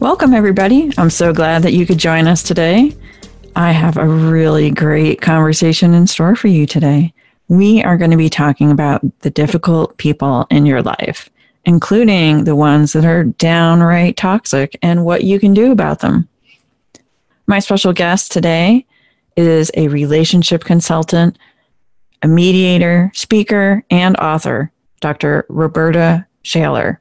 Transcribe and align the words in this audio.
Welcome, 0.00 0.34
everybody. 0.34 0.92
I'm 0.98 1.10
so 1.10 1.32
glad 1.32 1.62
that 1.62 1.72
you 1.72 1.86
could 1.86 1.98
join 1.98 2.26
us 2.26 2.42
today. 2.42 2.96
I 3.54 3.72
have 3.72 3.96
a 3.96 4.06
really 4.06 4.70
great 4.70 5.20
conversation 5.20 5.94
in 5.94 6.06
store 6.06 6.36
for 6.36 6.48
you 6.48 6.66
today 6.66 7.12
we 7.48 7.82
are 7.82 7.96
going 7.96 8.10
to 8.10 8.16
be 8.16 8.30
talking 8.30 8.70
about 8.70 9.02
the 9.20 9.30
difficult 9.30 9.96
people 9.98 10.46
in 10.50 10.66
your 10.66 10.82
life, 10.82 11.30
including 11.64 12.44
the 12.44 12.56
ones 12.56 12.92
that 12.92 13.04
are 13.04 13.24
downright 13.24 14.16
toxic 14.16 14.76
and 14.82 15.04
what 15.04 15.24
you 15.24 15.38
can 15.38 15.54
do 15.54 15.70
about 15.70 16.00
them. 16.00 16.28
My 17.46 17.60
special 17.60 17.92
guest 17.92 18.32
today 18.32 18.84
is 19.36 19.70
a 19.74 19.88
relationship 19.88 20.64
consultant, 20.64 21.38
a 22.22 22.28
mediator, 22.28 23.12
speaker, 23.14 23.84
and 23.90 24.16
author, 24.16 24.72
Dr. 25.00 25.46
Roberta 25.48 26.26
Shaler. 26.42 27.00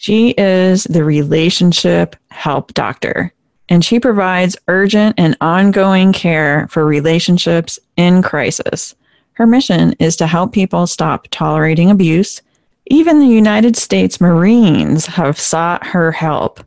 She 0.00 0.30
is 0.38 0.84
the 0.84 1.02
relationship 1.02 2.14
help 2.30 2.72
doctor, 2.74 3.32
and 3.68 3.84
she 3.84 3.98
provides 3.98 4.56
urgent 4.68 5.16
and 5.18 5.36
ongoing 5.40 6.12
care 6.12 6.68
for 6.70 6.86
relationships 6.86 7.80
in 7.96 8.22
crisis. 8.22 8.94
Her 9.32 9.44
mission 9.44 9.94
is 9.98 10.14
to 10.16 10.28
help 10.28 10.52
people 10.52 10.86
stop 10.86 11.26
tolerating 11.32 11.90
abuse. 11.90 12.40
Even 12.86 13.18
the 13.18 13.26
United 13.26 13.76
States 13.76 14.20
Marines 14.20 15.06
have 15.06 15.38
sought 15.38 15.84
her 15.84 16.12
help. 16.12 16.64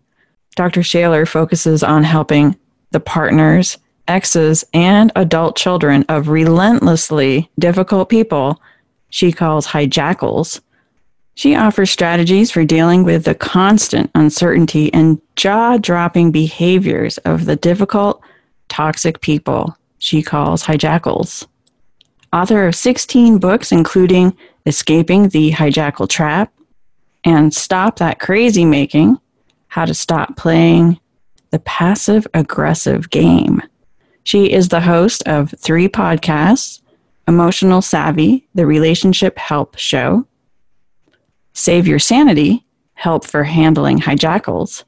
Dr. 0.57 0.83
Shaler 0.83 1.25
focuses 1.25 1.83
on 1.83 2.03
helping 2.03 2.57
the 2.91 2.99
partners, 2.99 3.77
exes, 4.09 4.65
and 4.73 5.09
adult 5.15 5.55
children 5.55 6.03
of 6.09 6.27
relentlessly 6.27 7.49
difficult 7.57 8.09
people 8.09 8.61
she 9.09 9.31
calls 9.31 9.67
hijackals. 9.67 10.59
She 11.35 11.55
offers 11.55 11.89
strategies 11.89 12.51
for 12.51 12.65
dealing 12.65 13.03
with 13.03 13.25
the 13.25 13.35
constant 13.35 14.11
uncertainty 14.15 14.93
and 14.93 15.21
jaw 15.35 15.77
dropping 15.77 16.31
behaviors 16.31 17.17
of 17.19 17.45
the 17.45 17.55
difficult, 17.55 18.21
toxic 18.67 19.21
people 19.21 19.77
she 19.97 20.21
calls 20.21 20.63
hijackals 20.63 21.47
author 22.33 22.67
of 22.67 22.75
16 22.75 23.39
books, 23.39 23.71
including 23.71 24.35
Escaping 24.65 25.29
the 25.29 25.51
Hijackal 25.51 26.07
Trap 26.07 26.53
and 27.23 27.53
Stop 27.53 27.97
That 27.97 28.19
Crazy 28.19 28.65
Making 28.65 29.17
How 29.67 29.85
to 29.85 29.93
Stop 29.93 30.37
Playing 30.37 30.99
the 31.49 31.59
Passive 31.59 32.25
Aggressive 32.33 33.09
Game. 33.09 33.61
She 34.23 34.51
is 34.51 34.69
the 34.69 34.81
host 34.81 35.27
of 35.27 35.53
three 35.57 35.87
podcasts 35.87 36.81
Emotional 37.27 37.81
Savvy, 37.81 38.47
the 38.55 38.65
Relationship 38.65 39.37
Help 39.37 39.77
Show, 39.77 40.25
Save 41.53 41.87
Your 41.87 41.99
Sanity, 41.99 42.65
Help 42.93 43.25
for 43.25 43.43
Handling 43.43 43.99
Hijackals, 43.99 44.83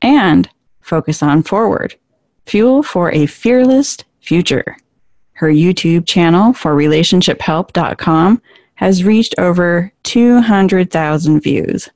and 0.00 0.48
Focus 0.80 1.22
on 1.22 1.42
Forward, 1.42 1.94
Fuel 2.46 2.82
for 2.82 3.12
a 3.12 3.26
Fearless 3.26 3.98
Future. 4.20 4.76
Her 5.34 5.48
YouTube 5.48 6.06
channel 6.06 6.52
for 6.52 6.74
relationshiphelp.com 6.74 8.42
has 8.74 9.04
reached 9.04 9.34
over 9.38 9.92
200,000 10.02 11.40
views. 11.40 11.88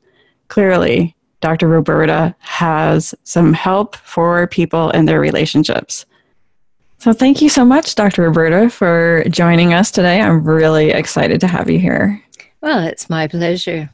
Clearly, 0.48 1.16
Dr. 1.40 1.68
Roberta 1.68 2.34
has 2.38 3.14
some 3.24 3.52
help 3.52 3.96
for 3.96 4.46
people 4.46 4.90
in 4.90 5.04
their 5.04 5.20
relationships. 5.20 6.06
So, 6.98 7.12
thank 7.12 7.42
you 7.42 7.48
so 7.48 7.64
much, 7.64 7.94
Dr. 7.94 8.22
Roberta, 8.22 8.70
for 8.70 9.24
joining 9.28 9.74
us 9.74 9.90
today. 9.90 10.20
I'm 10.20 10.44
really 10.44 10.90
excited 10.90 11.40
to 11.40 11.46
have 11.46 11.68
you 11.68 11.78
here. 11.78 12.22
Well, 12.62 12.86
it's 12.86 13.10
my 13.10 13.28
pleasure. 13.28 13.90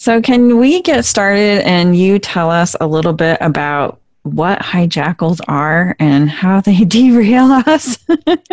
So, 0.00 0.22
can 0.22 0.56
we 0.56 0.80
get 0.80 1.04
started 1.04 1.60
and 1.66 1.94
you 1.94 2.18
tell 2.18 2.50
us 2.50 2.74
a 2.80 2.86
little 2.86 3.12
bit 3.12 3.36
about 3.42 4.00
what 4.22 4.58
hijackals 4.60 5.40
are 5.46 5.94
and 5.98 6.30
how 6.30 6.62
they 6.62 6.84
derail 6.86 7.52
us? 7.66 7.98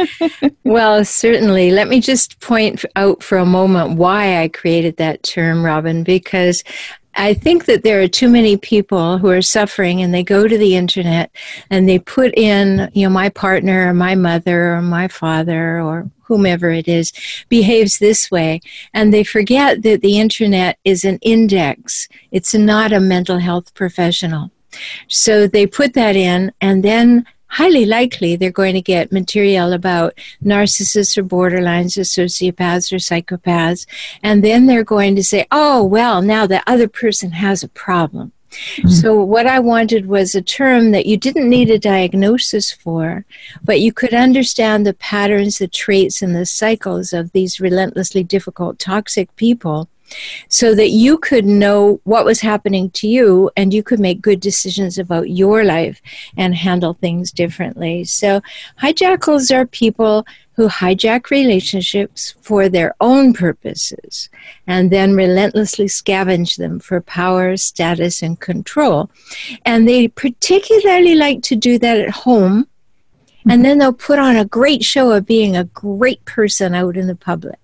well, 0.66 1.06
certainly. 1.06 1.72
Let 1.72 1.88
me 1.88 2.02
just 2.02 2.42
point 2.42 2.84
out 2.98 3.24
for 3.24 3.38
a 3.38 3.46
moment 3.46 3.98
why 3.98 4.42
I 4.42 4.50
created 4.50 4.98
that 4.98 5.24
term, 5.24 5.64
Robin, 5.64 6.04
because 6.04 6.66
I 7.18 7.34
think 7.34 7.66
that 7.66 7.84
there 7.84 8.02
are 8.02 8.08
too 8.08 8.30
many 8.30 8.58
people 8.58 9.18
who 9.18 9.30
are 9.30 9.42
suffering 9.42 10.02
and 10.02 10.14
they 10.14 10.24
go 10.24 10.48
to 10.48 10.58
the 10.58 10.76
internet 10.76 11.32
and 11.72 11.90
they 11.90 12.00
put 12.00 12.38
in, 12.38 12.90
you 12.94 13.08
know, 13.08 13.14
my 13.14 13.30
partner 13.30 13.90
or 13.90 13.94
my 13.94 14.14
mother 14.16 14.76
or 14.76 14.82
my 14.82 15.08
father 15.08 15.82
or 15.82 16.10
whomever 16.22 16.70
it 16.70 16.88
is 16.88 17.12
behaves 17.50 17.98
this 17.98 18.30
way 18.30 18.60
and 18.94 19.14
they 19.14 19.24
forget 19.24 19.82
that 19.82 20.02
the 20.02 20.20
internet 20.20 20.78
is 20.84 21.04
an 21.04 21.18
index. 21.22 22.08
It's 22.32 22.54
not 22.54 22.94
a 22.94 23.00
mental 23.00 23.40
health 23.40 23.74
professional. 23.74 24.52
So 25.08 25.48
they 25.48 25.66
put 25.66 25.94
that 25.94 26.16
in, 26.16 26.52
and 26.62 26.84
then 26.84 27.26
highly 27.48 27.86
likely 27.86 28.36
they're 28.36 28.52
going 28.52 28.74
to 28.74 28.82
get 28.82 29.12
material 29.12 29.74
about 29.74 30.14
narcissists 30.44 31.18
or 31.18 31.24
borderlines 31.24 31.98
or 31.98 32.02
sociopaths 32.02 32.92
or 32.92 32.98
psychopaths. 32.98 33.86
And 34.24 34.44
then 34.44 34.66
they're 34.66 34.84
going 34.84 35.16
to 35.16 35.24
say, 35.24 35.46
oh, 35.52 35.84
well, 35.84 36.22
now 36.22 36.46
the 36.46 36.64
other 36.70 36.88
person 36.88 37.32
has 37.32 37.64
a 37.64 37.70
problem. 37.70 38.32
Mm-hmm. 38.50 38.90
So, 38.90 39.22
what 39.22 39.46
I 39.46 39.60
wanted 39.60 40.08
was 40.08 40.34
a 40.34 40.42
term 40.42 40.92
that 40.92 41.06
you 41.06 41.18
didn't 41.18 41.50
need 41.50 41.70
a 41.70 41.78
diagnosis 41.78 42.72
for, 42.72 43.26
but 43.64 43.82
you 43.82 43.92
could 43.92 44.14
understand 44.14 44.86
the 44.86 44.94
patterns, 44.94 45.58
the 45.58 45.68
traits, 45.68 46.22
and 46.22 46.34
the 46.34 46.46
cycles 46.46 47.12
of 47.12 47.34
these 47.34 47.60
relentlessly 47.60 48.24
difficult, 48.24 48.80
toxic 48.80 49.36
people 49.36 49.90
so 50.50 50.76
that 50.76 50.90
you 50.90 51.18
could 51.18 51.46
know 51.46 52.00
what 52.04 52.26
was 52.26 52.42
happening 52.42 52.90
to 52.92 53.08
you 53.08 53.50
and 53.56 53.74
you 53.74 53.84
could 53.84 54.00
make 54.00 54.22
good 54.22 54.40
decisions 54.40 54.98
about 54.98 55.30
your 55.30 55.64
life 55.64 56.02
and 56.36 56.56
handle 56.56 56.94
things 56.94 57.32
differently. 57.32 58.04
So, 58.04 58.42
hijackals 58.82 59.56
are 59.56 59.66
people 59.66 60.26
who 60.58 60.68
hijack 60.68 61.30
relationships 61.30 62.34
for 62.42 62.68
their 62.68 62.96
own 63.00 63.32
purposes 63.32 64.28
and 64.66 64.92
then 64.92 65.14
relentlessly 65.14 65.86
scavenge 65.86 66.58
them 66.58 66.80
for 66.80 67.00
power, 67.00 67.56
status, 67.58 68.24
and 68.24 68.40
control. 68.40 69.12
And 69.66 69.88
they 69.88 70.08
particularly 70.08 71.14
like 71.14 71.44
to 71.44 71.56
do 71.56 71.78
that 71.78 72.00
at 72.00 72.10
home. 72.10 72.68
And 73.48 73.64
then 73.64 73.78
they'll 73.78 73.94
put 73.94 74.20
on 74.20 74.36
a 74.36 74.46
great 74.46 74.84
show 74.84 75.12
of 75.12 75.28
being 75.28 75.56
a 75.56 75.64
great 75.64 76.26
person 76.26 76.74
out 76.74 76.98
in 76.98 77.06
the 77.06 77.16
public. 77.16 77.60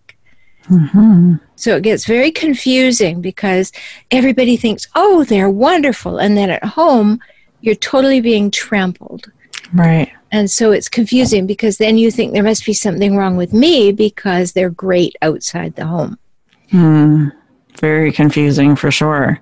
Mm-hmm. 0.70 1.36
So 1.56 1.76
it 1.76 1.84
gets 1.84 2.06
very 2.06 2.32
confusing 2.32 3.22
because 3.22 3.72
everybody 4.12 4.58
thinks, 4.58 4.88
oh, 4.96 5.24
they're 5.24 5.50
wonderful. 5.50 6.18
And 6.18 6.38
then 6.38 6.50
at 6.50 6.64
home, 6.64 7.20
you're 7.62 7.76
totally 7.76 8.22
being 8.22 8.52
trampled. 8.52 9.32
Right. 9.74 10.12
And 10.32 10.50
so 10.50 10.72
it's 10.72 10.90
confusing 10.90 11.46
because 11.46 11.78
then 11.78 11.98
you 11.98 12.12
think 12.12 12.34
there 12.34 12.44
must 12.44 12.66
be 12.66 12.74
something 12.74 13.16
wrong 13.16 13.38
with 13.38 13.54
me 13.54 13.92
because 13.92 14.54
they're 14.54 14.70
great 14.70 15.16
outside 15.22 15.76
the 15.76 15.86
home. 15.86 16.18
Hmm. 16.72 17.28
Very 17.80 18.12
confusing 18.12 18.76
for 18.76 18.92
sure. 18.92 19.40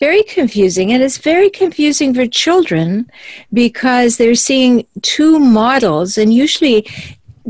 Very 0.00 0.22
confusing. 0.22 0.92
And 0.92 1.02
it's 1.02 1.18
very 1.18 1.50
confusing 1.50 2.14
for 2.14 2.26
children 2.26 3.10
because 3.52 4.16
they're 4.16 4.34
seeing 4.34 4.86
two 5.02 5.38
models, 5.38 6.16
and 6.16 6.32
usually 6.32 6.88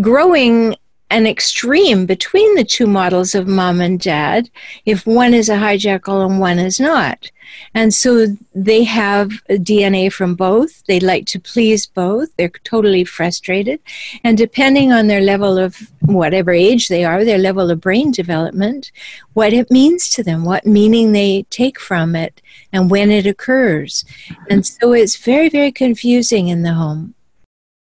growing 0.00 0.74
an 1.14 1.28
extreme 1.28 2.06
between 2.06 2.56
the 2.56 2.64
two 2.64 2.88
models 2.88 3.36
of 3.36 3.46
mom 3.46 3.80
and 3.80 4.00
dad 4.00 4.50
if 4.84 5.06
one 5.06 5.32
is 5.32 5.48
a 5.48 5.54
hijackal 5.54 6.26
and 6.26 6.40
one 6.40 6.58
is 6.58 6.80
not. 6.80 7.30
And 7.72 7.94
so 7.94 8.26
they 8.52 8.82
have 8.82 9.28
DNA 9.48 10.12
from 10.12 10.34
both. 10.34 10.84
They 10.86 10.98
like 10.98 11.26
to 11.26 11.38
please 11.38 11.86
both. 11.86 12.34
They're 12.34 12.48
totally 12.64 13.04
frustrated. 13.04 13.78
And 14.24 14.36
depending 14.36 14.90
on 14.90 15.06
their 15.06 15.20
level 15.20 15.56
of 15.56 15.76
whatever 16.00 16.50
age 16.50 16.88
they 16.88 17.04
are, 17.04 17.24
their 17.24 17.38
level 17.38 17.70
of 17.70 17.80
brain 17.80 18.10
development, 18.10 18.90
what 19.34 19.52
it 19.52 19.70
means 19.70 20.08
to 20.10 20.24
them, 20.24 20.44
what 20.44 20.66
meaning 20.66 21.12
they 21.12 21.44
take 21.50 21.78
from 21.78 22.16
it, 22.16 22.42
and 22.72 22.90
when 22.90 23.12
it 23.12 23.24
occurs. 23.24 24.04
And 24.50 24.66
so 24.66 24.92
it's 24.92 25.16
very, 25.16 25.48
very 25.48 25.70
confusing 25.70 26.48
in 26.48 26.62
the 26.62 26.74
home. 26.74 27.14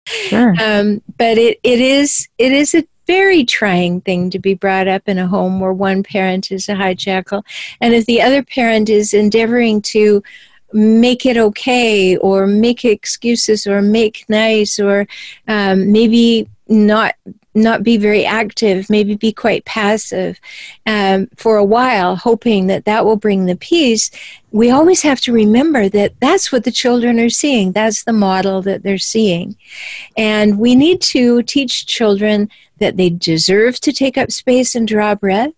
Sure. 0.05 0.55
Um, 0.61 1.01
but 1.17 1.37
it, 1.37 1.59
it 1.63 1.79
is 1.79 2.27
it 2.37 2.51
is 2.51 2.73
a 2.73 2.83
very 3.09 3.43
trying 3.43 4.01
thing 4.01 4.29
to 4.29 4.37
be 4.37 4.53
brought 4.53 4.87
up 4.87 5.09
in 5.09 5.17
a 5.17 5.27
home 5.27 5.59
where 5.59 5.73
one 5.73 6.03
parent 6.03 6.51
is 6.51 6.69
a 6.69 6.73
hijackal. 6.73 7.43
And 7.81 7.95
if 7.95 8.05
the 8.05 8.21
other 8.21 8.43
parent 8.43 8.87
is 8.87 9.15
endeavoring 9.15 9.81
to 9.93 10.21
make 10.73 11.25
it 11.25 11.35
okay 11.35 12.17
or 12.17 12.45
make 12.45 12.85
excuses 12.85 13.65
or 13.65 13.81
make 13.81 14.25
nice 14.29 14.79
or 14.79 15.07
um, 15.47 15.91
maybe 15.91 16.47
not 16.67 17.15
not 17.55 17.81
be 17.81 17.97
very 17.97 18.25
active, 18.25 18.91
maybe 18.91 19.15
be 19.15 19.33
quite 19.33 19.65
passive 19.65 20.39
um, 20.85 21.27
for 21.35 21.57
a 21.57 21.65
while, 21.65 22.15
hoping 22.15 22.67
that 22.67 22.85
that 22.85 23.05
will 23.05 23.15
bring 23.17 23.47
the 23.47 23.55
peace. 23.55 24.11
We 24.51 24.69
always 24.69 25.01
have 25.01 25.19
to 25.21 25.33
remember 25.33 25.89
that 25.89 26.13
that's 26.19 26.51
what 26.51 26.63
the 26.63 26.71
children 26.71 27.19
are 27.19 27.35
seeing. 27.43 27.71
That's 27.71 28.03
the 28.03 28.13
model 28.13 28.61
that 28.61 28.83
they're 28.83 28.99
seeing. 28.99 29.57
And 30.15 30.59
we 30.59 30.75
need 30.75 31.01
to 31.13 31.41
teach 31.41 31.87
children 31.87 32.49
that 32.79 32.97
they 32.97 33.09
deserve 33.09 33.79
to 33.81 33.93
take 33.93 34.17
up 34.17 34.31
space 34.31 34.75
and 34.75 34.87
draw 34.87 35.15
breath. 35.15 35.51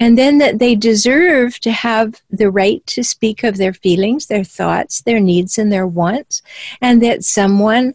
And 0.00 0.18
then 0.18 0.38
that 0.38 0.58
they 0.58 0.74
deserve 0.74 1.60
to 1.60 1.70
have 1.70 2.20
the 2.28 2.50
right 2.50 2.84
to 2.88 3.04
speak 3.04 3.44
of 3.44 3.56
their 3.56 3.72
feelings, 3.72 4.26
their 4.26 4.42
thoughts, 4.42 5.02
their 5.02 5.20
needs, 5.20 5.56
and 5.56 5.72
their 5.72 5.86
wants, 5.86 6.42
and 6.80 7.00
that 7.02 7.22
someone 7.22 7.94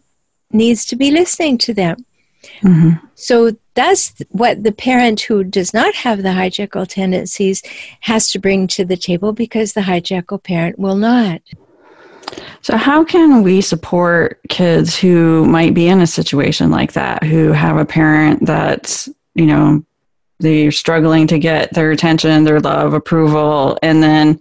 needs 0.50 0.86
to 0.86 0.95
be 0.95 1.12
listening 1.12 1.57
to 1.60 1.74
them 1.74 2.06
Mm-hmm. 2.62 3.06
So 3.16 3.51
that's 3.74 4.13
what 4.30 4.63
the 4.63 4.72
parent 4.72 5.22
who 5.22 5.44
does 5.44 5.74
not 5.74 5.94
have 5.95 6.24
the 6.24 6.30
hijackal 6.30 6.88
tendencies 6.88 7.62
has 8.01 8.31
to 8.31 8.39
bring 8.39 8.68
to 8.68 8.86
the 8.86 8.98
table 8.98 9.33
because 9.33 9.74
the 9.74 9.81
hijackal 9.81 10.42
parent 10.44 10.80
will 10.80 10.95
not. 10.95 11.42
So, 12.62 12.78
how 12.78 13.04
can 13.04 13.44
we 13.44 13.62
support 13.62 14.40
kids 14.50 14.98
who 14.98 15.46
might 15.46 15.74
be 15.74 15.88
in 15.88 16.02
a 16.02 16.08
situation 16.08 16.72
like 16.72 16.94
that, 16.94 17.24
who 17.24 17.52
have 17.52 17.78
a 17.78 17.86
parent 17.86 18.46
that's, 18.46 19.10
you 19.36 19.46
know, 19.46 19.84
they're 20.40 20.72
struggling 20.72 21.28
to 21.28 21.40
get 21.40 21.74
their 21.74 21.92
attention, 21.92 22.44
their 22.44 22.60
love, 22.60 22.94
approval, 22.94 23.78
and 23.81 24.02
then, 24.02 24.40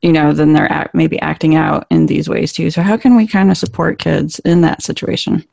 you 0.00 0.12
know, 0.12 0.32
then 0.32 0.52
they're 0.52 0.70
act, 0.70 0.94
maybe 0.94 1.20
acting 1.20 1.54
out 1.54 1.86
in 1.90 2.06
these 2.06 2.28
ways 2.28 2.52
too. 2.52 2.70
So, 2.70 2.82
how 2.82 2.96
can 2.96 3.16
we 3.16 3.26
kind 3.26 3.50
of 3.50 3.56
support 3.56 3.98
kids 3.98 4.38
in 4.40 4.60
that 4.62 4.82
situation? 4.82 5.44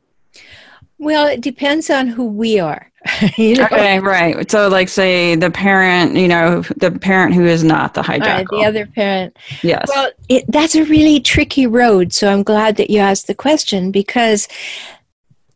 Well, 1.00 1.26
it 1.26 1.40
depends 1.40 1.88
on 1.88 2.08
who 2.08 2.26
we 2.26 2.60
are. 2.60 2.92
you 3.38 3.56
know? 3.56 3.64
Okay, 3.64 3.98
right. 4.00 4.50
So, 4.50 4.68
like, 4.68 4.90
say 4.90 5.34
the 5.34 5.50
parent, 5.50 6.14
you 6.14 6.28
know, 6.28 6.60
the 6.76 6.90
parent 6.90 7.32
who 7.32 7.46
is 7.46 7.64
not 7.64 7.94
the 7.94 8.02
hijacker, 8.02 8.20
right, 8.20 8.46
the 8.50 8.64
other 8.66 8.84
parent. 8.84 9.34
Yes. 9.62 9.86
Well, 9.88 10.10
it, 10.28 10.44
that's 10.48 10.74
a 10.74 10.84
really 10.84 11.18
tricky 11.18 11.66
road. 11.66 12.12
So, 12.12 12.30
I'm 12.30 12.42
glad 12.42 12.76
that 12.76 12.90
you 12.90 13.00
asked 13.00 13.28
the 13.28 13.34
question 13.34 13.90
because 13.90 14.46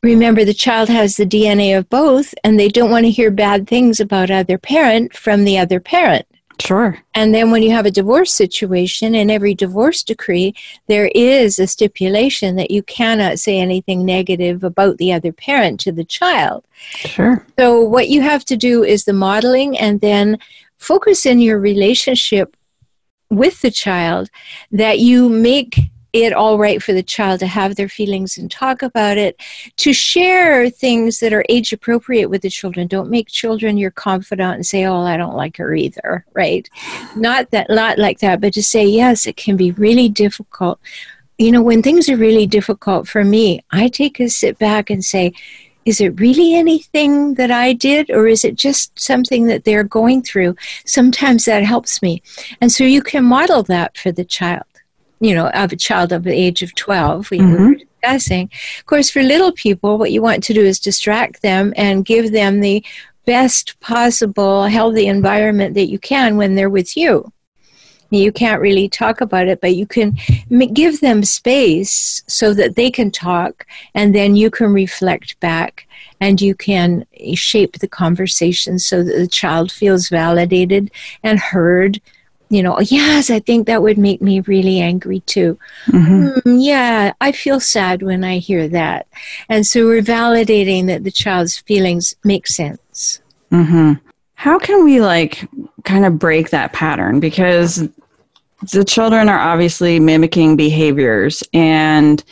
remember, 0.02 0.46
the 0.46 0.54
child 0.54 0.88
has 0.88 1.16
the 1.16 1.26
DNA 1.26 1.76
of 1.76 1.90
both, 1.90 2.34
and 2.42 2.58
they 2.58 2.68
don't 2.68 2.90
want 2.90 3.04
to 3.04 3.10
hear 3.10 3.30
bad 3.30 3.68
things 3.68 4.00
about 4.00 4.30
other 4.30 4.56
parent 4.56 5.14
from 5.14 5.44
the 5.44 5.58
other 5.58 5.78
parent. 5.78 6.26
Sure. 6.60 6.98
And 7.14 7.34
then 7.34 7.50
when 7.50 7.62
you 7.62 7.70
have 7.72 7.86
a 7.86 7.90
divorce 7.90 8.32
situation, 8.32 9.14
in 9.14 9.30
every 9.30 9.54
divorce 9.54 10.02
decree, 10.02 10.54
there 10.86 11.10
is 11.14 11.58
a 11.58 11.66
stipulation 11.66 12.56
that 12.56 12.70
you 12.70 12.82
cannot 12.82 13.38
say 13.38 13.58
anything 13.58 14.04
negative 14.04 14.64
about 14.64 14.98
the 14.98 15.12
other 15.12 15.32
parent 15.32 15.80
to 15.80 15.92
the 15.92 16.04
child. 16.04 16.64
Sure. 16.96 17.44
So 17.58 17.80
what 17.80 18.08
you 18.08 18.22
have 18.22 18.44
to 18.46 18.56
do 18.56 18.84
is 18.84 19.04
the 19.04 19.12
modeling 19.12 19.76
and 19.78 20.00
then 20.00 20.38
focus 20.78 21.26
in 21.26 21.40
your 21.40 21.58
relationship 21.58 22.56
with 23.30 23.60
the 23.62 23.70
child 23.70 24.30
that 24.70 25.00
you 25.00 25.28
make 25.28 25.78
it 26.14 26.32
all 26.32 26.58
right 26.58 26.80
for 26.80 26.92
the 26.92 27.02
child 27.02 27.40
to 27.40 27.46
have 27.46 27.74
their 27.74 27.88
feelings 27.88 28.38
and 28.38 28.48
talk 28.48 28.82
about 28.82 29.18
it, 29.18 29.36
to 29.76 29.92
share 29.92 30.70
things 30.70 31.18
that 31.18 31.32
are 31.32 31.44
age 31.48 31.72
appropriate 31.72 32.30
with 32.30 32.42
the 32.42 32.48
children. 32.48 32.86
Don't 32.86 33.10
make 33.10 33.26
children 33.26 33.76
your 33.76 33.90
confidant 33.90 34.54
and 34.54 34.64
say, 34.64 34.84
"Oh, 34.84 35.00
I 35.00 35.16
don't 35.16 35.34
like 35.34 35.56
her 35.56 35.74
either." 35.74 36.24
Right? 36.32 36.70
Not 37.16 37.50
that, 37.50 37.68
not 37.68 37.98
like 37.98 38.20
that, 38.20 38.40
but 38.40 38.54
to 38.54 38.62
say, 38.62 38.86
"Yes, 38.86 39.26
it 39.26 39.36
can 39.36 39.56
be 39.56 39.72
really 39.72 40.08
difficult." 40.08 40.78
You 41.36 41.50
know, 41.50 41.62
when 41.62 41.82
things 41.82 42.08
are 42.08 42.16
really 42.16 42.46
difficult 42.46 43.08
for 43.08 43.24
me, 43.24 43.64
I 43.72 43.88
take 43.88 44.20
a 44.20 44.28
sit 44.28 44.56
back 44.56 44.88
and 44.90 45.02
say, 45.02 45.32
is 45.84 46.00
it 46.00 46.18
really 46.18 46.54
anything 46.54 47.34
that 47.34 47.50
I 47.50 47.74
did, 47.74 48.08
or 48.08 48.26
is 48.26 48.44
it 48.44 48.54
just 48.54 48.98
something 48.98 49.46
that 49.48 49.64
they're 49.64 49.84
going 49.84 50.22
through? 50.22 50.54
Sometimes 50.86 51.44
that 51.44 51.62
helps 51.64 52.00
me. 52.00 52.22
And 52.60 52.72
so 52.72 52.84
you 52.84 53.02
can 53.02 53.24
model 53.24 53.62
that 53.64 53.98
for 53.98 54.10
the 54.10 54.24
child 54.24 54.64
you 55.24 55.34
know, 55.34 55.48
of 55.48 55.72
a 55.72 55.76
child 55.76 56.12
of 56.12 56.22
the 56.24 56.32
age 56.32 56.60
of 56.60 56.74
12, 56.74 57.30
we 57.30 57.38
mm-hmm. 57.38 57.68
were 57.68 57.74
discussing. 57.74 58.50
Of 58.78 58.86
course, 58.86 59.08
for 59.08 59.22
little 59.22 59.52
people, 59.52 59.96
what 59.96 60.12
you 60.12 60.20
want 60.20 60.44
to 60.44 60.52
do 60.52 60.60
is 60.60 60.78
distract 60.78 61.40
them 61.40 61.72
and 61.76 62.04
give 62.04 62.32
them 62.32 62.60
the 62.60 62.84
best 63.24 63.80
possible 63.80 64.64
healthy 64.64 65.06
environment 65.06 65.74
that 65.74 65.86
you 65.86 65.98
can 65.98 66.36
when 66.36 66.54
they're 66.54 66.68
with 66.68 66.94
you. 66.94 67.32
You 68.10 68.32
can't 68.32 68.60
really 68.60 68.88
talk 68.88 69.22
about 69.22 69.48
it, 69.48 69.62
but 69.62 69.74
you 69.74 69.86
can 69.86 70.18
give 70.74 71.00
them 71.00 71.24
space 71.24 72.22
so 72.26 72.52
that 72.52 72.76
they 72.76 72.90
can 72.90 73.10
talk, 73.10 73.66
and 73.94 74.14
then 74.14 74.36
you 74.36 74.50
can 74.50 74.74
reflect 74.74 75.40
back 75.40 75.88
and 76.20 76.40
you 76.40 76.54
can 76.54 77.06
shape 77.34 77.78
the 77.78 77.88
conversation 77.88 78.78
so 78.78 79.02
that 79.02 79.16
the 79.16 79.26
child 79.26 79.72
feels 79.72 80.10
validated 80.10 80.90
and 81.22 81.40
heard 81.40 82.00
you 82.54 82.62
know, 82.62 82.78
yes, 82.80 83.30
I 83.30 83.40
think 83.40 83.66
that 83.66 83.82
would 83.82 83.98
make 83.98 84.22
me 84.22 84.40
really 84.40 84.80
angry 84.80 85.20
too. 85.20 85.58
Mm-hmm. 85.86 86.48
Mm, 86.48 86.64
yeah, 86.64 87.12
I 87.20 87.32
feel 87.32 87.58
sad 87.58 88.02
when 88.02 88.22
I 88.22 88.38
hear 88.38 88.68
that. 88.68 89.08
And 89.48 89.66
so 89.66 89.86
we're 89.86 90.02
validating 90.02 90.86
that 90.86 91.02
the 91.04 91.10
child's 91.10 91.58
feelings 91.58 92.14
make 92.22 92.46
sense. 92.46 93.20
Mm-hmm. 93.50 93.94
How 94.34 94.58
can 94.58 94.84
we, 94.84 95.00
like, 95.00 95.48
kind 95.84 96.04
of 96.04 96.18
break 96.18 96.50
that 96.50 96.72
pattern? 96.72 97.18
Because 97.18 97.88
the 98.72 98.84
children 98.84 99.28
are 99.28 99.38
obviously 99.38 99.98
mimicking 99.98 100.56
behaviors 100.56 101.42
and 101.52 102.22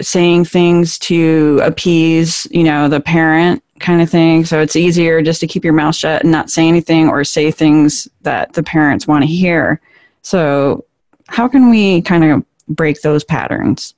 saying 0.00 0.44
things 0.44 0.98
to 0.98 1.60
appease, 1.62 2.46
you 2.50 2.64
know, 2.64 2.88
the 2.88 3.00
parent 3.00 3.62
kind 3.82 4.00
of 4.00 4.08
thing. 4.08 4.44
So 4.44 4.60
it's 4.60 4.76
easier 4.76 5.22
just 5.22 5.40
to 5.40 5.46
keep 5.46 5.64
your 5.64 5.72
mouth 5.72 5.94
shut 5.94 6.22
and 6.22 6.32
not 6.32 6.50
say 6.50 6.66
anything 6.66 7.08
or 7.08 7.24
say 7.24 7.50
things 7.50 8.08
that 8.22 8.52
the 8.54 8.62
parents 8.62 9.06
want 9.06 9.22
to 9.22 9.26
hear. 9.26 9.80
So, 10.22 10.84
how 11.28 11.48
can 11.48 11.70
we 11.70 12.02
kind 12.02 12.24
of 12.24 12.44
break 12.68 13.00
those 13.02 13.24
patterns? 13.24 13.94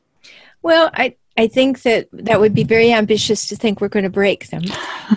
Well, 0.63 0.91
I, 0.95 1.17
I 1.37 1.49
think 1.49 1.83
that 1.83 2.09
that 2.13 2.41
would 2.41 2.55
be 2.55 2.65
very 2.65 2.93
ambitious 2.93 3.47
to 3.49 3.57
think 3.57 3.81
we're 3.81 3.89
going 3.89 4.05
to 4.05 4.11
break 4.11 4.49
them, 4.49 4.63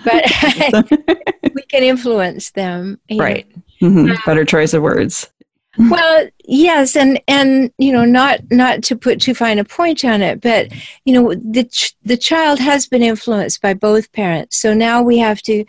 but 0.04 0.26
we 1.54 1.62
can 1.64 1.84
influence 1.84 2.52
them. 2.52 3.00
Right. 3.12 3.48
Mm-hmm. 3.82 4.14
Better 4.26 4.46
choice 4.46 4.74
of 4.74 4.82
words. 4.82 5.30
Well 5.78 6.28
yes 6.46 6.96
and 6.96 7.22
and 7.28 7.72
you 7.78 7.92
know 7.92 8.06
not 8.06 8.40
not 8.52 8.84
to 8.84 8.96
put 8.96 9.22
too 9.22 9.34
fine 9.34 9.60
a 9.60 9.64
point 9.64 10.04
on 10.04 10.22
it 10.22 10.42
but 10.42 10.72
you 11.06 11.14
know 11.14 11.34
the 11.36 11.64
ch- 11.66 11.96
the 12.04 12.18
child 12.18 12.60
has 12.60 12.88
been 12.88 13.04
influenced 13.04 13.62
by 13.62 13.74
both 13.74 14.12
parents 14.12 14.58
so 14.58 14.74
now 14.74 15.02
we 15.02 15.18
have 15.18 15.42
to 15.42 15.64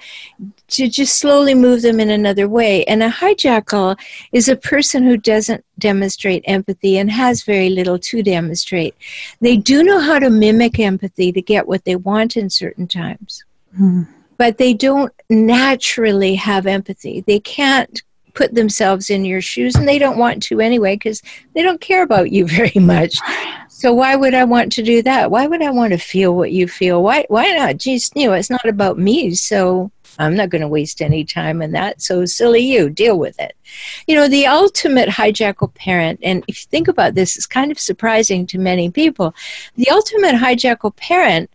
to 0.69 0.88
just 0.88 1.19
slowly 1.19 1.55
move 1.55 1.83
them 1.83 1.99
in 2.00 2.11
another 2.11 2.49
way 2.49 2.85
and 2.85 3.03
a 3.03 3.11
hijackal 3.11 3.99
is 4.33 4.49
a 4.49 4.57
person 4.57 5.03
who 5.03 5.17
doesn't 5.17 5.65
demonstrate 5.79 6.45
empathy 6.47 6.99
and 6.99 7.11
has 7.11 7.43
very 7.43 7.71
little 7.71 7.99
to 7.99 8.23
demonstrate. 8.23 8.95
They 9.41 9.57
do 9.57 9.83
know 9.83 10.00
how 10.00 10.19
to 10.19 10.29
mimic 10.29 10.79
empathy 10.79 11.33
to 11.33 11.41
get 11.41 11.67
what 11.67 11.85
they 11.85 11.97
want 11.97 12.37
in 12.37 12.50
certain 12.50 12.87
times. 12.87 13.45
Mm. 13.79 14.09
but 14.38 14.57
they 14.57 14.73
don't 14.73 15.12
naturally 15.29 16.35
have 16.37 16.67
empathy. 16.67 17.21
They 17.21 17.38
can't 17.38 18.03
put 18.35 18.55
themselves 18.55 19.11
in 19.11 19.25
your 19.25 19.41
shoes 19.41 19.75
and 19.75 19.87
they 19.87 19.99
don't 19.99 20.19
want 20.19 20.43
to 20.45 20.61
anyway 20.61 20.97
because 20.97 21.23
they 21.55 21.63
don't 21.63 21.81
care 21.81 22.03
about 22.03 22.31
you 22.31 22.47
very 22.61 22.81
much. 22.81 23.19
So 23.69 23.95
why 23.95 24.17
would 24.17 24.35
i 24.35 24.45
want 24.45 24.73
to 24.73 24.83
do 24.83 25.03
that? 25.03 25.31
Why 25.31 25.47
would 25.47 25.63
i 25.63 25.71
want 25.71 25.93
to 25.93 25.99
feel 25.99 26.35
what 26.35 26.53
you 26.53 26.67
feel? 26.67 27.03
Why 27.03 27.25
why 27.29 27.53
not? 27.53 27.77
Geez 27.77 28.11
you 28.15 28.27
know 28.27 28.33
it's 28.33 28.51
not 28.51 28.67
about 28.67 28.99
me 28.99 29.35
so 29.35 29.91
i'm 30.19 30.35
not 30.35 30.51
going 30.51 30.63
to 30.63 30.69
waste 30.69 31.01
any 31.01 31.25
time 31.25 31.63
in 31.63 31.73
that. 31.73 32.03
So 32.03 32.25
silly 32.25 32.61
you 32.61 32.91
deal 32.91 33.19
with 33.19 33.39
it. 33.39 33.57
You 34.07 34.17
know 34.17 34.29
the 34.29 34.47
ultimate 34.47 35.09
hijackal 35.09 35.75
parent 35.75 36.21
and 36.23 36.45
if 36.49 36.63
you 36.63 36.67
think 36.71 36.89
about 36.89 37.15
this 37.15 37.37
it's 37.37 37.47
kind 37.47 37.71
of 37.71 37.79
surprising 37.79 38.47
to 38.49 38.59
many 38.59 38.91
people 38.91 39.35
the 39.77 39.91
ultimate 39.91 40.35
hijackal 40.35 40.97
parent 40.97 41.51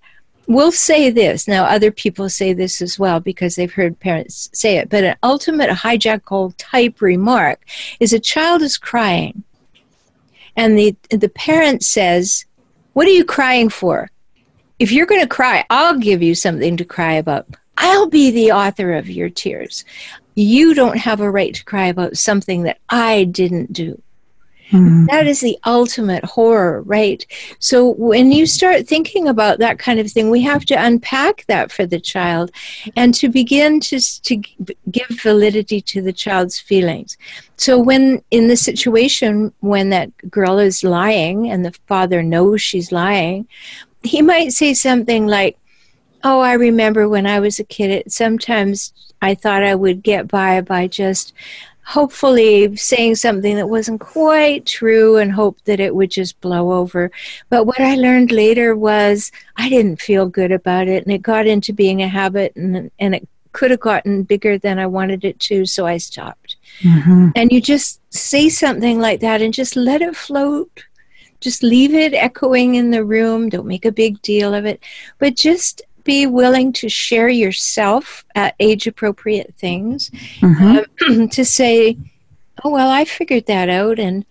will 0.47 0.71
say 0.71 1.09
this. 1.09 1.47
Now, 1.47 1.65
other 1.65 1.91
people 1.91 2.29
say 2.29 2.53
this 2.53 2.81
as 2.81 3.00
well 3.00 3.19
because 3.19 3.55
they've 3.55 3.71
heard 3.71 4.00
parents 4.00 4.50
say 4.53 4.77
it, 4.77 4.89
but 4.89 5.03
an 5.03 5.15
ultimate 5.23 5.69
hijackal 5.69 6.53
type 6.57 7.01
remark 7.01 7.62
is 8.00 8.13
a 8.13 8.19
child 8.19 8.62
is 8.62 8.77
crying, 8.77 9.43
and 10.55 10.77
the, 10.77 10.95
the 11.09 11.29
parent 11.29 11.83
says, 11.83 12.45
What 12.93 13.07
are 13.07 13.12
you 13.12 13.25
crying 13.25 13.69
for? 13.69 14.09
If 14.79 14.91
you're 14.91 15.05
going 15.05 15.21
to 15.21 15.27
cry, 15.27 15.65
I'll 15.69 15.97
give 15.97 16.21
you 16.21 16.35
something 16.35 16.77
to 16.77 16.85
cry 16.85 17.13
about. 17.13 17.47
I'll 17.77 18.07
be 18.07 18.31
the 18.31 18.51
author 18.51 18.93
of 18.93 19.09
your 19.09 19.29
tears. 19.29 19.85
You 20.35 20.73
don't 20.73 20.97
have 20.97 21.21
a 21.21 21.29
right 21.29 21.53
to 21.53 21.65
cry 21.65 21.88
about 21.88 22.17
something 22.17 22.63
that 22.63 22.79
I 22.89 23.23
didn't 23.25 23.71
do. 23.73 24.01
Mm. 24.72 25.08
That 25.08 25.27
is 25.27 25.41
the 25.41 25.58
ultimate 25.65 26.24
horror, 26.24 26.82
right? 26.84 27.25
So 27.60 27.91
when 27.91 28.32
you 28.32 28.46
start 28.46 28.88
thinking 28.88 29.27
about 29.27 29.60
that 29.60 29.77
kind 29.77 30.00
of 30.00 30.12
thing, 30.12 30.29
we 30.29 30.41
have 30.41 30.65
to 30.65 30.75
unpack 30.75 31.46
that 31.48 31.72
for 31.72 31.86
the 31.86 32.00
child 32.00 32.51
and 32.96 33.13
to 33.15 33.29
begin 33.29 33.79
to, 33.82 34.00
to 34.22 34.36
give 34.89 35.08
validity 35.10 35.82
to 35.82 36.01
the 36.01 36.13
child's 36.13 36.60
feelings. 36.60 37.17
So 37.58 37.77
when 37.79 38.24
in 38.32 38.48
the 38.48 38.58
situation 38.58 39.53
when 39.60 39.89
that 39.89 40.12
girl 40.29 40.60
is 40.60 40.84
lying 40.84 41.50
and 41.50 41.63
the 41.63 41.74
father 41.88 42.24
knows 42.24 42.62
she's 42.62 42.91
lying, 42.91 43.48
he 44.01 44.22
might 44.22 44.53
say 44.53 44.74
something 44.74 45.27
like, 45.27 45.58
Oh, 46.25 46.39
I 46.39 46.53
remember 46.53 47.10
when 47.10 47.27
I 47.27 47.41
was 47.41 47.60
a 47.60 47.65
kid, 47.65 47.91
it, 47.91 48.12
sometimes 48.12 48.93
I 49.22 49.36
thought 49.36 49.62
I 49.62 49.75
would 49.75 50.03
get 50.03 50.29
by 50.29 50.62
by 50.62 50.88
just 50.88 51.34
hopefully 51.85 52.75
saying 52.75 53.15
something 53.15 53.55
that 53.55 53.69
wasn't 53.69 53.99
quite 53.99 54.65
true 54.65 55.17
and 55.17 55.31
hope 55.31 55.57
that 55.65 55.79
it 55.79 55.93
would 55.93 56.11
just 56.11 56.39
blow 56.41 56.71
over. 56.71 57.11
But 57.49 57.65
what 57.65 57.81
I 57.81 57.95
learned 57.95 58.31
later 58.31 58.75
was 58.75 59.31
I 59.57 59.69
didn't 59.69 60.01
feel 60.01 60.27
good 60.27 60.51
about 60.51 60.87
it 60.87 61.03
and 61.03 61.13
it 61.13 61.21
got 61.21 61.45
into 61.45 61.73
being 61.73 62.01
a 62.01 62.07
habit 62.07 62.55
and, 62.55 62.89
and 62.99 63.15
it 63.15 63.27
could 63.51 63.71
have 63.71 63.79
gotten 63.79 64.23
bigger 64.23 64.57
than 64.57 64.79
I 64.79 64.87
wanted 64.87 65.23
it 65.23 65.39
to, 65.41 65.65
so 65.65 65.85
I 65.85 65.97
stopped. 65.97 66.55
Mm-hmm. 66.79 67.29
And 67.35 67.51
you 67.51 67.61
just 67.61 68.01
say 68.13 68.49
something 68.49 68.99
like 68.99 69.19
that 69.19 69.41
and 69.41 69.53
just 69.53 69.75
let 69.75 70.01
it 70.01 70.15
float. 70.15 70.85
Just 71.39 71.61
leave 71.61 71.93
it 71.93 72.13
echoing 72.13 72.75
in 72.75 72.91
the 72.91 73.03
room. 73.03 73.49
Don't 73.49 73.67
make 73.67 73.85
a 73.85 73.91
big 73.91 74.21
deal 74.21 74.53
of 74.53 74.65
it. 74.65 74.81
But 75.19 75.35
just 75.35 75.81
be 76.03 76.27
willing 76.27 76.74
to 76.74 76.89
share 76.89 77.29
yourself 77.29 78.25
at 78.36 78.55
age 78.60 78.88
appropriate 78.88 79.53
things 79.57 80.10
mm-hmm. 80.39 81.12
um, 81.12 81.29
to 81.29 81.45
say, 81.45 81.98
oh, 82.63 82.69
well, 82.69 82.89
I 82.89 83.05
figured 83.05 83.45
that 83.48 83.69
out. 83.69 84.00
And 84.00 84.25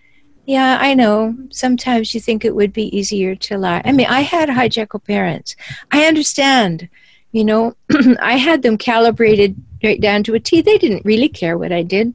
yeah, 0.47 0.79
I 0.81 0.95
know. 0.95 1.37
Sometimes 1.50 2.14
you 2.14 2.21
think 2.21 2.45
it 2.45 2.55
would 2.55 2.73
be 2.73 2.97
easier 2.97 3.35
to 3.37 3.59
lie. 3.59 3.83
I 3.85 3.93
mean, 3.93 4.07
I 4.07 4.21
had 4.21 4.49
hijackal 4.49 5.05
parents. 5.05 5.57
I 5.91 6.07
understand. 6.07 6.88
You 7.33 7.45
know, 7.45 7.76
I 8.21 8.37
had 8.37 8.62
them 8.62 8.76
calibrated 8.76 9.57
right 9.83 10.00
down 10.00 10.23
to 10.25 10.35
a 10.35 10.41
T. 10.41 10.61
They 10.61 10.79
didn't 10.79 11.05
really 11.05 11.29
care 11.29 11.57
what 11.57 11.73
I 11.73 11.83
did. 11.83 12.14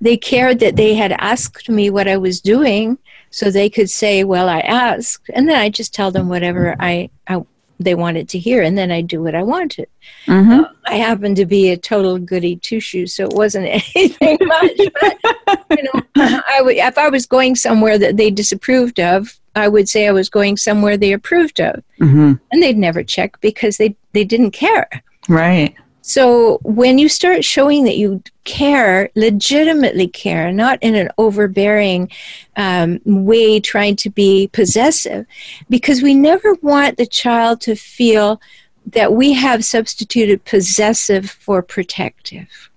They 0.00 0.16
cared 0.16 0.60
that 0.60 0.76
they 0.76 0.94
had 0.94 1.12
asked 1.12 1.68
me 1.68 1.90
what 1.90 2.08
I 2.08 2.16
was 2.16 2.40
doing 2.40 2.98
so 3.30 3.50
they 3.50 3.68
could 3.68 3.90
say, 3.90 4.24
Well, 4.24 4.48
I 4.48 4.60
asked. 4.60 5.28
And 5.34 5.48
then 5.48 5.58
I 5.58 5.68
just 5.68 5.94
tell 5.94 6.10
them 6.10 6.28
whatever 6.28 6.74
I, 6.78 7.10
I 7.26 7.44
they 7.78 7.94
wanted 7.94 8.28
to 8.30 8.38
hear, 8.38 8.62
and 8.62 8.76
then 8.76 8.90
I 8.90 9.00
do 9.00 9.22
what 9.22 9.34
I 9.34 9.42
wanted. 9.42 9.88
Mm-hmm. 10.26 10.60
Uh, 10.60 10.68
I 10.86 10.96
happened 10.96 11.36
to 11.36 11.46
be 11.46 11.70
a 11.70 11.76
total 11.76 12.18
goody 12.18 12.56
two 12.56 12.80
shoes, 12.80 13.14
so 13.14 13.24
it 13.24 13.32
wasn't 13.32 13.66
anything 13.94 14.38
much. 14.42 14.80
But 15.00 15.66
you 15.70 15.82
know, 15.84 16.02
I 16.16 16.60
would, 16.62 16.76
if 16.76 16.98
I 16.98 17.08
was 17.08 17.26
going 17.26 17.56
somewhere 17.56 17.98
that 17.98 18.16
they 18.16 18.30
disapproved 18.30 19.00
of, 19.00 19.38
I 19.54 19.68
would 19.68 19.88
say 19.88 20.06
I 20.06 20.12
was 20.12 20.28
going 20.28 20.56
somewhere 20.56 20.96
they 20.96 21.12
approved 21.12 21.60
of, 21.60 21.82
mm-hmm. 22.00 22.34
and 22.50 22.62
they'd 22.62 22.78
never 22.78 23.02
check 23.02 23.40
because 23.40 23.76
they 23.76 23.96
they 24.12 24.24
didn't 24.24 24.52
care. 24.52 24.88
Right. 25.28 25.74
So 26.08 26.58
when 26.62 26.96
you 26.96 27.06
start 27.06 27.44
showing 27.44 27.84
that 27.84 27.98
you 27.98 28.22
care, 28.44 29.10
legitimately 29.14 30.08
care, 30.08 30.50
not 30.50 30.78
in 30.80 30.94
an 30.94 31.10
overbearing 31.18 32.10
um, 32.56 32.98
way, 33.04 33.60
trying 33.60 33.94
to 33.96 34.08
be 34.08 34.48
possessive, 34.54 35.26
because 35.68 36.00
we 36.00 36.14
never 36.14 36.54
want 36.62 36.96
the 36.96 37.04
child 37.04 37.60
to 37.62 37.74
feel 37.74 38.40
that 38.86 39.12
we 39.12 39.34
have 39.34 39.66
substituted 39.66 40.46
possessive 40.46 41.28
for 41.28 41.60
protective. 41.60 42.70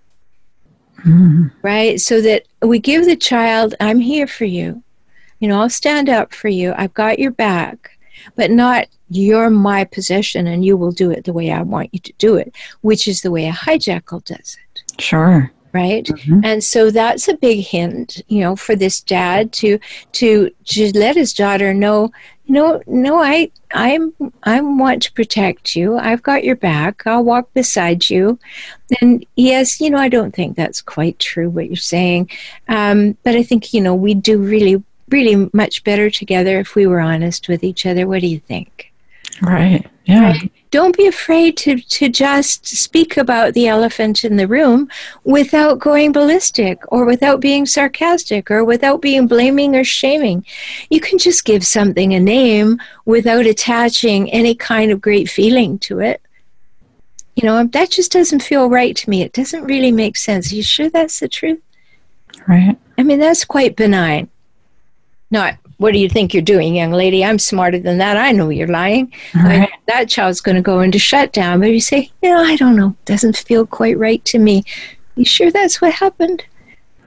Mm-hmm. 0.98 1.48
Right? 1.62 2.02
So 2.02 2.20
that 2.20 2.44
we 2.62 2.80
give 2.80 3.06
the 3.06 3.16
child, 3.16 3.76
I'm 3.80 4.02
here 4.02 4.28
for 4.28 4.44
you. 4.44 4.84
You 5.40 5.48
know, 5.48 5.62
I'll 5.62 5.70
stand 5.70 6.10
up 6.10 6.34
for 6.34 6.50
you. 6.50 6.74
I've 6.76 6.94
got 6.94 7.18
your 7.18 7.32
back, 7.32 7.98
but 8.36 8.52
not 8.52 8.88
you're 9.12 9.50
my 9.50 9.84
possession 9.84 10.48
and 10.48 10.64
you 10.64 10.78
will 10.78 10.92
do 10.92 11.12
it 11.12 11.26
the 11.26 11.34
way 11.34 11.52
I 11.52 11.62
want 11.62 11.94
you 11.94 12.00
to 12.00 12.14
do 12.18 12.36
it, 12.36 12.56
which 12.82 13.08
is 13.08 13.22
the 13.22 13.32
way 13.32 13.48
a 13.48 13.52
hijackal 13.52 14.24
does 14.24 14.58
it. 14.74 15.02
Sure. 15.02 15.52
Right. 15.74 16.06
Mm-hmm. 16.06 16.42
And 16.44 16.64
so 16.64 16.92
that's 16.92 17.28
a 17.30 17.36
big 17.38 17.66
hint, 17.66 18.22
you 18.28 18.42
know, 18.42 18.56
for 18.58 18.76
this 18.76 19.00
dad 19.00 19.54
to 19.54 19.80
to 20.14 20.50
to 20.66 20.92
let 20.98 21.16
his 21.16 21.34
daughter 21.34 21.74
know, 21.74 22.12
no, 22.48 22.82
no, 22.88 23.22
I 23.22 23.52
I'm 23.74 24.14
I 24.44 24.60
want 24.60 25.02
to 25.04 25.14
protect 25.14 25.76
you. 25.76 25.98
I've 25.98 26.24
got 26.24 26.44
your 26.44 26.58
back. 26.58 27.08
I'll 27.08 27.24
walk 27.24 27.54
beside 27.54 28.10
you. 28.10 28.38
And 29.00 29.26
yes, 29.38 29.80
you 29.80 29.90
know, 29.90 29.98
I 29.98 30.10
don't 30.10 30.36
think 30.36 30.58
that's 30.58 30.82
quite 30.82 31.20
true 31.20 31.50
what 31.50 31.68
you're 31.68 31.78
saying. 31.78 32.30
Um, 32.68 33.18
but 33.24 33.36
I 33.36 33.44
think, 33.44 33.74
you 33.74 33.80
know, 33.80 33.96
we 33.96 34.14
do 34.14 34.40
really 34.40 34.84
really 35.12 35.50
much 35.54 35.84
better 35.84 36.10
together 36.10 36.60
if 36.60 36.76
we 36.76 36.88
were 36.88 37.00
honest 37.00 37.48
with 37.48 37.64
each 37.64 37.86
other. 37.86 38.08
What 38.08 38.22
do 38.22 38.28
you 38.28 38.40
think? 38.40 38.91
Right. 39.42 39.86
Yeah. 40.06 40.32
Right? 40.32 40.52
Don't 40.72 40.96
be 40.96 41.08
afraid 41.08 41.58
to, 41.58 41.80
to 41.80 42.10
just 42.10 42.66
speak 42.66 43.18
about 43.18 43.54
the 43.54 43.68
elephant 43.68 44.24
in 44.24 44.38
the 44.38 44.48
room 44.48 44.90
without 45.24 45.80
going 45.80 46.12
ballistic 46.12 46.82
or 46.92 47.06
without 47.06 47.42
being 47.42 47.66
sarcastic 47.66 48.50
or 48.50 48.64
without 48.64 49.02
being 49.02 49.28
blaming 49.28 49.76
or 49.76 49.84
shaming. 49.84 50.46
You 50.90 51.02
can 51.02 51.18
just 51.18 51.44
give 51.44 51.66
something 51.66 52.14
a 52.14 52.20
name 52.20 52.80
without 53.06 53.46
attaching 53.46 54.32
any 54.32 54.56
kind 54.56 54.92
of 54.92 55.02
great 55.02 55.30
feeling 55.30 55.78
to 55.80 56.00
it. 56.00 56.22
You 57.36 57.46
know, 57.46 57.66
that 57.66 57.90
just 57.90 58.12
doesn't 58.12 58.44
feel 58.44 58.70
right 58.70 58.96
to 58.96 59.10
me. 59.10 59.24
It 59.24 59.34
doesn't 59.34 59.66
really 59.66 59.92
make 59.92 60.18
sense. 60.18 60.52
Are 60.52 60.56
you 60.56 60.64
sure 60.64 60.90
that's 60.90 61.20
the 61.20 61.28
truth? 61.28 61.62
Right. 62.48 62.78
I 62.98 63.04
mean, 63.04 63.20
that's 63.20 63.46
quite 63.46 63.76
benign. 63.76 64.30
Not 65.32 65.56
what 65.82 65.94
do 65.94 66.00
you 66.00 66.08
think 66.08 66.32
you're 66.32 66.44
doing, 66.44 66.76
young 66.76 66.92
lady? 66.92 67.26
I'm 67.26 67.40
smarter 67.40 67.80
than 67.80 67.98
that. 67.98 68.16
I 68.16 68.32
know 68.32 68.50
you're 68.50 68.68
lying. 68.68 69.12
Right. 69.34 69.68
that 69.88 70.08
child's 70.08 70.40
going 70.40 70.56
to 70.56 70.62
go 70.62 70.80
into 70.82 71.00
shutdown. 71.00 71.60
But 71.60 71.72
you 71.72 71.82
say, 71.82 72.12
yeah, 72.22 72.38
I 72.38 72.56
don't 72.56 72.76
know. 72.76 72.96
Doesn't 73.06 73.36
feel 73.36 73.66
quite 73.66 73.98
right 73.98 74.24
to 74.26 74.38
me. 74.38 74.64
You 75.16 75.26
sure 75.26 75.50
that's 75.50 75.82
what 75.82 75.94
happened? 75.94 76.46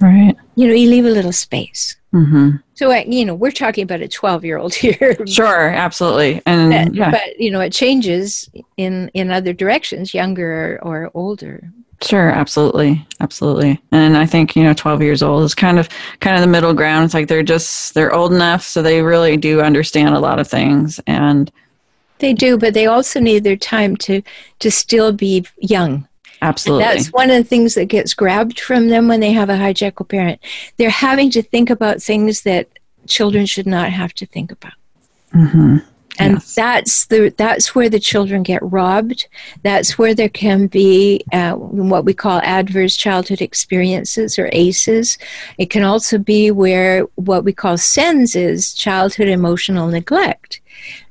Right. 0.00 0.36
You 0.56 0.66
know, 0.66 0.74
you 0.74 0.90
leave 0.90 1.06
a 1.06 1.10
little 1.10 1.32
space. 1.32 1.96
Mm-hmm. 2.12 2.56
So, 2.74 2.90
uh, 2.90 3.04
you 3.06 3.24
know, 3.24 3.34
we're 3.36 3.52
talking 3.52 3.84
about 3.84 4.00
a 4.00 4.08
12 4.08 4.44
year 4.44 4.58
old 4.58 4.74
here. 4.84 5.24
Sure, 5.24 5.68
absolutely. 5.68 6.42
And 6.44 6.90
but, 6.90 6.94
yeah. 6.96 7.10
but, 7.12 7.38
you 7.38 7.52
know, 7.52 7.60
it 7.60 7.72
changes 7.72 8.50
in, 8.76 9.08
in 9.14 9.30
other 9.30 9.52
directions, 9.52 10.14
younger 10.14 10.80
or 10.82 11.12
older. 11.14 11.70
Sure, 12.04 12.28
absolutely. 12.28 13.06
Absolutely. 13.20 13.80
And 13.90 14.16
I 14.16 14.26
think, 14.26 14.54
you 14.54 14.62
know, 14.62 14.74
12 14.74 15.00
years 15.00 15.22
old 15.22 15.42
is 15.42 15.54
kind 15.54 15.78
of 15.78 15.88
kind 16.20 16.36
of 16.36 16.42
the 16.42 16.46
middle 16.46 16.74
ground. 16.74 17.06
It's 17.06 17.14
like 17.14 17.28
they're 17.28 17.42
just 17.42 17.94
they're 17.94 18.12
old 18.12 18.32
enough 18.32 18.62
so 18.62 18.82
they 18.82 19.02
really 19.02 19.36
do 19.36 19.62
understand 19.62 20.14
a 20.14 20.20
lot 20.20 20.38
of 20.38 20.46
things 20.46 21.00
and 21.06 21.50
they 22.18 22.32
do, 22.32 22.58
but 22.58 22.74
they 22.74 22.86
also 22.86 23.20
need 23.20 23.42
their 23.42 23.56
time 23.56 23.96
to 23.98 24.22
to 24.58 24.70
still 24.70 25.12
be 25.12 25.46
young. 25.58 26.06
Absolutely. 26.42 26.84
And 26.84 26.98
that's 26.98 27.12
one 27.12 27.30
of 27.30 27.36
the 27.36 27.48
things 27.48 27.74
that 27.74 27.86
gets 27.86 28.12
grabbed 28.12 28.60
from 28.60 28.88
them 28.88 29.08
when 29.08 29.20
they 29.20 29.32
have 29.32 29.48
a 29.48 29.54
hijackal 29.54 30.06
parent. 30.06 30.40
They're 30.76 30.90
having 30.90 31.30
to 31.30 31.42
think 31.42 31.70
about 31.70 32.02
things 32.02 32.42
that 32.42 32.68
children 33.06 33.46
should 33.46 33.66
not 33.66 33.90
have 33.90 34.12
to 34.14 34.26
think 34.26 34.52
about. 34.52 34.74
Mm-hmm 35.32 35.78
and 36.18 36.34
yes. 36.34 36.54
that's 36.54 37.06
the 37.06 37.34
that's 37.36 37.74
where 37.74 37.88
the 37.88 37.98
children 37.98 38.42
get 38.42 38.62
robbed. 38.62 39.26
That's 39.62 39.98
where 39.98 40.14
there 40.14 40.28
can 40.28 40.66
be 40.66 41.24
uh, 41.32 41.54
what 41.54 42.04
we 42.04 42.14
call 42.14 42.40
adverse 42.40 42.96
childhood 42.96 43.40
experiences 43.40 44.38
or 44.38 44.48
ACEs. 44.52 45.18
It 45.58 45.70
can 45.70 45.82
also 45.82 46.18
be 46.18 46.50
where 46.50 47.02
what 47.16 47.44
we 47.44 47.52
call 47.52 47.78
CEN 47.78 48.26
is 48.34 48.72
childhood 48.72 49.28
emotional 49.28 49.88
neglect 49.88 50.60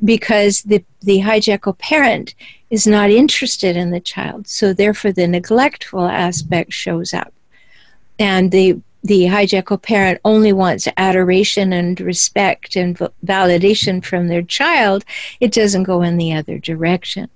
because 0.04 0.62
the 0.64 0.84
the 1.02 1.20
hijackal 1.20 1.78
parent 1.78 2.34
is 2.70 2.88
not 2.88 3.10
interested 3.10 3.76
in 3.76 3.92
the 3.92 4.00
child. 4.00 4.48
So 4.48 4.74
therefore 4.74 5.12
the 5.12 5.28
neglectful 5.28 6.06
aspect 6.06 6.74
shows 6.74 7.14
up. 7.14 7.34
And 8.18 8.52
the 8.52 8.80
the 9.04 9.26
hijackal 9.26 9.82
parent 9.82 10.20
only 10.24 10.54
wants 10.54 10.88
adoration 10.98 11.74
and 11.74 12.00
respect 12.00 12.76
and 12.76 12.98
validation 13.26 14.04
from 14.04 14.28
their 14.28 14.42
child, 14.42 15.04
it 15.40 15.52
doesn't 15.52 15.84
go 15.84 16.02
in 16.02 16.18
the 16.18 16.34
other 16.34 16.58
direction. 16.58 17.30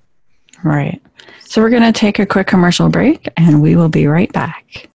Right. 0.63 1.01
So 1.41 1.61
we're 1.61 1.69
going 1.69 1.83
to 1.83 1.91
take 1.91 2.19
a 2.19 2.25
quick 2.25 2.47
commercial 2.47 2.89
break 2.89 3.27
and 3.37 3.61
we 3.61 3.75
will 3.75 3.89
be 3.89 4.07
right 4.07 4.31
back. 4.31 4.89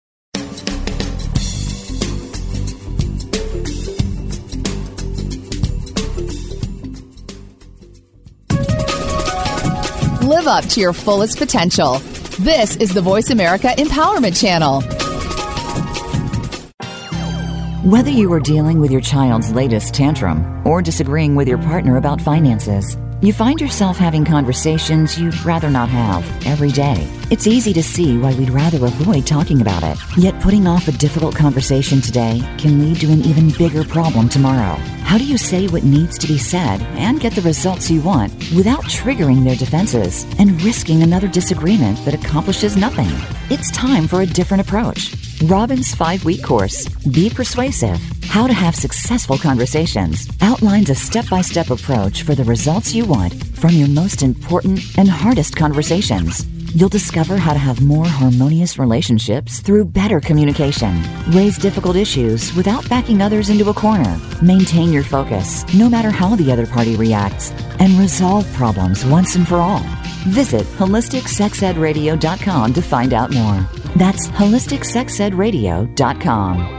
Live 10.22 10.46
up 10.46 10.64
to 10.66 10.80
your 10.80 10.92
fullest 10.92 11.38
potential. 11.38 11.98
This 12.38 12.76
is 12.76 12.94
the 12.94 13.00
Voice 13.00 13.30
America 13.30 13.68
Empowerment 13.76 14.40
Channel. 14.40 15.09
Whether 17.84 18.10
you 18.10 18.30
are 18.34 18.40
dealing 18.40 18.78
with 18.78 18.90
your 18.90 19.00
child's 19.00 19.52
latest 19.52 19.94
tantrum 19.94 20.66
or 20.66 20.82
disagreeing 20.82 21.34
with 21.34 21.48
your 21.48 21.56
partner 21.56 21.96
about 21.96 22.20
finances, 22.20 22.98
You 23.22 23.34
find 23.34 23.60
yourself 23.60 23.98
having 23.98 24.24
conversations 24.24 25.18
you'd 25.18 25.44
rather 25.44 25.68
not 25.68 25.90
have 25.90 26.24
every 26.46 26.70
day. 26.72 27.06
It's 27.30 27.46
easy 27.46 27.74
to 27.74 27.82
see 27.82 28.16
why 28.16 28.32
we'd 28.32 28.48
rather 28.48 28.82
avoid 28.86 29.26
talking 29.26 29.60
about 29.60 29.82
it. 29.82 29.98
Yet 30.16 30.40
putting 30.40 30.66
off 30.66 30.88
a 30.88 30.92
difficult 30.92 31.34
conversation 31.34 32.00
today 32.00 32.40
can 32.56 32.78
lead 32.80 32.98
to 33.00 33.12
an 33.12 33.20
even 33.20 33.50
bigger 33.50 33.84
problem 33.84 34.30
tomorrow. 34.30 34.74
How 35.02 35.18
do 35.18 35.26
you 35.26 35.36
say 35.36 35.68
what 35.68 35.84
needs 35.84 36.16
to 36.16 36.28
be 36.28 36.38
said 36.38 36.80
and 36.96 37.20
get 37.20 37.34
the 37.34 37.42
results 37.42 37.90
you 37.90 38.00
want 38.00 38.32
without 38.56 38.84
triggering 38.84 39.44
their 39.44 39.56
defenses 39.56 40.24
and 40.38 40.62
risking 40.62 41.02
another 41.02 41.28
disagreement 41.28 42.02
that 42.06 42.14
accomplishes 42.14 42.74
nothing? 42.74 43.10
It's 43.50 43.70
time 43.70 44.08
for 44.08 44.22
a 44.22 44.26
different 44.26 44.62
approach. 44.62 45.29
Robin's 45.44 45.94
five 45.94 46.22
week 46.26 46.42
course, 46.42 46.86
Be 46.88 47.30
Persuasive 47.30 47.98
How 48.24 48.46
to 48.46 48.52
Have 48.52 48.76
Successful 48.76 49.38
Conversations, 49.38 50.28
outlines 50.42 50.90
a 50.90 50.94
step 50.94 51.30
by 51.30 51.40
step 51.40 51.70
approach 51.70 52.24
for 52.24 52.34
the 52.34 52.44
results 52.44 52.94
you 52.94 53.06
want 53.06 53.32
from 53.56 53.70
your 53.70 53.88
most 53.88 54.22
important 54.22 54.80
and 54.98 55.08
hardest 55.08 55.56
conversations. 55.56 56.44
You'll 56.72 56.88
discover 56.88 57.36
how 57.36 57.52
to 57.52 57.58
have 57.58 57.82
more 57.82 58.06
harmonious 58.06 58.78
relationships 58.78 59.58
through 59.60 59.86
better 59.86 60.20
communication, 60.20 61.02
raise 61.32 61.58
difficult 61.58 61.96
issues 61.96 62.54
without 62.54 62.88
backing 62.88 63.20
others 63.20 63.50
into 63.50 63.68
a 63.70 63.74
corner, 63.74 64.20
maintain 64.40 64.92
your 64.92 65.02
focus 65.02 65.64
no 65.74 65.88
matter 65.88 66.10
how 66.10 66.36
the 66.36 66.52
other 66.52 66.66
party 66.66 66.94
reacts, 66.94 67.50
and 67.80 67.98
resolve 67.98 68.46
problems 68.52 69.04
once 69.04 69.34
and 69.34 69.48
for 69.48 69.56
all. 69.56 69.82
Visit 70.28 70.62
holisticsexedradio.com 70.78 72.72
to 72.74 72.82
find 72.82 73.14
out 73.14 73.32
more. 73.32 73.66
That's 73.96 74.28
holisticsexedradio.com. 74.28 76.76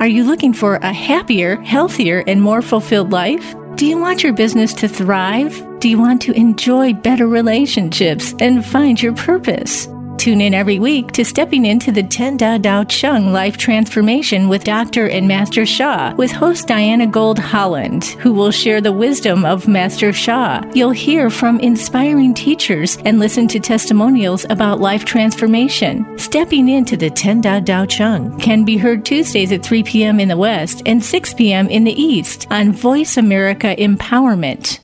Are 0.00 0.08
you 0.08 0.24
looking 0.24 0.52
for 0.52 0.74
a 0.76 0.92
happier, 0.92 1.56
healthier, 1.62 2.22
and 2.26 2.42
more 2.42 2.62
fulfilled 2.62 3.10
life? 3.10 3.54
Do 3.76 3.86
you 3.86 3.98
want 3.98 4.22
your 4.22 4.32
business 4.32 4.72
to 4.74 4.88
thrive? 4.88 5.80
Do 5.80 5.88
you 5.88 5.98
want 5.98 6.22
to 6.22 6.32
enjoy 6.32 6.92
better 6.92 7.26
relationships 7.26 8.32
and 8.38 8.64
find 8.64 9.02
your 9.02 9.14
purpose? 9.14 9.88
Tune 10.24 10.40
in 10.40 10.54
every 10.54 10.78
week 10.78 11.12
to 11.12 11.22
Stepping 11.22 11.66
into 11.66 11.92
the 11.92 12.02
Ten 12.02 12.38
Da 12.38 12.56
Dao 12.56 12.88
Chang 12.88 13.30
Life 13.30 13.58
Transformation 13.58 14.48
with 14.48 14.64
Dr. 14.64 15.10
and 15.10 15.28
Master 15.28 15.66
Sha 15.66 16.14
with 16.14 16.30
host 16.32 16.66
Diana 16.66 17.06
Gold 17.06 17.38
Holland, 17.38 18.04
who 18.04 18.32
will 18.32 18.50
share 18.50 18.80
the 18.80 18.90
wisdom 18.90 19.44
of 19.44 19.68
Master 19.68 20.14
Sha. 20.14 20.62
You'll 20.72 20.92
hear 20.92 21.28
from 21.28 21.60
inspiring 21.60 22.32
teachers 22.32 22.96
and 23.04 23.18
listen 23.18 23.46
to 23.48 23.60
testimonials 23.60 24.46
about 24.48 24.80
life 24.80 25.04
transformation. 25.04 26.18
Stepping 26.18 26.70
into 26.70 26.96
the 26.96 27.10
Ten 27.10 27.42
Da 27.42 27.60
Dao 27.60 27.86
Chang 27.86 28.38
can 28.38 28.64
be 28.64 28.78
heard 28.78 29.04
Tuesdays 29.04 29.52
at 29.52 29.62
3 29.62 29.82
p.m. 29.82 30.20
in 30.20 30.28
the 30.28 30.38
West 30.38 30.80
and 30.86 31.04
6 31.04 31.34
p.m. 31.34 31.68
in 31.68 31.84
the 31.84 32.02
East 32.02 32.46
on 32.50 32.72
Voice 32.72 33.18
America 33.18 33.76
Empowerment. 33.76 34.83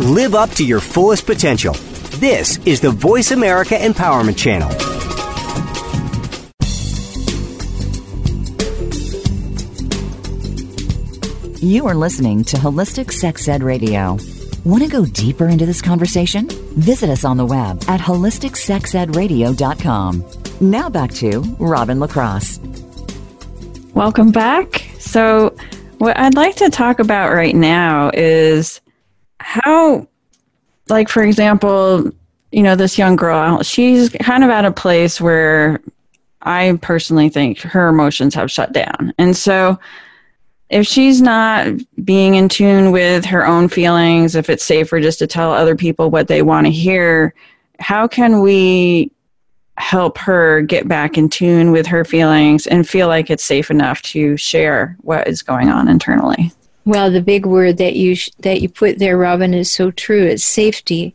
Live 0.00 0.36
up 0.36 0.50
to 0.50 0.64
your 0.64 0.78
fullest 0.78 1.26
potential. 1.26 1.74
This 2.20 2.58
is 2.58 2.80
the 2.80 2.90
Voice 2.90 3.32
America 3.32 3.74
Empowerment 3.74 4.38
Channel. 4.38 4.70
You 11.60 11.88
are 11.88 11.96
listening 11.96 12.44
to 12.44 12.56
Holistic 12.56 13.10
Sex 13.10 13.48
Ed 13.48 13.64
Radio. 13.64 14.16
Want 14.64 14.84
to 14.84 14.88
go 14.88 15.04
deeper 15.04 15.48
into 15.48 15.66
this 15.66 15.82
conversation? 15.82 16.48
Visit 16.76 17.10
us 17.10 17.24
on 17.24 17.36
the 17.36 17.44
web 17.44 17.82
at 17.88 17.98
holisticsexedradio.com. 17.98 20.24
Now 20.60 20.88
back 20.88 21.10
to 21.14 21.40
Robin 21.58 21.98
LaCrosse. 21.98 22.60
Welcome 23.94 24.30
back. 24.30 24.84
So, 25.00 25.56
what 25.98 26.16
I'd 26.16 26.36
like 26.36 26.54
to 26.56 26.70
talk 26.70 27.00
about 27.00 27.32
right 27.32 27.56
now 27.56 28.12
is 28.14 28.80
how, 29.48 30.06
like, 30.90 31.08
for 31.08 31.22
example, 31.22 32.10
you 32.52 32.62
know, 32.62 32.76
this 32.76 32.98
young 32.98 33.16
girl, 33.16 33.62
she's 33.62 34.10
kind 34.10 34.44
of 34.44 34.50
at 34.50 34.66
a 34.66 34.70
place 34.70 35.22
where 35.22 35.80
I 36.42 36.78
personally 36.82 37.30
think 37.30 37.60
her 37.60 37.88
emotions 37.88 38.34
have 38.34 38.50
shut 38.50 38.74
down. 38.74 39.14
And 39.16 39.34
so, 39.34 39.78
if 40.68 40.86
she's 40.86 41.22
not 41.22 41.66
being 42.04 42.34
in 42.34 42.50
tune 42.50 42.92
with 42.92 43.24
her 43.24 43.46
own 43.46 43.70
feelings, 43.70 44.34
if 44.34 44.50
it's 44.50 44.64
safer 44.64 45.00
just 45.00 45.18
to 45.20 45.26
tell 45.26 45.50
other 45.50 45.74
people 45.74 46.10
what 46.10 46.28
they 46.28 46.42
want 46.42 46.66
to 46.66 46.70
hear, 46.70 47.32
how 47.80 48.06
can 48.06 48.42
we 48.42 49.10
help 49.78 50.18
her 50.18 50.60
get 50.60 50.86
back 50.86 51.16
in 51.16 51.26
tune 51.26 51.72
with 51.72 51.86
her 51.86 52.04
feelings 52.04 52.66
and 52.66 52.86
feel 52.86 53.08
like 53.08 53.30
it's 53.30 53.44
safe 53.44 53.70
enough 53.70 54.02
to 54.02 54.36
share 54.36 54.94
what 55.00 55.26
is 55.26 55.40
going 55.40 55.70
on 55.70 55.88
internally? 55.88 56.52
Well, 56.88 57.10
the 57.10 57.20
big 57.20 57.44
word 57.44 57.76
that 57.76 57.96
you 57.96 58.14
sh- 58.14 58.30
that 58.38 58.62
you 58.62 58.70
put 58.70 58.98
there, 58.98 59.18
Robin, 59.18 59.52
is 59.52 59.70
so 59.70 59.90
true. 59.90 60.24
It's 60.24 60.42
safety. 60.42 61.14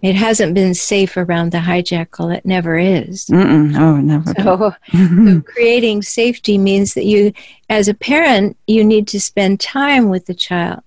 It 0.00 0.14
hasn't 0.14 0.54
been 0.54 0.74
safe 0.74 1.16
around 1.16 1.50
the 1.50 1.58
hijackal. 1.58 2.36
It 2.36 2.46
never 2.46 2.78
is. 2.78 3.26
Mm-mm. 3.26 3.76
Oh, 3.76 3.96
never. 3.96 4.32
So, 4.40 4.74
so, 4.92 5.40
creating 5.52 6.02
safety 6.02 6.56
means 6.56 6.94
that 6.94 7.04
you, 7.04 7.32
as 7.68 7.88
a 7.88 7.94
parent, 7.94 8.56
you 8.68 8.84
need 8.84 9.08
to 9.08 9.20
spend 9.20 9.58
time 9.58 10.08
with 10.08 10.26
the 10.26 10.34
child. 10.34 10.84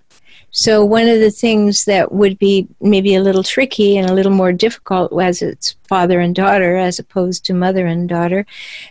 So, 0.51 0.85
one 0.85 1.09
of 1.09 1.19
the 1.19 1.31
things 1.31 1.83
that 1.83 2.13
would 2.13 2.39
be 2.39 2.69
maybe 2.79 3.15
a 3.15 3.21
little 3.21 3.43
tricky 3.43 3.97
and 3.97 4.09
a 4.09 4.13
little 4.13 4.31
more 4.31 4.53
difficult 4.53 5.11
as 5.21 5.41
it's 5.41 5.75
father 5.89 6.21
and 6.21 6.33
daughter 6.33 6.77
as 6.77 6.99
opposed 6.99 7.43
to 7.45 7.53
mother 7.53 7.85
and 7.85 8.07
daughter 8.07 8.45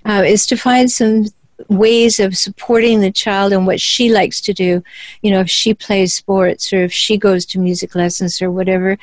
uh, 0.04 0.22
is 0.26 0.46
to 0.48 0.56
find 0.58 0.90
some 0.90 1.28
ways 1.68 2.20
of 2.20 2.36
supporting 2.36 3.00
the 3.00 3.12
child 3.12 3.52
and 3.52 3.66
what 3.66 3.80
she 3.80 4.10
likes 4.10 4.40
to 4.42 4.52
do. 4.52 4.82
You 5.22 5.30
know, 5.30 5.40
if 5.40 5.50
she 5.50 5.74
plays 5.74 6.14
sports 6.14 6.72
or 6.72 6.82
if 6.82 6.92
she 6.92 7.16
goes 7.16 7.44
to 7.46 7.58
music 7.58 7.94
lessons 7.94 8.40
or 8.40 8.50
whatever, 8.50 8.98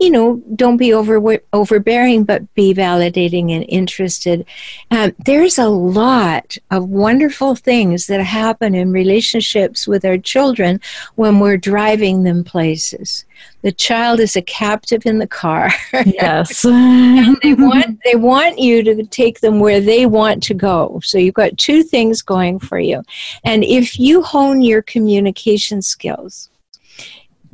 you 0.00 0.10
know, 0.10 0.42
don't 0.56 0.78
be 0.78 0.94
over 0.94 1.40
overbearing, 1.52 2.24
but 2.24 2.52
be 2.54 2.72
validating 2.72 3.52
and 3.52 3.66
interested. 3.68 4.46
Um, 4.90 5.12
there's 5.26 5.58
a 5.58 5.68
lot 5.68 6.56
of 6.70 6.88
wonderful 6.88 7.54
things 7.54 8.06
that 8.06 8.22
happen 8.22 8.74
in 8.74 8.92
relationships 8.92 9.86
with 9.86 10.06
our 10.06 10.16
children 10.16 10.80
when 11.16 11.38
we're 11.38 11.58
driving 11.58 12.22
them 12.22 12.44
places. 12.44 13.26
The 13.60 13.72
child 13.72 14.20
is 14.20 14.36
a 14.36 14.42
captive 14.42 15.04
in 15.04 15.18
the 15.18 15.26
car. 15.26 15.70
Yes, 16.06 16.64
and 16.64 17.36
they 17.42 17.52
want 17.52 18.00
they 18.02 18.16
want 18.16 18.58
you 18.58 18.82
to 18.82 19.04
take 19.04 19.40
them 19.40 19.60
where 19.60 19.80
they 19.80 20.06
want 20.06 20.42
to 20.44 20.54
go. 20.54 21.00
So 21.04 21.18
you've 21.18 21.34
got 21.34 21.58
two 21.58 21.82
things 21.82 22.22
going 22.22 22.58
for 22.58 22.78
you, 22.78 23.02
and 23.44 23.64
if 23.64 23.98
you 23.98 24.22
hone 24.22 24.62
your 24.62 24.80
communication 24.80 25.82
skills 25.82 26.48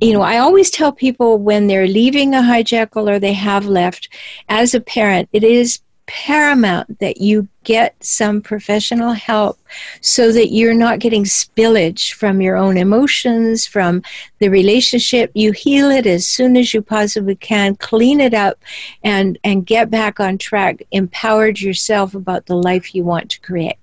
you 0.00 0.12
know, 0.12 0.22
I 0.22 0.38
always 0.38 0.70
tell 0.70 0.92
people 0.92 1.38
when 1.38 1.66
they're 1.66 1.86
leaving 1.86 2.34
a 2.34 2.38
hijackal 2.38 3.10
or 3.10 3.18
they 3.18 3.32
have 3.32 3.66
left, 3.66 4.08
as 4.48 4.74
a 4.74 4.80
parent, 4.80 5.28
it 5.32 5.42
is 5.42 5.80
paramount 6.06 7.00
that 7.00 7.20
you 7.20 7.48
get 7.64 7.96
some 8.02 8.40
professional 8.40 9.12
help 9.12 9.58
so 10.00 10.30
that 10.30 10.52
you're 10.52 10.74
not 10.74 11.00
getting 11.00 11.24
spillage 11.24 12.12
from 12.12 12.40
your 12.40 12.56
own 12.56 12.76
emotions, 12.76 13.66
from 13.66 14.02
the 14.38 14.48
relationship. 14.48 15.30
You 15.34 15.52
heal 15.52 15.90
it 15.90 16.06
as 16.06 16.28
soon 16.28 16.56
as 16.56 16.72
you 16.72 16.82
possibly 16.82 17.34
can, 17.34 17.74
clean 17.76 18.20
it 18.20 18.34
up, 18.34 18.58
and, 19.02 19.38
and 19.42 19.66
get 19.66 19.90
back 19.90 20.20
on 20.20 20.38
track, 20.38 20.82
empowered 20.92 21.60
yourself 21.60 22.14
about 22.14 22.46
the 22.46 22.56
life 22.56 22.94
you 22.94 23.02
want 23.02 23.30
to 23.30 23.40
create. 23.40 23.76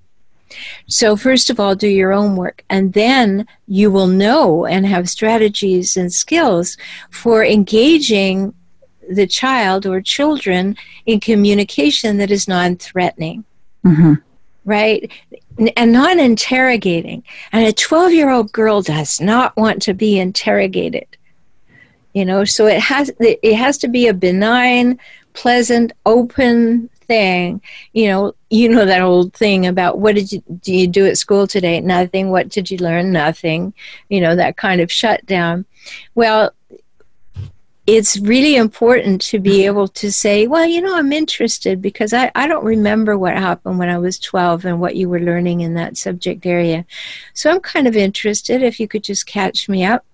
So, 0.88 1.16
first 1.16 1.50
of 1.50 1.60
all, 1.60 1.76
do 1.76 1.88
your 1.88 2.14
own 2.14 2.36
work, 2.36 2.64
and 2.70 2.94
then 2.94 3.48
you 3.68 3.92
will 3.92 4.08
know 4.08 4.66
and 4.66 4.86
have 4.86 5.10
strategies 5.10 5.98
and 5.98 6.12
skills 6.12 6.78
for 7.10 7.44
engaging 7.44 8.54
the 9.10 9.28
child 9.28 9.86
or 9.86 10.02
children 10.02 10.76
in 11.06 11.20
communication 11.20 12.18
that 12.18 12.32
is 12.32 12.48
non 12.48 12.76
threatening. 12.78 13.44
Mm-hmm. 13.86 14.14
Right? 14.66 15.12
And 15.76 15.92
non 15.92 16.20
interrogating. 16.20 17.24
And 17.52 17.66
a 17.66 17.74
12 17.74 18.14
year 18.14 18.30
old 18.30 18.52
girl 18.52 18.82
does 18.82 19.20
not 19.20 19.56
want 19.58 19.82
to 19.84 19.94
be 19.94 20.20
interrogated. 20.20 21.08
You 22.14 22.26
know, 22.26 22.46
so 22.46 22.68
it 22.68 22.80
has 22.80 23.12
it 23.20 23.56
has 23.56 23.78
to 23.80 23.88
be 23.88 24.08
a 24.08 24.14
benign, 24.14 25.00
pleasant, 25.34 25.94
open 26.06 26.90
thing, 27.06 27.62
you 27.94 28.08
know, 28.08 28.34
you 28.50 28.70
know 28.70 28.86
that 28.86 29.02
old 29.02 29.34
thing 29.34 29.66
about 29.66 30.00
what 30.00 30.16
did 30.16 30.32
you 30.32 30.42
do 30.62 30.74
you 30.74 30.88
do 30.88 31.06
at 31.06 31.18
school 31.18 31.48
today? 31.48 31.80
Nothing. 31.82 32.30
What 32.30 32.50
did 32.50 32.70
you 32.70 32.78
learn? 32.78 33.12
Nothing. 33.12 33.74
You 34.10 34.22
know, 34.22 34.36
that 34.36 34.58
kind 34.58 34.82
of 34.82 34.92
shutdown. 34.92 35.66
Well, 36.16 36.54
it's 37.86 38.18
really 38.20 38.56
important 38.56 39.22
to 39.22 39.40
be 39.40 39.66
able 39.66 39.90
to 39.90 40.12
say, 40.12 40.48
well, 40.48 40.66
you 40.66 40.82
know, 40.82 40.96
I'm 40.96 41.12
interested 41.12 41.82
because 41.82 42.14
I, 42.14 42.32
I 42.34 42.48
don't 42.48 42.64
remember 42.64 43.18
what 43.18 43.34
happened 43.34 43.78
when 43.78 43.90
I 43.90 43.98
was 43.98 44.20
12 44.20 44.66
and 44.66 44.80
what 44.80 44.96
you 44.96 45.10
were 45.10 45.20
learning 45.20 45.62
in 45.62 45.74
that 45.74 45.98
subject 45.98 46.46
area. 46.46 46.86
So 47.34 47.52
I'm 47.52 47.60
kind 47.60 47.86
of 47.86 47.98
interested 47.98 48.64
if 48.64 48.80
you 48.80 48.88
could 48.88 49.04
just 49.04 49.26
catch 49.26 49.68
me 49.68 49.84
up. 49.84 50.06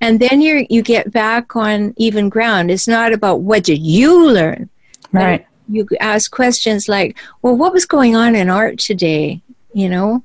And 0.00 0.18
then 0.18 0.40
you 0.40 0.66
you 0.68 0.82
get 0.82 1.12
back 1.12 1.54
on 1.54 1.94
even 1.96 2.28
ground. 2.28 2.70
It's 2.70 2.88
not 2.88 3.12
about 3.12 3.42
what 3.42 3.62
did 3.62 3.78
you 3.78 4.30
learn. 4.30 4.68
Right. 5.12 5.46
You 5.68 5.86
ask 6.00 6.30
questions 6.30 6.88
like, 6.88 7.16
well, 7.42 7.56
what 7.56 7.72
was 7.72 7.86
going 7.86 8.14
on 8.16 8.34
in 8.34 8.48
art 8.50 8.78
today? 8.78 9.40
You 9.72 9.88
know, 9.88 10.24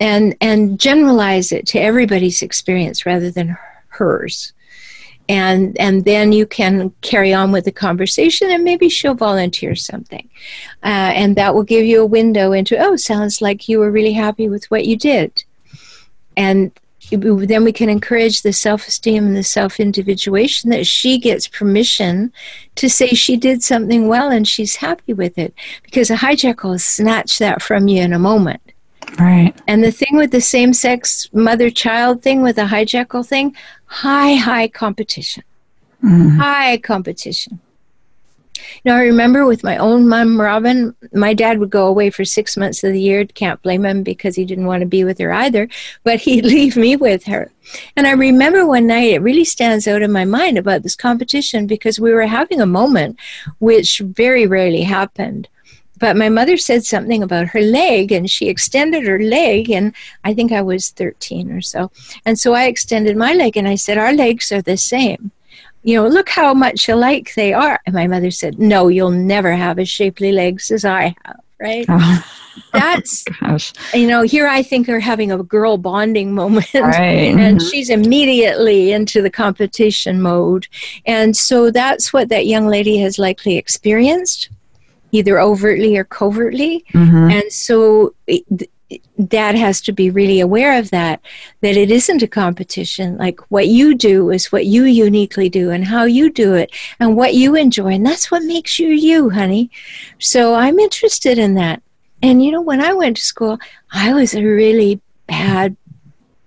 and 0.00 0.36
and 0.40 0.80
generalize 0.80 1.52
it 1.52 1.66
to 1.68 1.78
everybody's 1.78 2.42
experience 2.42 3.06
rather 3.06 3.30
than 3.30 3.56
hers. 3.88 4.52
And 5.28 5.78
and 5.78 6.04
then 6.04 6.32
you 6.32 6.46
can 6.46 6.92
carry 7.02 7.32
on 7.32 7.52
with 7.52 7.64
the 7.64 7.72
conversation 7.72 8.50
and 8.50 8.64
maybe 8.64 8.88
she'll 8.88 9.14
volunteer 9.14 9.76
something. 9.76 10.28
Uh, 10.82 11.12
and 11.14 11.36
that 11.36 11.54
will 11.54 11.62
give 11.62 11.84
you 11.84 12.02
a 12.02 12.06
window 12.06 12.52
into 12.52 12.76
oh 12.78 12.96
sounds 12.96 13.40
like 13.40 13.68
you 13.68 13.78
were 13.78 13.90
really 13.90 14.12
happy 14.12 14.48
with 14.48 14.64
what 14.70 14.86
you 14.86 14.96
did. 14.96 15.44
And 16.36 16.72
then 17.10 17.64
we 17.64 17.72
can 17.72 17.88
encourage 17.88 18.42
the 18.42 18.52
self-esteem 18.52 19.26
and 19.26 19.36
the 19.36 19.42
self-individuation 19.42 20.70
that 20.70 20.86
she 20.86 21.18
gets 21.18 21.48
permission 21.48 22.32
to 22.74 22.88
say 22.88 23.08
she 23.08 23.36
did 23.36 23.62
something 23.62 24.06
well 24.06 24.30
and 24.30 24.46
she's 24.46 24.76
happy 24.76 25.12
with 25.12 25.38
it 25.38 25.54
because 25.82 26.10
a 26.10 26.16
hijacker 26.16 26.64
will 26.64 26.78
snatch 26.78 27.38
that 27.38 27.62
from 27.62 27.88
you 27.88 28.02
in 28.02 28.12
a 28.12 28.18
moment 28.18 28.60
Right. 29.18 29.54
And 29.66 29.82
the 29.82 29.90
thing 29.90 30.16
with 30.16 30.30
the 30.30 30.40
same 30.40 30.72
sex 30.72 31.28
mother 31.32 31.70
child 31.70 32.22
thing 32.22 32.42
with 32.42 32.56
the 32.56 32.62
hijackal 32.62 33.26
thing, 33.26 33.56
high, 33.86 34.34
high 34.34 34.68
competition. 34.68 35.42
Mm. 36.02 36.38
High 36.38 36.78
competition. 36.78 37.60
You 38.84 38.90
know, 38.90 38.96
I 38.96 39.02
remember 39.02 39.46
with 39.46 39.64
my 39.64 39.76
own 39.76 40.08
mom, 40.08 40.40
Robin, 40.40 40.94
my 41.12 41.34
dad 41.34 41.58
would 41.58 41.70
go 41.70 41.86
away 41.86 42.10
for 42.10 42.24
six 42.24 42.56
months 42.56 42.82
of 42.84 42.92
the 42.92 43.00
year. 43.00 43.24
Can't 43.24 43.62
blame 43.62 43.84
him 43.84 44.02
because 44.02 44.36
he 44.36 44.44
didn't 44.44 44.66
want 44.66 44.80
to 44.80 44.86
be 44.86 45.04
with 45.04 45.18
her 45.18 45.32
either, 45.32 45.68
but 46.04 46.20
he'd 46.26 46.44
leave 46.44 46.76
me 46.76 46.96
with 46.96 47.24
her. 47.24 47.50
And 47.96 48.06
I 48.06 48.12
remember 48.12 48.66
one 48.66 48.86
night, 48.86 49.12
it 49.12 49.22
really 49.22 49.44
stands 49.44 49.86
out 49.86 50.02
in 50.02 50.12
my 50.12 50.24
mind 50.24 50.58
about 50.58 50.82
this 50.82 50.96
competition 50.96 51.66
because 51.66 52.00
we 52.00 52.12
were 52.12 52.26
having 52.26 52.60
a 52.60 52.66
moment 52.66 53.18
which 53.58 54.00
very 54.00 54.46
rarely 54.46 54.82
happened 54.82 55.48
but 56.00 56.16
my 56.16 56.30
mother 56.30 56.56
said 56.56 56.82
something 56.84 57.22
about 57.22 57.48
her 57.48 57.60
leg 57.60 58.10
and 58.10 58.28
she 58.28 58.48
extended 58.48 59.04
her 59.06 59.20
leg 59.20 59.70
and 59.70 59.94
i 60.24 60.34
think 60.34 60.50
i 60.50 60.62
was 60.62 60.90
13 60.90 61.52
or 61.52 61.60
so 61.60 61.92
and 62.24 62.38
so 62.38 62.54
i 62.54 62.64
extended 62.64 63.16
my 63.16 63.32
leg 63.34 63.56
and 63.56 63.68
i 63.68 63.76
said 63.76 63.98
our 63.98 64.12
legs 64.12 64.50
are 64.50 64.62
the 64.62 64.76
same 64.76 65.30
you 65.82 65.94
know 65.94 66.06
look 66.06 66.28
how 66.28 66.52
much 66.52 66.88
alike 66.88 67.32
they 67.34 67.52
are 67.52 67.80
and 67.86 67.94
my 67.94 68.06
mother 68.06 68.30
said 68.30 68.58
no 68.58 68.88
you'll 68.88 69.10
never 69.10 69.52
have 69.52 69.78
as 69.78 69.88
shapely 69.88 70.32
legs 70.32 70.70
as 70.70 70.84
i 70.84 71.14
have 71.24 71.40
right 71.60 71.86
oh. 71.88 72.24
that's 72.72 73.24
Gosh. 73.40 73.72
you 73.94 74.06
know 74.06 74.22
here 74.22 74.46
i 74.46 74.62
think 74.62 74.88
are 74.88 75.00
having 75.00 75.32
a 75.32 75.42
girl 75.42 75.78
bonding 75.78 76.34
moment 76.34 76.72
right. 76.74 76.82
and 76.98 77.58
mm-hmm. 77.58 77.68
she's 77.68 77.90
immediately 77.90 78.92
into 78.92 79.22
the 79.22 79.30
competition 79.30 80.20
mode 80.20 80.66
and 81.06 81.36
so 81.36 81.70
that's 81.70 82.12
what 82.12 82.28
that 82.28 82.46
young 82.46 82.66
lady 82.66 82.98
has 82.98 83.18
likely 83.18 83.56
experienced 83.56 84.50
either 85.12 85.40
overtly 85.40 85.96
or 85.96 86.04
covertly. 86.04 86.84
Mm-hmm. 86.92 87.30
And 87.30 87.52
so 87.52 88.14
it, 88.26 88.70
dad 89.26 89.54
has 89.54 89.80
to 89.82 89.92
be 89.92 90.10
really 90.10 90.40
aware 90.40 90.78
of 90.78 90.90
that 90.90 91.20
that 91.60 91.76
it 91.76 91.90
isn't 91.90 92.22
a 92.22 92.28
competition. 92.28 93.16
Like 93.16 93.40
what 93.50 93.68
you 93.68 93.94
do 93.94 94.30
is 94.30 94.50
what 94.50 94.66
you 94.66 94.84
uniquely 94.84 95.48
do 95.48 95.70
and 95.70 95.84
how 95.84 96.04
you 96.04 96.30
do 96.30 96.54
it 96.54 96.74
and 96.98 97.16
what 97.16 97.34
you 97.34 97.54
enjoy 97.54 97.94
and 97.94 98.06
that's 98.06 98.30
what 98.30 98.42
makes 98.42 98.78
you 98.78 98.88
you 98.88 99.30
honey. 99.30 99.70
So 100.18 100.54
i'm 100.54 100.78
interested 100.78 101.38
in 101.38 101.54
that. 101.54 101.82
And 102.22 102.44
you 102.44 102.52
know 102.52 102.60
when 102.62 102.82
i 102.82 102.92
went 102.92 103.16
to 103.16 103.22
school 103.22 103.58
i 103.92 104.12
was 104.12 104.34
a 104.34 104.42
really 104.42 105.00
bad 105.26 105.76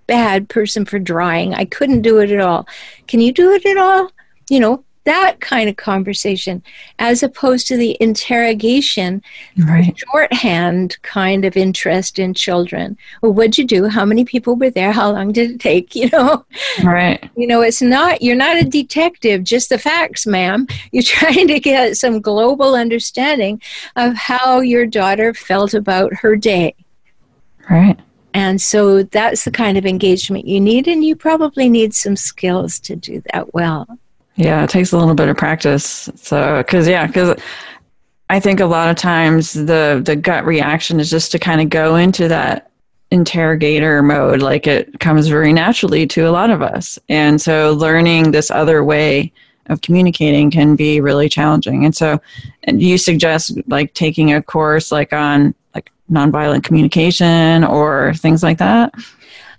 bad 0.06 0.48
person 0.48 0.84
for 0.84 0.98
drawing. 0.98 1.54
I 1.54 1.64
couldn't 1.64 2.02
do 2.02 2.18
it 2.18 2.30
at 2.30 2.40
all. 2.40 2.68
Can 3.06 3.20
you 3.20 3.32
do 3.32 3.52
it 3.52 3.64
at 3.64 3.78
all? 3.78 4.10
You 4.50 4.60
know 4.60 4.84
that 5.04 5.40
kind 5.40 5.68
of 5.68 5.76
conversation 5.76 6.62
as 6.98 7.22
opposed 7.22 7.66
to 7.68 7.76
the 7.76 7.96
interrogation 8.00 9.22
right. 9.66 9.96
shorthand 9.98 11.00
kind 11.02 11.44
of 11.44 11.56
interest 11.56 12.18
in 12.18 12.34
children. 12.34 12.96
Well 13.22 13.32
what'd 13.32 13.58
you 13.58 13.66
do? 13.66 13.86
How 13.86 14.04
many 14.04 14.24
people 14.24 14.56
were 14.56 14.70
there? 14.70 14.92
How 14.92 15.12
long 15.12 15.32
did 15.32 15.52
it 15.52 15.60
take? 15.60 15.94
You 16.04 16.10
know? 16.10 16.44
Right. 16.82 17.30
You 17.36 17.46
know 17.46 17.62
it's 17.62 17.80
not 17.80 18.20
you're 18.20 18.36
not 18.36 18.58
a 18.58 18.64
detective 18.64 19.44
just 19.44 19.68
the 19.68 19.78
facts 19.78 20.26
ma'am. 20.26 20.66
You're 20.92 21.02
trying 21.06 21.48
to 21.48 21.60
get 21.60 21.96
some 21.96 22.20
global 22.20 22.74
understanding 22.74 23.62
of 23.96 24.14
how 24.14 24.60
your 24.60 24.86
daughter 24.86 25.32
felt 25.32 25.72
about 25.72 26.12
her 26.14 26.36
day. 26.36 26.74
Right. 27.70 27.98
And 28.34 28.60
so 28.60 29.04
that's 29.04 29.44
the 29.44 29.50
kind 29.52 29.78
of 29.78 29.86
engagement 29.86 30.46
you 30.46 30.60
need 30.60 30.88
and 30.88 31.04
you 31.04 31.14
probably 31.14 31.68
need 31.68 31.94
some 31.94 32.16
skills 32.16 32.80
to 32.80 32.96
do 32.96 33.22
that 33.32 33.54
well 33.54 33.86
yeah, 34.36 34.64
it 34.64 34.70
takes 34.70 34.92
a 34.92 34.98
little 34.98 35.14
bit 35.14 35.28
of 35.28 35.36
practice. 35.36 36.10
So, 36.16 36.58
because 36.58 36.88
yeah, 36.88 37.06
because 37.06 37.38
I 38.30 38.40
think 38.40 38.60
a 38.60 38.66
lot 38.66 38.90
of 38.90 38.96
times 38.96 39.52
the 39.52 40.02
the 40.04 40.16
gut 40.16 40.44
reaction 40.44 41.00
is 41.00 41.10
just 41.10 41.32
to 41.32 41.38
kind 41.38 41.60
of 41.60 41.68
go 41.70 41.96
into 41.96 42.28
that 42.28 42.70
interrogator 43.10 44.02
mode, 44.02 44.42
like 44.42 44.66
it 44.66 44.98
comes 44.98 45.28
very 45.28 45.52
naturally 45.52 46.06
to 46.08 46.28
a 46.28 46.32
lot 46.32 46.50
of 46.50 46.62
us, 46.62 46.98
and 47.08 47.40
so 47.40 47.72
learning 47.74 48.32
this 48.32 48.50
other 48.50 48.82
way 48.82 49.32
of 49.66 49.80
communicating 49.80 50.50
can 50.50 50.76
be 50.76 51.00
really 51.00 51.28
challenging. 51.28 51.84
And 51.84 51.94
so, 51.94 52.20
and 52.64 52.82
you 52.82 52.98
suggest 52.98 53.56
like 53.68 53.94
taking 53.94 54.32
a 54.32 54.42
course 54.42 54.92
like 54.92 55.12
on 55.12 55.54
like 55.74 55.90
nonviolent 56.10 56.64
communication 56.64 57.64
or 57.64 58.14
things 58.14 58.42
like 58.42 58.58
that. 58.58 58.92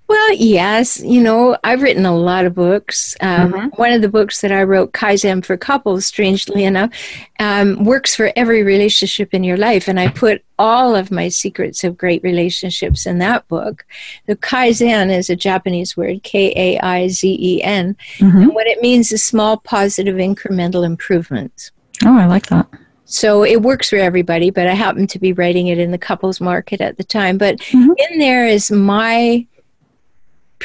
Well, 0.08 0.34
yes. 0.36 1.02
You 1.04 1.22
know, 1.22 1.58
I've 1.64 1.82
written 1.82 2.06
a 2.06 2.16
lot 2.16 2.46
of 2.46 2.54
books. 2.54 3.16
Um, 3.22 3.54
mm-hmm. 3.54 3.68
One 3.82 3.92
of 3.92 4.02
the 4.02 4.10
books 4.10 4.42
that 4.42 4.52
I 4.52 4.64
wrote, 4.64 4.94
Kaizen 4.94 5.44
for 5.44 5.58
Couples, 5.58 6.06
strangely 6.06 6.64
enough, 6.64 6.92
um, 7.40 7.84
works 7.84 8.16
for 8.16 8.32
every 8.36 8.62
relationship 8.62 9.34
in 9.34 9.44
your 9.44 9.58
life. 9.58 9.88
And 9.88 10.00
I 10.00 10.10
put 10.10 10.44
all 10.60 10.96
of 10.96 11.12
my 11.12 11.28
secrets 11.30 11.84
of 11.84 11.98
great 11.98 12.22
relationships 12.24 13.08
in 13.08 13.18
that 13.18 13.48
book. 13.48 13.86
The 14.28 14.36
Kaizen 14.36 15.12
is 15.12 15.30
a 15.30 15.36
Japanese 15.36 15.98
word, 15.98 16.22
K 16.24 16.54
A 16.56 16.80
I 16.80 17.08
Z 17.08 17.38
E 17.42 17.64
N. 17.64 17.96
Mm-hmm. 18.18 18.38
And 18.38 18.54
what 18.54 18.68
it 18.68 18.82
means 18.82 19.12
is 19.12 19.24
small, 19.24 19.58
positive, 19.58 20.16
incremental 20.16 20.86
improvements. 20.86 21.72
Oh, 22.06 22.18
I 22.18 22.28
like 22.28 22.48
that. 22.48 22.68
So 23.06 23.44
it 23.44 23.62
works 23.62 23.90
for 23.90 23.98
everybody, 23.98 24.50
but 24.50 24.68
I 24.68 24.74
happened 24.74 25.10
to 25.12 25.20
be 25.20 25.34
writing 25.34 25.68
it 25.68 25.78
in 25.78 25.92
the 25.92 25.98
couples 25.98 26.42
market 26.42 26.82
at 26.82 26.98
the 26.98 27.04
time. 27.04 27.38
But 27.38 27.58
mm-hmm. 27.58 27.92
in 28.12 28.20
there 28.20 28.48
is 28.48 28.72
my 28.72 29.46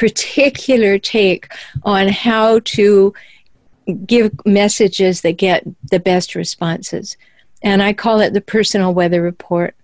particular 0.01 0.97
take 0.97 1.53
on 1.83 2.07
how 2.07 2.57
to 2.61 3.13
give 4.07 4.31
messages 4.47 5.21
that 5.21 5.33
get 5.33 5.63
the 5.91 5.99
best 5.99 6.33
responses. 6.33 7.15
And 7.61 7.83
I 7.83 7.93
call 7.93 8.19
it 8.19 8.33
the 8.33 8.41
personal 8.41 8.95
weather 8.95 9.21
report 9.21 9.75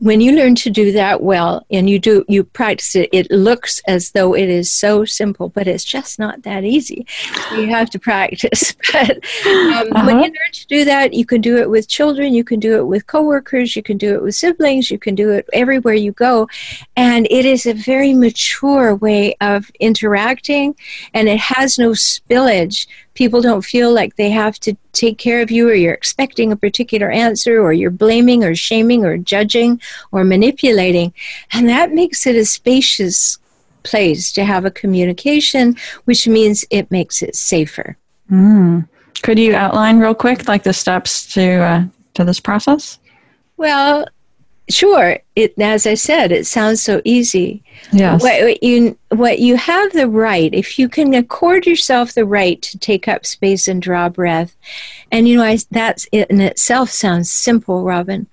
when 0.00 0.20
you 0.20 0.32
learn 0.32 0.54
to 0.54 0.70
do 0.70 0.92
that 0.92 1.22
well 1.22 1.64
and 1.70 1.88
you 1.88 1.98
do 1.98 2.24
you 2.28 2.44
practice 2.44 2.94
it 2.96 3.08
it 3.12 3.30
looks 3.30 3.80
as 3.86 4.10
though 4.10 4.34
it 4.34 4.48
is 4.48 4.70
so 4.70 5.04
simple 5.04 5.48
but 5.48 5.66
it's 5.66 5.84
just 5.84 6.18
not 6.18 6.42
that 6.42 6.64
easy. 6.64 7.06
You 7.52 7.66
have 7.68 7.90
to 7.90 7.98
practice. 7.98 8.74
But 8.92 9.10
um, 9.10 9.92
uh-huh. 9.92 10.06
when 10.06 10.16
you 10.18 10.24
learn 10.24 10.52
to 10.52 10.66
do 10.68 10.84
that 10.84 11.14
you 11.14 11.26
can 11.26 11.40
do 11.40 11.56
it 11.56 11.68
with 11.68 11.88
children 11.88 12.32
you 12.32 12.44
can 12.44 12.60
do 12.60 12.76
it 12.76 12.86
with 12.86 13.06
coworkers 13.06 13.74
you 13.74 13.82
can 13.82 13.98
do 13.98 14.14
it 14.14 14.22
with 14.22 14.36
siblings 14.36 14.90
you 14.90 14.98
can 14.98 15.14
do 15.14 15.30
it 15.30 15.48
everywhere 15.52 15.94
you 15.94 16.12
go. 16.12 16.48
And 16.96 17.26
it 17.30 17.44
is 17.44 17.66
a 17.66 17.72
very 17.72 18.14
mature 18.14 18.94
way 18.94 19.34
of 19.40 19.70
interacting 19.80 20.76
and 21.12 21.28
it 21.28 21.40
has 21.40 21.78
no 21.78 21.90
spillage 21.90 22.86
people 23.14 23.40
don't 23.40 23.64
feel 23.64 23.92
like 23.92 24.16
they 24.16 24.30
have 24.30 24.58
to 24.60 24.76
take 24.92 25.18
care 25.18 25.40
of 25.40 25.50
you 25.50 25.68
or 25.68 25.74
you're 25.74 25.94
expecting 25.94 26.52
a 26.52 26.56
particular 26.56 27.10
answer 27.10 27.60
or 27.60 27.72
you're 27.72 27.90
blaming 27.90 28.44
or 28.44 28.54
shaming 28.54 29.04
or 29.04 29.16
judging 29.16 29.80
or 30.12 30.24
manipulating. 30.24 31.12
And 31.52 31.68
that 31.68 31.92
makes 31.92 32.26
it 32.26 32.36
a 32.36 32.44
spacious 32.44 33.38
place 33.82 34.32
to 34.32 34.44
have 34.44 34.64
a 34.64 34.70
communication, 34.70 35.76
which 36.04 36.26
means 36.26 36.64
it 36.70 36.90
makes 36.90 37.22
it 37.22 37.36
safer. 37.36 37.96
Mm. 38.30 38.88
Could 39.22 39.38
you 39.38 39.54
outline 39.54 39.98
real 39.98 40.14
quick, 40.14 40.48
like 40.48 40.64
the 40.64 40.72
steps 40.72 41.32
to 41.34 41.42
uh, 41.42 41.84
to 42.14 42.24
this 42.24 42.40
process? 42.40 42.98
Well, 43.56 44.06
sure 44.70 45.18
it 45.36 45.54
as 45.60 45.86
i 45.86 45.94
said 45.94 46.32
it 46.32 46.46
sounds 46.46 46.82
so 46.82 47.00
easy 47.04 47.62
Yes. 47.92 48.22
what 48.22 48.62
you 48.62 48.96
what 49.10 49.38
you 49.38 49.56
have 49.56 49.92
the 49.92 50.08
right 50.08 50.52
if 50.54 50.78
you 50.78 50.88
can 50.88 51.12
accord 51.12 51.66
yourself 51.66 52.14
the 52.14 52.24
right 52.24 52.60
to 52.62 52.78
take 52.78 53.06
up 53.06 53.26
space 53.26 53.68
and 53.68 53.82
draw 53.82 54.08
breath 54.08 54.56
and 55.12 55.28
you 55.28 55.36
know 55.36 55.44
I, 55.44 55.58
that's 55.70 56.08
it 56.12 56.30
in 56.30 56.40
itself 56.40 56.90
sounds 56.90 57.30
simple 57.30 57.84
robin 57.84 58.26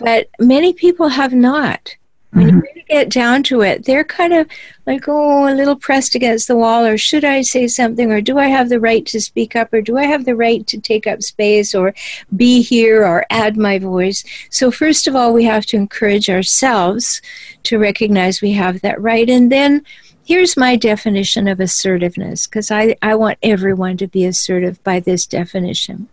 but 0.00 0.28
many 0.38 0.72
people 0.72 1.08
have 1.08 1.32
not 1.32 1.96
when 2.34 2.46
you 2.48 2.52
mm-hmm. 2.52 2.60
really 2.60 2.84
get 2.88 3.08
down 3.10 3.42
to 3.44 3.62
it, 3.62 3.84
they're 3.84 4.04
kind 4.04 4.32
of 4.32 4.48
like, 4.86 5.04
oh, 5.06 5.46
a 5.46 5.54
little 5.54 5.76
pressed 5.76 6.14
against 6.16 6.48
the 6.48 6.56
wall, 6.56 6.84
or 6.84 6.98
should 6.98 7.24
I 7.24 7.42
say 7.42 7.68
something, 7.68 8.10
or 8.10 8.20
do 8.20 8.38
I 8.38 8.48
have 8.48 8.68
the 8.68 8.80
right 8.80 9.06
to 9.06 9.20
speak 9.20 9.54
up, 9.54 9.72
or 9.72 9.80
do 9.80 9.96
I 9.96 10.04
have 10.04 10.24
the 10.24 10.34
right 10.34 10.66
to 10.66 10.80
take 10.80 11.06
up 11.06 11.22
space, 11.22 11.74
or 11.74 11.94
be 12.34 12.60
here, 12.60 13.06
or 13.06 13.24
add 13.30 13.56
my 13.56 13.78
voice? 13.78 14.24
So, 14.50 14.70
first 14.70 15.06
of 15.06 15.14
all, 15.14 15.32
we 15.32 15.44
have 15.44 15.64
to 15.66 15.76
encourage 15.76 16.28
ourselves 16.28 17.22
to 17.64 17.78
recognize 17.78 18.42
we 18.42 18.52
have 18.52 18.80
that 18.80 19.00
right. 19.00 19.30
And 19.30 19.50
then 19.50 19.84
here's 20.24 20.56
my 20.56 20.74
definition 20.74 21.46
of 21.46 21.60
assertiveness, 21.60 22.46
because 22.46 22.70
I, 22.70 22.96
I 23.00 23.14
want 23.14 23.38
everyone 23.42 23.96
to 23.98 24.08
be 24.08 24.24
assertive 24.24 24.82
by 24.82 24.98
this 24.98 25.24
definition. 25.24 26.08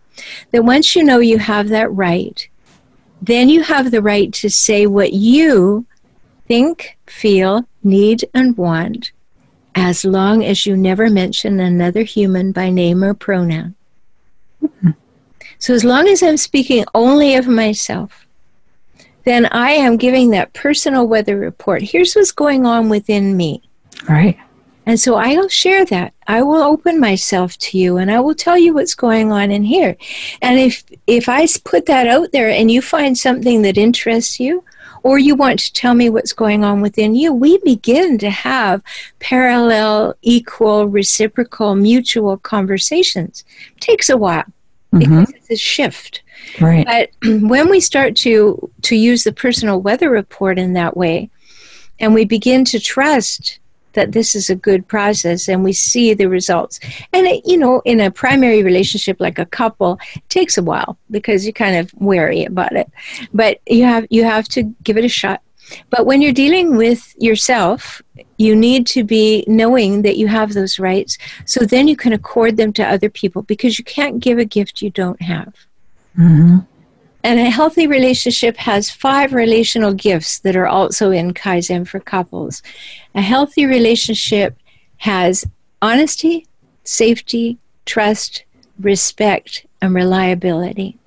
That 0.52 0.64
once 0.64 0.94
you 0.94 1.02
know 1.02 1.18
you 1.18 1.38
have 1.38 1.68
that 1.70 1.92
right, 1.92 2.48
then 3.20 3.48
you 3.48 3.62
have 3.64 3.90
the 3.90 4.02
right 4.02 4.32
to 4.34 4.48
say 4.48 4.86
what 4.86 5.12
you 5.12 5.86
think, 6.52 6.98
feel, 7.06 7.66
need, 7.82 8.28
and 8.34 8.54
want, 8.58 9.10
as 9.74 10.04
long 10.04 10.44
as 10.44 10.66
you 10.66 10.76
never 10.76 11.08
mention 11.08 11.58
another 11.58 12.02
human 12.02 12.52
by 12.52 12.68
name 12.68 13.02
or 13.02 13.14
pronoun. 13.14 13.74
So, 15.58 15.72
as 15.72 15.82
long 15.82 16.08
as 16.08 16.22
I'm 16.22 16.36
speaking 16.36 16.84
only 16.94 17.36
of 17.36 17.48
myself, 17.48 18.26
then 19.24 19.46
I 19.46 19.70
am 19.70 19.96
giving 19.96 20.28
that 20.30 20.52
personal 20.52 21.08
weather 21.08 21.38
report. 21.38 21.80
Here's 21.80 22.12
what's 22.12 22.32
going 22.32 22.66
on 22.66 22.90
within 22.90 23.34
me. 23.34 23.62
Right. 24.06 24.38
And 24.84 25.00
so 25.00 25.14
I'll 25.14 25.48
share 25.48 25.86
that. 25.86 26.12
I 26.26 26.42
will 26.42 26.62
open 26.62 27.00
myself 27.00 27.56
to 27.58 27.78
you 27.78 27.96
and 27.96 28.10
I 28.10 28.20
will 28.20 28.34
tell 28.34 28.58
you 28.58 28.74
what's 28.74 28.96
going 28.96 29.32
on 29.32 29.50
in 29.52 29.62
here. 29.62 29.96
And 30.42 30.58
if 30.58 30.84
if 31.06 31.28
I 31.28 31.46
put 31.64 31.86
that 31.86 32.08
out 32.08 32.32
there 32.32 32.50
and 32.50 32.68
you 32.68 32.82
find 32.82 33.16
something 33.16 33.62
that 33.62 33.78
interests 33.78 34.40
you 34.40 34.64
or 35.02 35.18
you 35.18 35.34
want 35.34 35.58
to 35.60 35.72
tell 35.72 35.94
me 35.94 36.08
what's 36.08 36.32
going 36.32 36.64
on 36.64 36.80
within 36.80 37.14
you, 37.14 37.32
we 37.32 37.58
begin 37.58 38.18
to 38.18 38.30
have 38.30 38.82
parallel, 39.18 40.14
equal, 40.22 40.88
reciprocal, 40.88 41.74
mutual 41.74 42.36
conversations. 42.38 43.44
It 43.76 43.80
takes 43.80 44.08
a 44.08 44.16
while 44.16 44.44
mm-hmm. 44.92 44.98
because 44.98 45.30
it's 45.34 45.50
a 45.50 45.56
shift. 45.56 46.22
Right. 46.60 46.86
But 46.86 47.10
when 47.42 47.68
we 47.68 47.80
start 47.80 48.16
to 48.16 48.70
to 48.82 48.96
use 48.96 49.24
the 49.24 49.32
personal 49.32 49.80
weather 49.80 50.10
report 50.10 50.58
in 50.58 50.74
that 50.74 50.96
way, 50.96 51.30
and 51.98 52.14
we 52.14 52.24
begin 52.24 52.64
to 52.66 52.80
trust 52.80 53.58
that 53.94 54.12
this 54.12 54.34
is 54.34 54.50
a 54.50 54.56
good 54.56 54.86
process, 54.88 55.48
and 55.48 55.64
we 55.64 55.72
see 55.72 56.14
the 56.14 56.28
results, 56.28 56.80
and 57.12 57.26
it, 57.26 57.42
you 57.46 57.56
know, 57.56 57.80
in 57.84 58.00
a 58.00 58.10
primary 58.10 58.62
relationship 58.62 59.20
like 59.20 59.38
a 59.38 59.46
couple, 59.46 59.98
it 60.14 60.28
takes 60.28 60.58
a 60.58 60.62
while 60.62 60.98
because 61.10 61.44
you're 61.44 61.52
kind 61.52 61.76
of 61.76 61.92
wary 61.94 62.44
about 62.44 62.72
it, 62.72 62.90
but 63.32 63.58
you 63.66 63.84
have 63.84 64.06
you 64.10 64.24
have 64.24 64.48
to 64.48 64.62
give 64.82 64.96
it 64.96 65.04
a 65.04 65.08
shot. 65.08 65.40
But 65.90 66.06
when 66.06 66.20
you're 66.20 66.32
dealing 66.32 66.76
with 66.76 67.14
yourself, 67.18 68.02
you 68.36 68.54
need 68.54 68.86
to 68.88 69.04
be 69.04 69.44
knowing 69.46 70.02
that 70.02 70.16
you 70.16 70.26
have 70.26 70.52
those 70.52 70.78
rights, 70.78 71.16
so 71.46 71.64
then 71.64 71.88
you 71.88 71.96
can 71.96 72.12
accord 72.12 72.56
them 72.56 72.72
to 72.74 72.84
other 72.84 73.08
people 73.08 73.42
because 73.42 73.78
you 73.78 73.84
can't 73.84 74.20
give 74.20 74.38
a 74.38 74.44
gift 74.44 74.82
you 74.82 74.90
don't 74.90 75.22
have. 75.22 75.54
hmm 76.14 76.58
And 77.24 77.38
a 77.38 77.50
healthy 77.50 77.86
relationship 77.86 78.56
has 78.56 78.90
five 78.90 79.32
relational 79.32 79.94
gifts 79.94 80.40
that 80.40 80.56
are 80.56 80.66
also 80.66 81.10
in 81.10 81.34
Kaizen 81.34 81.86
for 81.86 82.00
couples. 82.00 82.62
A 83.14 83.20
healthy 83.20 83.64
relationship 83.66 84.56
has 84.98 85.46
honesty, 85.80 86.46
safety, 86.84 87.58
trust, 87.86 88.44
respect, 88.80 89.66
and 89.80 89.94
reliability. 89.94 90.98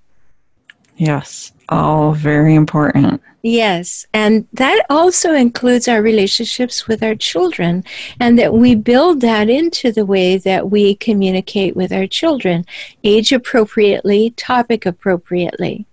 Yes. 0.98 1.52
All 1.70 2.14
very 2.14 2.54
important. 2.56 3.22
Yes, 3.42 4.08
and 4.12 4.48
that 4.54 4.86
also 4.90 5.34
includes 5.34 5.88
our 5.88 6.02
relationships 6.02 6.88
with 6.88 7.04
our 7.04 7.14
children, 7.14 7.84
and 8.20 8.40
that 8.40 8.54
we 8.54 8.74
build 8.74 9.22
that 9.22 9.50
into 9.50 9.92
the 9.92 10.06
way 10.06 10.38
that 10.38 10.72
we 10.72 10.96
communicate 10.96 11.76
with 11.76 11.92
our 11.92 12.08
children, 12.08 12.66
age 13.04 13.32
appropriately, 13.32 14.32
topic 14.32 14.86
appropriately, 14.88 15.86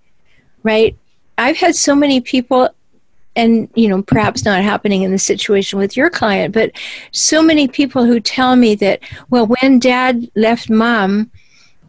right? 0.63 0.97
I've 1.39 1.57
had 1.57 1.75
so 1.75 1.95
many 1.95 2.21
people, 2.21 2.69
and 3.35 3.69
you 3.75 3.89
know, 3.89 4.03
perhaps 4.03 4.45
not 4.45 4.63
happening 4.63 5.03
in 5.03 5.11
the 5.11 5.19
situation 5.19 5.79
with 5.79 5.97
your 5.97 6.11
client, 6.11 6.55
but 6.55 6.73
so 7.13 7.43
many 7.43 7.69
people 7.69 8.05
who 8.05 8.21
tell 8.21 8.57
me 8.57 8.75
that, 8.77 9.01
well, 9.31 9.47
when 9.47 9.79
dad 9.79 10.31
left 10.35 10.69
mom, 10.69 11.31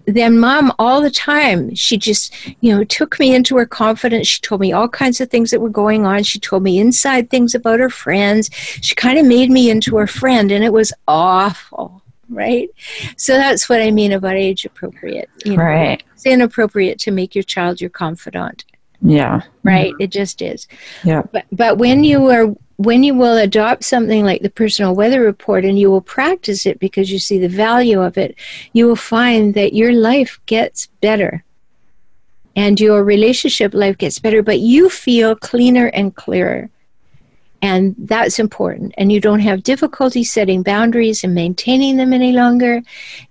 then 0.05 0.38
mom 0.38 0.71
all 0.79 1.01
the 1.01 1.09
time 1.09 1.73
she 1.75 1.95
just 1.95 2.33
you 2.59 2.75
know 2.75 2.83
took 2.83 3.19
me 3.19 3.33
into 3.33 3.55
her 3.55 3.65
confidence. 3.65 4.27
She 4.27 4.41
told 4.41 4.62
me 4.62 4.73
all 4.73 4.89
kinds 4.89 5.21
of 5.21 5.29
things 5.29 5.51
that 5.51 5.62
were 5.62 5.69
going 5.69 6.05
on. 6.05 6.23
She 6.23 6.39
told 6.39 6.63
me 6.63 6.79
inside 6.79 7.29
things 7.29 7.55
about 7.55 7.79
her 7.79 7.89
friends. 7.89 8.49
She 8.81 8.95
kind 8.95 9.17
of 9.17 9.25
made 9.25 9.49
me 9.49 9.69
into 9.69 9.95
her 9.95 10.07
friend 10.07 10.51
and 10.51 10.63
it 10.63 10.73
was 10.73 10.91
awful 11.07 12.03
right 12.36 12.69
so 13.17 13.34
that's 13.34 13.67
what 13.69 13.82
i 13.82 13.89
mean 13.91 14.12
about 14.12 14.36
age 14.36 14.65
appropriate 14.65 15.30
you 15.46 15.56
know, 15.56 15.63
Right. 15.63 16.04
it's 16.13 16.26
inappropriate 16.26 17.00
to 17.00 17.12
make 17.12 17.36
your 17.36 17.43
child 17.43 17.80
your 17.82 17.89
confidant 17.89 18.65
Yeah. 19.02 19.41
right 19.63 19.93
it 20.00 20.08
just 20.12 20.41
is 20.41 20.67
Yeah. 21.04 21.24
but 21.32 21.46
but 21.52 21.78
when 21.78 22.04
you 22.04 22.28
are 22.30 22.48
when 22.78 23.04
you 23.04 23.13
will 23.13 23.38
adopt 23.38 23.84
something 23.84 24.26
like 24.26 24.41
the 24.41 24.50
personal 24.50 24.96
weather 24.96 25.22
report 25.22 25.63
and 25.63 25.78
you 25.78 25.91
will 25.91 26.02
practice 26.02 26.65
it 26.65 26.80
because 26.80 27.12
you 27.12 27.19
see 27.19 27.38
the 27.38 27.48
value 27.48 28.02
of 28.02 28.17
it, 28.17 28.36
you 28.74 28.88
will 28.88 28.96
find 28.96 29.54
that 29.54 29.74
your 29.74 29.93
life 29.93 30.39
gets 30.48 30.88
better. 31.00 31.43
And 32.56 32.80
your 32.80 33.04
relationship 33.04 33.74
life 33.76 33.98
gets 34.00 34.17
better, 34.19 34.41
but 34.41 34.60
you 34.60 34.89
feel 34.89 35.36
cleaner 35.36 35.88
and 35.88 36.15
clearer. 36.15 36.69
And 37.63 37.95
that's 37.97 38.39
important. 38.39 38.93
And 38.97 39.10
you 39.10 39.21
don't 39.21 39.39
have 39.39 39.63
difficulty 39.63 40.26
setting 40.26 40.63
boundaries 40.63 41.23
and 41.23 41.34
maintaining 41.34 41.95
them 41.95 42.12
any 42.12 42.34
longer. 42.34 42.82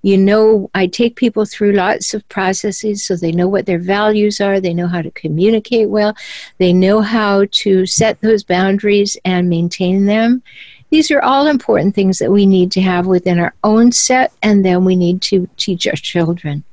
You 0.00 0.16
know, 0.16 0.70
I 0.74 0.86
take 0.86 1.16
people 1.16 1.44
through 1.44 1.72
lots 1.72 2.14
of 2.14 2.26
processes 2.30 3.04
so 3.04 3.14
they 3.14 3.30
know 3.30 3.46
what 3.46 3.66
their 3.66 3.78
values 3.78 4.40
are, 4.40 4.58
they 4.58 4.72
know 4.72 4.86
how 4.88 5.02
to 5.02 5.10
communicate 5.10 5.90
well, 5.90 6.16
they 6.56 6.72
know 6.72 7.02
how 7.02 7.44
to 7.50 7.84
set 7.84 8.22
those 8.22 8.42
boundaries 8.42 9.18
and 9.22 9.50
maintain 9.50 10.06
them. 10.06 10.42
These 10.88 11.10
are 11.10 11.20
all 11.20 11.46
important 11.46 11.94
things 11.94 12.18
that 12.18 12.32
we 12.32 12.46
need 12.46 12.72
to 12.72 12.80
have 12.80 13.06
within 13.06 13.38
our 13.38 13.54
own 13.62 13.92
set, 13.92 14.32
and 14.42 14.64
then 14.64 14.86
we 14.86 14.96
need 14.96 15.20
to 15.22 15.46
teach 15.58 15.86
our 15.86 15.92
children. 15.92 16.64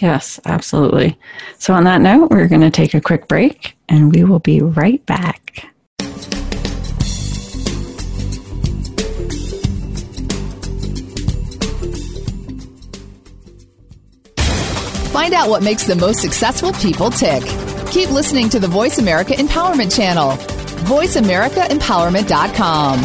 Yes, 0.00 0.40
absolutely. 0.46 1.16
So, 1.58 1.74
on 1.74 1.84
that 1.84 2.00
note, 2.00 2.30
we're 2.30 2.48
going 2.48 2.60
to 2.62 2.70
take 2.70 2.94
a 2.94 3.00
quick 3.00 3.28
break 3.28 3.76
and 3.88 4.12
we 4.12 4.24
will 4.24 4.40
be 4.40 4.60
right 4.60 5.04
back. 5.06 5.72
Find 15.12 15.34
out 15.34 15.50
what 15.50 15.62
makes 15.62 15.84
the 15.84 15.94
most 15.94 16.22
successful 16.22 16.72
people 16.72 17.10
tick. 17.10 17.42
Keep 17.90 18.10
listening 18.10 18.48
to 18.48 18.58
the 18.58 18.66
Voice 18.66 18.96
America 18.98 19.34
Empowerment 19.34 19.94
Channel. 19.94 20.30
VoiceAmericaEmpowerment.com. 20.86 22.98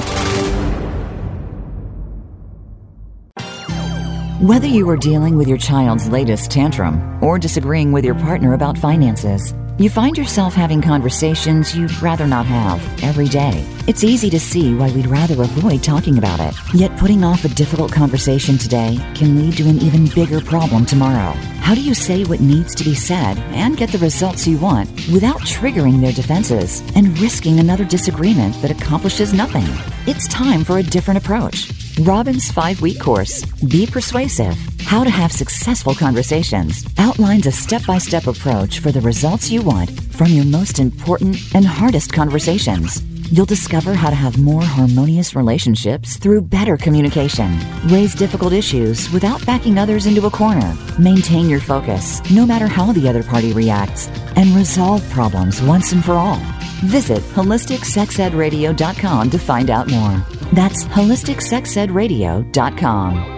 Whether 4.48 4.67
you 4.67 4.89
are 4.89 4.96
dealing 4.96 5.36
with 5.36 5.50
your 5.50 5.58
child's 5.58 6.08
latest 6.08 6.50
tantrum 6.50 7.22
or 7.22 7.38
disagreeing 7.38 7.91
with 7.91 8.06
your 8.06 8.15
partner 8.15 8.54
about 8.54 8.78
finances, 8.78 9.54
you 9.78 9.90
find 9.90 10.18
yourself 10.18 10.54
having 10.54 10.82
conversations 10.82 11.76
you'd 11.76 12.02
rather 12.02 12.26
not 12.26 12.46
have 12.46 12.82
every 13.04 13.28
day. 13.28 13.66
It's 13.88 14.04
easy 14.04 14.30
to 14.32 14.40
see 14.40 14.74
why 14.74 14.92
we'd 14.92 15.08
rather 15.08 15.42
avoid 15.44 15.84
talking 15.84 16.18
about 16.18 16.40
it. 16.40 16.56
Yet 16.74 16.98
putting 16.98 17.24
off 17.24 17.46
a 17.46 17.50
difficult 17.50 17.92
conversation 17.92 18.58
today 18.58 18.98
can 19.13 19.36
lead 19.36 19.56
to 19.58 19.70
an 19.70 19.78
even 19.80 20.08
bigger 20.08 20.42
problem 20.42 20.86
tomorrow. 20.86 21.32
How 21.60 21.76
do 21.76 21.82
you 21.82 21.94
say 21.94 22.24
what 22.24 22.40
needs 22.40 22.74
to 22.76 22.84
be 22.84 22.96
said 22.96 23.38
and 23.54 23.78
get 23.78 23.92
the 23.92 23.98
results 24.00 24.48
you 24.48 24.58
want 24.58 24.90
without 25.12 25.42
triggering 25.42 26.02
their 26.02 26.13
defenses 26.13 26.82
and 26.96 27.18
risking 27.20 27.60
another 27.60 27.86
disagreement 27.86 28.60
that 28.62 28.72
accomplishes 28.72 29.34
nothing? 29.34 29.68
It's 30.08 30.28
time 30.28 30.63
for 30.63 30.80
a 30.80 30.84
different 30.84 31.20
approach. 31.20 31.87
Robin's 32.02 32.52
five 32.52 32.80
week 32.80 33.00
course, 33.00 33.44
Be 33.44 33.88
Persuasive 33.88 34.56
How 34.82 35.04
to 35.04 35.10
Have 35.10 35.32
Successful 35.32 35.96
Conversations, 35.96 36.86
outlines 37.00 37.48
a 37.48 37.52
step 37.52 37.84
by 37.88 37.98
step 37.98 38.28
approach 38.28 38.80
for 38.80 38.92
the 38.92 39.02
results 39.02 39.50
you 39.50 39.64
want 39.64 39.90
from 40.14 40.28
your 40.28 40.46
most 40.46 40.78
important 40.78 41.38
and 41.56 41.66
hardest 41.66 42.14
conversations. 42.14 43.02
You'll 43.32 43.48
discover 43.48 43.96
how 43.96 44.12
to 44.12 44.16
have 44.16 44.38
more 44.38 44.62
harmonious 44.62 45.36
relationships 45.36 46.18
through 46.18 46.42
better 46.42 46.78
communication, 46.78 47.60
raise 47.88 48.14
difficult 48.14 48.54
issues 48.54 49.12
without 49.12 49.44
backing 49.48 49.80
others 49.80 50.06
into 50.06 50.28
a 50.28 50.32
corner, 50.32 50.78
maintain 51.00 51.50
your 51.50 51.60
focus 51.60 52.22
no 52.30 52.46
matter 52.46 52.68
how 52.68 52.94
the 52.94 53.10
other 53.10 53.24
party 53.24 53.54
reacts, 53.54 54.08
and 54.36 54.56
resolve 54.56 55.08
problems 55.10 55.64
once 55.64 55.94
and 55.94 56.06
for 56.06 56.14
all. 56.14 56.40
Visit 56.86 57.22
holisticsexedradio.com 57.34 59.30
to 59.30 59.38
find 59.38 59.70
out 59.70 59.90
more. 59.90 60.26
That's 60.54 60.86
holisticsexedradio.com. 60.86 63.34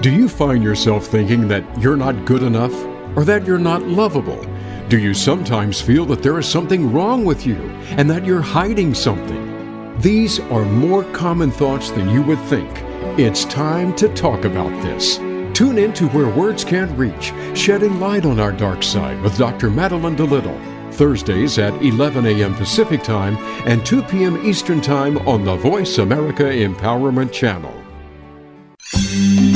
Do 0.00 0.12
you 0.12 0.28
find 0.28 0.62
yourself 0.62 1.06
thinking 1.06 1.48
that 1.48 1.64
you're 1.80 1.96
not 1.96 2.26
good 2.26 2.42
enough 2.42 2.74
or 3.16 3.24
that 3.24 3.46
you're 3.46 3.58
not 3.58 3.82
lovable? 3.84 4.44
Do 4.88 4.98
you 4.98 5.14
sometimes 5.14 5.80
feel 5.80 6.04
that 6.06 6.22
there 6.22 6.38
is 6.38 6.46
something 6.46 6.92
wrong 6.92 7.24
with 7.24 7.46
you 7.46 7.56
and 7.96 8.10
that 8.10 8.26
you're 8.26 8.42
hiding 8.42 8.92
something? 8.92 9.96
These 10.00 10.40
are 10.40 10.66
more 10.66 11.04
common 11.12 11.50
thoughts 11.50 11.90
than 11.90 12.10
you 12.10 12.20
would 12.22 12.40
think. 12.40 12.68
It's 13.18 13.46
time 13.46 13.96
to 13.96 14.08
talk 14.14 14.44
about 14.44 14.70
this. 14.82 15.16
Tune 15.56 15.78
in 15.78 15.92
to 15.94 16.08
Where 16.08 16.28
Words 16.28 16.64
Can't 16.64 16.90
Reach, 16.98 17.32
shedding 17.56 17.98
light 18.00 18.26
on 18.26 18.38
our 18.40 18.52
dark 18.52 18.82
side 18.82 19.22
with 19.22 19.38
Dr. 19.38 19.70
Madeline 19.70 20.16
DeLittle. 20.16 20.73
Thursdays 20.94 21.58
at 21.58 21.74
11 21.82 22.26
a.m. 22.26 22.54
Pacific 22.54 23.02
Time 23.02 23.36
and 23.66 23.84
2 23.84 24.02
p.m. 24.04 24.46
Eastern 24.46 24.80
Time 24.80 25.18
on 25.28 25.44
the 25.44 25.56
Voice 25.56 25.98
America 25.98 26.44
Empowerment 26.44 27.32
Channel. 27.32 27.84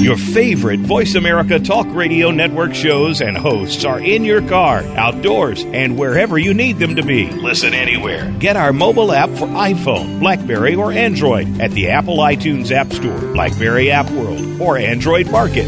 Your 0.00 0.16
favorite 0.16 0.80
Voice 0.80 1.14
America 1.14 1.58
Talk 1.60 1.86
Radio 1.90 2.30
Network 2.30 2.74
shows 2.74 3.20
and 3.20 3.36
hosts 3.36 3.84
are 3.84 4.00
in 4.00 4.24
your 4.24 4.40
car, 4.48 4.78
outdoors, 4.96 5.64
and 5.64 5.98
wherever 5.98 6.38
you 6.38 6.54
need 6.54 6.78
them 6.78 6.96
to 6.96 7.02
be. 7.02 7.30
Listen 7.30 7.74
anywhere. 7.74 8.32
Get 8.38 8.56
our 8.56 8.72
mobile 8.72 9.12
app 9.12 9.28
for 9.30 9.46
iPhone, 9.46 10.20
Blackberry, 10.20 10.74
or 10.74 10.92
Android 10.92 11.60
at 11.60 11.72
the 11.72 11.90
Apple 11.90 12.18
iTunes 12.18 12.70
App 12.70 12.92
Store, 12.92 13.18
Blackberry 13.32 13.90
App 13.90 14.10
World, 14.10 14.60
or 14.60 14.78
Android 14.78 15.30
Market. 15.30 15.66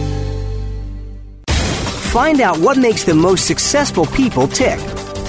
Find 2.10 2.40
out 2.40 2.58
what 2.58 2.76
makes 2.76 3.04
the 3.04 3.14
most 3.14 3.46
successful 3.46 4.06
people 4.06 4.48
tick. 4.48 4.80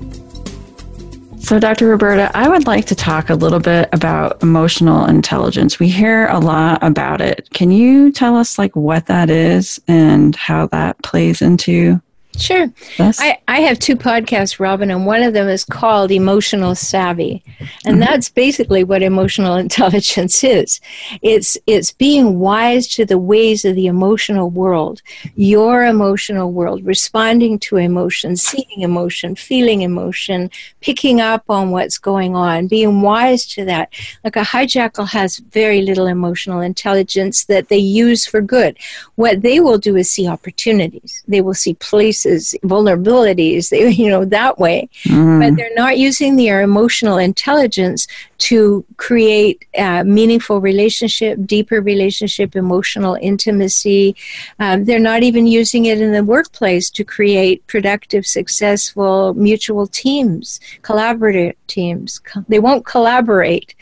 So, 1.42 1.59
Dr. 1.59 1.88
Roberta, 1.88 2.31
I 2.35 2.48
would 2.48 2.68
like 2.68 2.87
to 2.87 2.94
talk 2.94 3.28
a 3.28 3.35
little 3.35 3.59
bit 3.59 3.88
about 3.92 4.40
emotional 4.44 5.07
intelligence. 5.07 5.81
We 5.81 5.88
hear 5.88 6.28
a 6.28 6.38
lot 6.38 6.78
about 6.85 7.20
it. 7.20 7.48
Can 7.52 7.72
you 7.72 8.12
tell 8.12 8.37
us 8.37 8.59
like 8.59 8.76
what 8.76 9.07
that 9.07 9.28
is 9.28 9.81
and 9.88 10.37
how 10.37 10.68
that 10.68 11.02
plays 11.02 11.42
into 11.42 12.00
Sure. 12.38 12.72
Yes. 12.98 13.18
I, 13.20 13.38
I 13.46 13.60
have 13.60 13.78
two 13.78 13.94
podcasts, 13.94 14.58
Robin, 14.58 14.90
and 14.90 15.04
one 15.04 15.22
of 15.22 15.34
them 15.34 15.48
is 15.48 15.64
called 15.64 16.10
Emotional 16.10 16.74
Savvy. 16.74 17.42
And 17.84 17.96
mm-hmm. 17.96 18.00
that's 18.00 18.30
basically 18.30 18.84
what 18.84 19.02
emotional 19.02 19.56
intelligence 19.66 20.42
is. 20.42 20.80
It's 21.20 21.58
it's 21.66 21.92
being 21.92 22.38
wise 22.38 22.88
to 22.88 23.04
the 23.04 23.18
ways 23.18 23.64
of 23.66 23.74
the 23.74 23.86
emotional 23.86 24.48
world, 24.48 25.02
your 25.34 25.84
emotional 25.84 26.52
world, 26.52 26.84
responding 26.84 27.58
to 27.60 27.76
emotion, 27.76 28.36
seeing 28.36 28.80
emotion, 28.80 29.34
feeling 29.34 29.82
emotion, 29.82 30.50
picking 30.80 31.20
up 31.20 31.44
on 31.50 31.70
what's 31.70 31.98
going 31.98 32.34
on, 32.34 32.66
being 32.66 33.02
wise 33.02 33.44
to 33.48 33.64
that. 33.66 33.92
Like 34.24 34.36
a 34.36 34.40
hijackal 34.40 35.08
has 35.10 35.36
very 35.38 35.82
little 35.82 36.06
emotional 36.06 36.60
intelligence 36.60 37.44
that 37.44 37.68
they 37.68 37.76
use 37.76 38.24
for 38.24 38.40
good. 38.40 38.78
What 39.16 39.42
they 39.42 39.60
will 39.60 39.78
do 39.78 39.96
is 39.96 40.10
see 40.10 40.26
opportunities. 40.26 41.22
They 41.28 41.42
will 41.42 41.54
see 41.54 41.74
places 41.74 42.21
weaknesses, 42.24 42.54
vulnerabilities, 42.64 43.70
they, 43.70 43.90
you 44.02 44.11
know, 44.11 44.24
that 44.24 44.58
way. 44.58 44.88
Mm. 45.04 45.40
But 45.40 45.56
they're 45.56 45.74
not 45.74 45.98
using 45.98 46.37
their 46.37 46.62
emotional 46.62 47.18
intelligence 47.18 48.06
to 48.38 48.85
create 48.96 49.64
a 49.74 50.02
meaningful 50.02 50.61
relationship, 50.61 51.38
deeper 51.46 51.80
relationship, 51.80 52.56
emotional 52.56 53.16
intimacy. 53.20 54.16
Um, 54.58 54.85
they're 54.85 54.98
not 54.98 55.22
even 55.22 55.46
using 55.46 55.85
it 55.85 56.00
in 56.00 56.12
the 56.12 56.24
workplace 56.24 56.90
to 56.90 57.04
create 57.04 57.64
productive, 57.68 58.26
successful, 58.26 59.35
mutual 59.35 59.87
teams, 59.87 60.58
collaborative 60.82 61.54
teams. 61.68 62.20
They 62.48 62.58
won't 62.58 62.85
collaborate. 62.85 63.76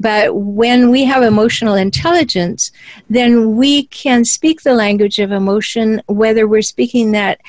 But 0.00 0.34
when 0.34 0.90
we 0.90 1.04
have 1.04 1.22
emotional 1.22 1.74
intelligence, 1.74 2.72
then 3.10 3.56
we 3.56 3.84
can 3.84 4.24
speak 4.24 4.62
the 4.62 4.74
language 4.74 5.18
of 5.18 5.30
emotion, 5.30 6.00
whether 6.06 6.48
we're 6.48 6.62
speaking 6.62 7.12
that 7.12 7.40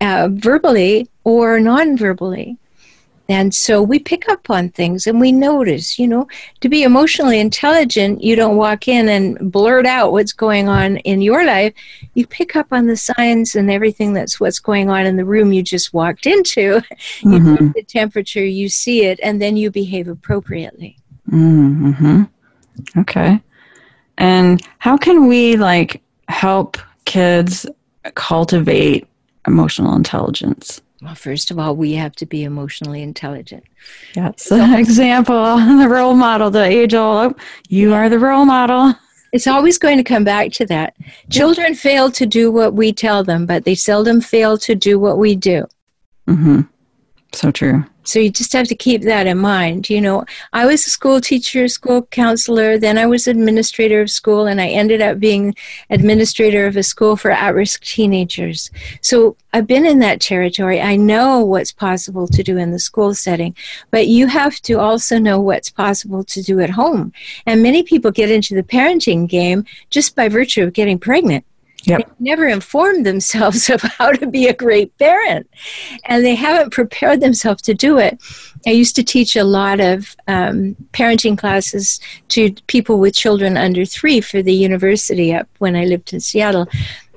uh, 0.00 0.28
verbally 0.30 1.08
or 1.24 1.60
non 1.60 1.96
verbally. 1.96 2.58
And 3.30 3.54
so 3.54 3.82
we 3.82 3.98
pick 3.98 4.26
up 4.30 4.48
on 4.48 4.70
things 4.70 5.06
and 5.06 5.20
we 5.20 5.32
notice, 5.32 5.98
you 5.98 6.08
know, 6.08 6.26
to 6.60 6.68
be 6.70 6.82
emotionally 6.82 7.38
intelligent, 7.38 8.22
you 8.22 8.34
don't 8.34 8.56
walk 8.56 8.88
in 8.88 9.06
and 9.10 9.52
blurt 9.52 9.84
out 9.84 10.12
what's 10.12 10.32
going 10.32 10.66
on 10.68 10.96
in 10.98 11.20
your 11.20 11.44
life. 11.44 11.74
You 12.14 12.26
pick 12.26 12.56
up 12.56 12.68
on 12.72 12.86
the 12.86 12.96
signs 12.96 13.54
and 13.54 13.70
everything 13.70 14.14
that's 14.14 14.40
what's 14.40 14.58
going 14.58 14.88
on 14.88 15.04
in 15.04 15.16
the 15.16 15.26
room 15.26 15.52
you 15.52 15.62
just 15.62 15.92
walked 15.92 16.26
into. 16.26 16.82
Mm-hmm. 17.18 17.50
You 17.50 17.56
take 17.56 17.74
the 17.74 17.82
temperature, 17.82 18.44
you 18.44 18.68
see 18.68 19.04
it, 19.04 19.18
and 19.22 19.42
then 19.42 19.56
you 19.56 19.70
behave 19.70 20.08
appropriately. 20.08 20.96
Mm-hmm. 21.30 22.22
Okay. 22.98 23.40
And 24.18 24.62
how 24.78 24.96
can 24.96 25.26
we 25.26 25.56
like 25.56 26.02
help 26.28 26.76
kids 27.04 27.66
cultivate 28.14 29.08
emotional 29.48 29.96
intelligence? 29.96 30.80
Well, 31.02 31.14
first 31.14 31.50
of 31.50 31.58
all, 31.58 31.76
we 31.76 31.92
have 31.92 32.14
to 32.16 32.26
be 32.26 32.44
emotionally 32.44 33.02
intelligent. 33.02 33.64
Yes. 34.14 34.44
So, 34.44 34.56
example, 34.78 35.56
the 35.56 35.88
role 35.88 36.14
model, 36.14 36.50
the 36.50 36.64
age 36.64 36.94
old, 36.94 37.32
oh, 37.32 37.42
you 37.68 37.94
are 37.94 38.08
the 38.08 38.18
role 38.18 38.44
model. 38.44 38.94
It's 39.32 39.46
always 39.46 39.78
going 39.78 39.98
to 39.98 40.04
come 40.04 40.24
back 40.24 40.52
to 40.52 40.66
that. 40.66 40.96
Children 41.30 41.74
fail 41.74 42.10
to 42.12 42.24
do 42.24 42.50
what 42.50 42.74
we 42.74 42.92
tell 42.92 43.22
them, 43.22 43.44
but 43.44 43.64
they 43.64 43.74
seldom 43.74 44.20
fail 44.20 44.56
to 44.58 44.74
do 44.74 44.98
what 44.98 45.18
we 45.18 45.36
do. 45.36 45.66
Mm-hmm. 46.26 46.62
So 47.32 47.50
true. 47.50 47.84
So 48.08 48.18
you 48.18 48.30
just 48.30 48.54
have 48.54 48.66
to 48.68 48.74
keep 48.74 49.02
that 49.02 49.26
in 49.26 49.36
mind. 49.36 49.90
You 49.90 50.00
know, 50.00 50.24
I 50.54 50.64
was 50.64 50.86
a 50.86 50.90
school 50.90 51.20
teacher, 51.20 51.68
school 51.68 52.02
counselor, 52.06 52.78
then 52.78 52.96
I 52.96 53.04
was 53.04 53.26
administrator 53.26 54.00
of 54.00 54.08
school, 54.08 54.46
and 54.46 54.62
I 54.62 54.68
ended 54.68 55.02
up 55.02 55.20
being 55.20 55.54
administrator 55.90 56.66
of 56.66 56.78
a 56.78 56.82
school 56.82 57.16
for 57.16 57.30
at 57.30 57.54
risk 57.54 57.82
teenagers. 57.82 58.70
So 59.02 59.36
I've 59.52 59.66
been 59.66 59.84
in 59.84 59.98
that 59.98 60.22
territory. 60.22 60.80
I 60.80 60.96
know 60.96 61.44
what's 61.44 61.72
possible 61.72 62.26
to 62.28 62.42
do 62.42 62.56
in 62.56 62.70
the 62.70 62.78
school 62.78 63.14
setting, 63.14 63.54
but 63.90 64.06
you 64.06 64.26
have 64.26 64.58
to 64.62 64.80
also 64.80 65.18
know 65.18 65.38
what's 65.38 65.68
possible 65.68 66.24
to 66.24 66.42
do 66.42 66.60
at 66.60 66.70
home. 66.70 67.12
And 67.44 67.62
many 67.62 67.82
people 67.82 68.10
get 68.10 68.30
into 68.30 68.54
the 68.54 68.62
parenting 68.62 69.28
game 69.28 69.66
just 69.90 70.16
by 70.16 70.30
virtue 70.30 70.62
of 70.62 70.72
getting 70.72 70.98
pregnant. 70.98 71.44
Yep. 71.84 71.98
They 71.98 72.12
never 72.18 72.46
informed 72.46 73.06
themselves 73.06 73.70
of 73.74 73.80
how 73.82 74.12
to 74.12 74.26
be 74.26 74.46
a 74.46 74.54
great 74.54 74.96
parent, 74.98 75.48
and 76.04 76.24
they 76.24 76.34
haven't 76.34 76.70
prepared 76.72 77.20
themselves 77.20 77.62
to 77.62 77.74
do 77.74 77.98
it. 77.98 78.18
I 78.66 78.70
used 78.70 78.96
to 78.96 79.04
teach 79.04 79.36
a 79.36 79.44
lot 79.44 79.80
of 79.80 80.16
um, 80.26 80.76
parenting 80.92 81.38
classes 81.38 82.00
to 82.28 82.52
people 82.66 82.98
with 82.98 83.14
children 83.14 83.56
under 83.56 83.84
three 83.84 84.20
for 84.20 84.42
the 84.42 84.52
university 84.52 85.32
up 85.32 85.48
when 85.58 85.76
I 85.76 85.84
lived 85.84 86.12
in 86.12 86.20
Seattle. 86.20 86.68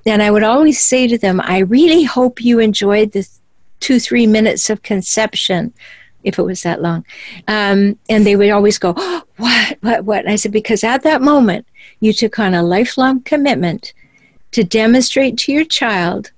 And 0.06 0.24
I 0.24 0.32
would 0.32 0.44
always 0.44 0.82
say 0.82 1.08
to 1.08 1.18
them, 1.18 1.42
I 1.42 1.60
really 1.60 2.04
hope 2.04 2.44
you 2.44 2.60
enjoyed 2.60 3.12
the 3.12 3.28
two, 3.80 4.00
three 4.00 4.28
minutes 4.28 4.70
of 4.70 4.82
conception 4.84 5.74
if 6.24 6.38
it 6.38 6.44
was 6.44 6.62
that 6.64 6.82
long. 6.82 7.04
Um, 7.48 7.98
and 8.10 8.26
they 8.26 8.36
would 8.36 8.50
always 8.52 8.78
go, 8.78 8.94
oh, 8.96 9.24
What, 9.38 9.78
what, 9.82 10.06
what? 10.06 10.20
And 10.20 10.30
I 10.30 10.36
said, 10.36 10.52
Because 10.52 10.84
at 10.84 11.04
that 11.04 11.22
moment, 11.22 11.68
you 12.00 12.14
took 12.14 12.40
on 12.40 12.54
a 12.54 12.64
lifelong 12.64 13.22
commitment 13.22 13.94
to 14.52 14.64
demonstrate 14.64 15.38
to 15.40 15.52
your 15.52 15.66
child 15.66 16.32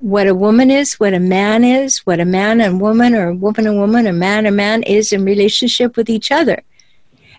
what 0.00 0.26
a 0.26 0.34
woman 0.34 0.70
is, 0.70 0.94
what 0.94 1.14
a 1.14 1.20
man 1.20 1.64
is, 1.64 1.98
what 1.98 2.20
a 2.20 2.24
man 2.24 2.60
and 2.60 2.80
woman, 2.80 3.14
or 3.14 3.28
a 3.28 3.34
woman 3.34 3.66
and 3.66 3.78
woman, 3.78 4.06
a 4.06 4.12
man 4.12 4.46
and 4.46 4.56
man 4.56 4.82
is 4.84 5.12
in 5.12 5.24
relationship 5.24 5.96
with 5.96 6.08
each 6.08 6.30
other. 6.30 6.62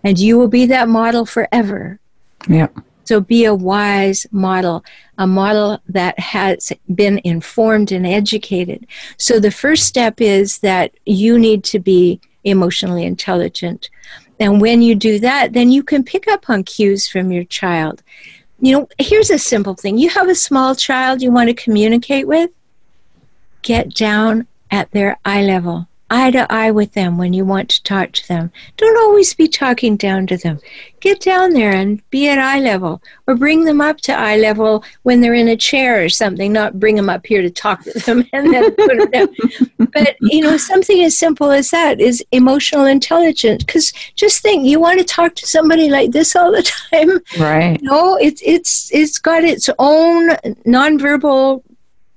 And 0.03 0.19
you 0.19 0.37
will 0.37 0.47
be 0.47 0.65
that 0.65 0.89
model 0.89 1.25
forever. 1.25 1.99
Yeah. 2.47 2.67
So 3.05 3.19
be 3.19 3.45
a 3.45 3.55
wise 3.55 4.27
model, 4.31 4.83
a 5.17 5.25
model 5.25 5.81
that 5.89 6.19
has 6.19 6.71
been 6.93 7.19
informed 7.23 7.91
and 7.91 8.05
educated. 8.05 8.85
So 9.17 9.39
the 9.39 9.51
first 9.51 9.85
step 9.87 10.21
is 10.21 10.59
that 10.59 10.91
you 11.05 11.39
need 11.39 11.63
to 11.65 11.79
be 11.79 12.21
emotionally 12.43 13.03
intelligent. 13.03 13.89
And 14.39 14.61
when 14.61 14.81
you 14.81 14.95
do 14.95 15.19
that, 15.19 15.53
then 15.53 15.71
you 15.71 15.83
can 15.83 16.03
pick 16.03 16.27
up 16.27 16.49
on 16.49 16.63
cues 16.63 17.07
from 17.07 17.31
your 17.31 17.45
child 17.45 18.03
you 18.61 18.73
know, 18.73 18.87
here's 18.97 19.29
a 19.29 19.39
simple 19.39 19.75
thing. 19.75 19.97
You 19.97 20.09
have 20.09 20.29
a 20.29 20.35
small 20.35 20.75
child 20.75 21.21
you 21.21 21.31
want 21.31 21.49
to 21.49 21.53
communicate 21.53 22.27
with, 22.27 22.51
get 23.61 23.93
down 23.93 24.47
at 24.71 24.91
their 24.91 25.17
eye 25.25 25.41
level. 25.41 25.88
Eye 26.09 26.31
to 26.31 26.51
eye 26.51 26.71
with 26.71 26.93
them 26.93 27.17
when 27.17 27.33
you 27.33 27.45
want 27.45 27.69
to 27.69 27.83
talk 27.83 28.11
to 28.13 28.27
them. 28.27 28.51
Don't 28.77 28.97
always 28.97 29.33
be 29.33 29.47
talking 29.47 29.95
down 29.95 30.27
to 30.27 30.37
them. 30.37 30.59
Get 30.99 31.21
down 31.21 31.53
there 31.53 31.71
and 31.71 32.01
be 32.09 32.27
at 32.27 32.39
eye 32.39 32.59
level, 32.59 33.01
or 33.25 33.35
bring 33.35 33.63
them 33.63 33.79
up 33.79 33.97
to 34.01 34.13
eye 34.13 34.37
level 34.37 34.83
when 35.03 35.21
they're 35.21 35.33
in 35.33 35.47
a 35.47 35.55
chair 35.55 36.03
or 36.03 36.09
something. 36.09 36.51
Not 36.51 36.79
bring 36.79 36.95
them 36.95 37.09
up 37.09 37.25
here 37.25 37.41
to 37.41 37.49
talk 37.49 37.83
to 37.83 37.99
them 37.99 38.25
and 38.33 38.53
then 38.53 38.75
put 38.75 38.97
them 38.97 39.11
down. 39.11 39.29
But 39.93 40.17
you 40.19 40.41
know, 40.41 40.57
something 40.57 41.01
as 41.03 41.17
simple 41.17 41.51
as 41.51 41.71
that 41.71 42.01
is 42.01 42.23
emotional 42.31 42.85
intelligence. 42.85 43.63
Because 43.63 43.93
just 44.15 44.41
think, 44.41 44.65
you 44.65 44.79
want 44.79 44.99
to 44.99 45.05
talk 45.05 45.35
to 45.35 45.47
somebody 45.47 45.89
like 45.89 46.11
this 46.11 46.35
all 46.35 46.51
the 46.51 46.63
time, 46.91 47.19
right? 47.39 47.79
No, 47.81 48.17
it's 48.17 48.41
it's 48.43 48.89
it's 48.93 49.19
got 49.19 49.43
its 49.43 49.69
own 49.79 50.29
nonverbal 50.65 51.63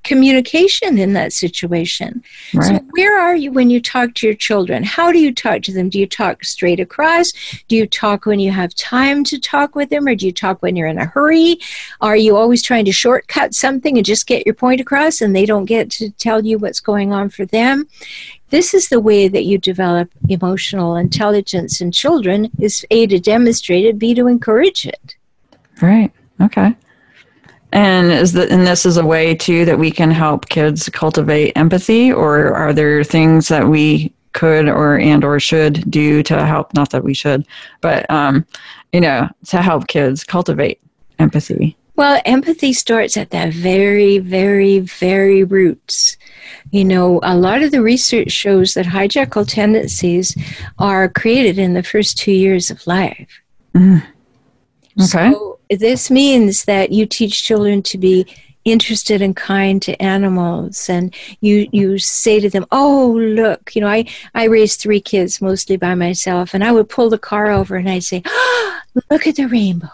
communication 0.03 0.99
in 0.99 1.13
that 1.13 1.33
situation. 1.33 2.23
Right. 2.55 2.79
So, 2.79 2.85
where 2.91 3.21
are 3.21 3.37
you 3.37 3.53
when 3.53 3.71
you 3.71 3.81
talk 3.81 4.15
to 4.15 4.27
your 4.27 4.35
children? 4.35 4.83
How 4.83 5.13
do 5.13 5.19
you 5.19 5.33
talk 5.33 5.63
to 5.63 5.73
them? 5.73 5.89
Do 5.89 5.99
you 5.99 6.07
talk 6.07 6.45
straight 6.45 6.81
across? 6.81 7.33
Do 7.69 7.77
you 7.77 7.87
talk 7.87 8.27
when 8.27 8.41
you 8.41 8.51
have 8.51 8.75
time 8.75 9.25
to 9.25 9.39
talk 9.39 9.75
with 9.75 9.91
them, 9.91 10.07
or 10.07 10.15
do 10.15 10.27
you 10.27 10.33
talk 10.33 10.63
when 10.63 10.77
you're 10.77 10.89
in 10.89 10.99
a 10.99 11.07
hurry? 11.07 11.59
Are 12.01 12.17
you 12.17 12.37
always 12.37 12.63
trying 12.63 12.85
to 12.87 12.93
shortcut 12.93 13.55
something 13.55 13.97
and 13.97 14.07
just 14.07 14.27
get 14.27 14.47
your 14.47 14.55
point 14.55 14.81
across 14.81 15.21
and 15.21 15.35
they 15.35 15.47
don't 15.47 15.67
get 15.67 15.91
to 15.93 16.11
tell 16.11 16.45
you 16.45 16.59
what's 16.59 16.81
going 16.81 17.13
on 17.13 17.29
for 17.29 17.47
them? 17.47 17.87
This 18.51 18.75
is 18.75 18.89
the 18.89 19.01
way 19.01 19.29
that 19.29 19.45
you 19.45 19.57
develop 19.57 20.11
emotional 20.29 20.97
intelligence 20.97 21.81
in 21.81 21.91
children 21.91 22.51
is 22.61 22.85
A 22.91 23.07
to 23.07 23.19
demonstrate 23.19 23.87
it, 23.87 23.99
B 23.99 24.15
to 24.15 24.27
encourage 24.27 24.87
it. 24.87 25.17
Right. 25.81 26.13
Okay. 26.41 26.77
And 27.73 28.13
is 28.13 28.33
that 28.35 28.51
and 28.51 28.67
this 28.67 28.85
is 28.85 28.99
a 28.99 29.05
way 29.05 29.35
too 29.35 29.65
that 29.65 29.79
we 29.79 29.91
can 29.91 30.11
help 30.11 30.49
kids 30.49 30.89
cultivate 30.91 31.53
empathy, 31.57 32.13
or 32.13 32.53
are 32.55 32.73
there 32.73 33.03
things 33.03 33.49
that 33.49 33.69
we 33.69 34.13
could 34.33 34.69
or 34.69 34.99
and 34.99 35.25
or 35.25 35.41
should 35.41 35.91
do 35.91 36.23
to 36.25 36.45
help? 36.45 36.75
Not 36.75 36.91
that 36.91 37.05
we 37.05 37.15
should, 37.15 37.47
but 37.81 38.09
um, 38.11 38.47
you 38.93 39.01
know, 39.01 39.29
to 39.47 39.63
help 39.63 39.89
kids 39.89 40.23
cultivate 40.23 40.81
empathy. 41.19 41.77
Well, 41.95 42.21
empathy 42.25 42.73
starts 42.73 43.17
at 43.17 43.31
the 43.31 43.51
very, 43.51 44.19
very, 44.19 44.79
very 44.79 45.45
roots. 45.45 46.17
You 46.71 46.85
know, 46.85 47.21
a 47.23 47.37
lot 47.37 47.63
of 47.63 47.71
the 47.71 47.83
research 47.83 48.31
shows 48.31 48.75
that 48.75 48.87
hijackal 48.87 49.47
tendencies 49.47 50.37
are 50.79 51.09
created 51.09 51.59
in 51.59 51.75
the 51.75 51.83
first 51.83 52.17
two 52.17 52.33
years 52.33 52.71
of 52.71 52.87
life. 52.87 53.29
Mm. 53.75 54.03
Okay. 55.01 55.33
So 55.33 55.59
this 55.77 56.11
means 56.11 56.65
that 56.65 56.93
you 56.93 57.07
teach 57.07 57.43
children 57.43 57.83
to 57.83 57.99
be 57.99 58.27
interested 58.65 59.21
and 59.21 59.35
kind 59.35 59.83
to 59.83 60.01
animals 60.01 60.89
and 60.89 61.13
you 61.41 61.69
you 61.73 61.99
say 61.99 62.39
to 62.39 62.49
them 62.49 62.65
oh 62.71 63.11
look 63.19 63.75
you 63.75 63.81
know 63.81 63.89
i 63.89 64.05
i 64.37 64.45
raised 64.45 64.79
three 64.79 65.01
kids 65.01 65.43
mostly 65.43 65.77
by 65.77 65.97
myself 65.97 66.55
and 66.55 66.63
i 66.63 66.71
would 66.71 66.89
pull 66.89 67.11
the 67.11 67.19
car 67.19 67.51
over 67.51 67.75
and 67.75 67.91
i'd 67.91 68.05
say 68.05 68.23
oh, 68.25 68.81
look 69.11 69.27
at 69.27 69.37
the 69.37 69.47
rainbow. 69.47 69.89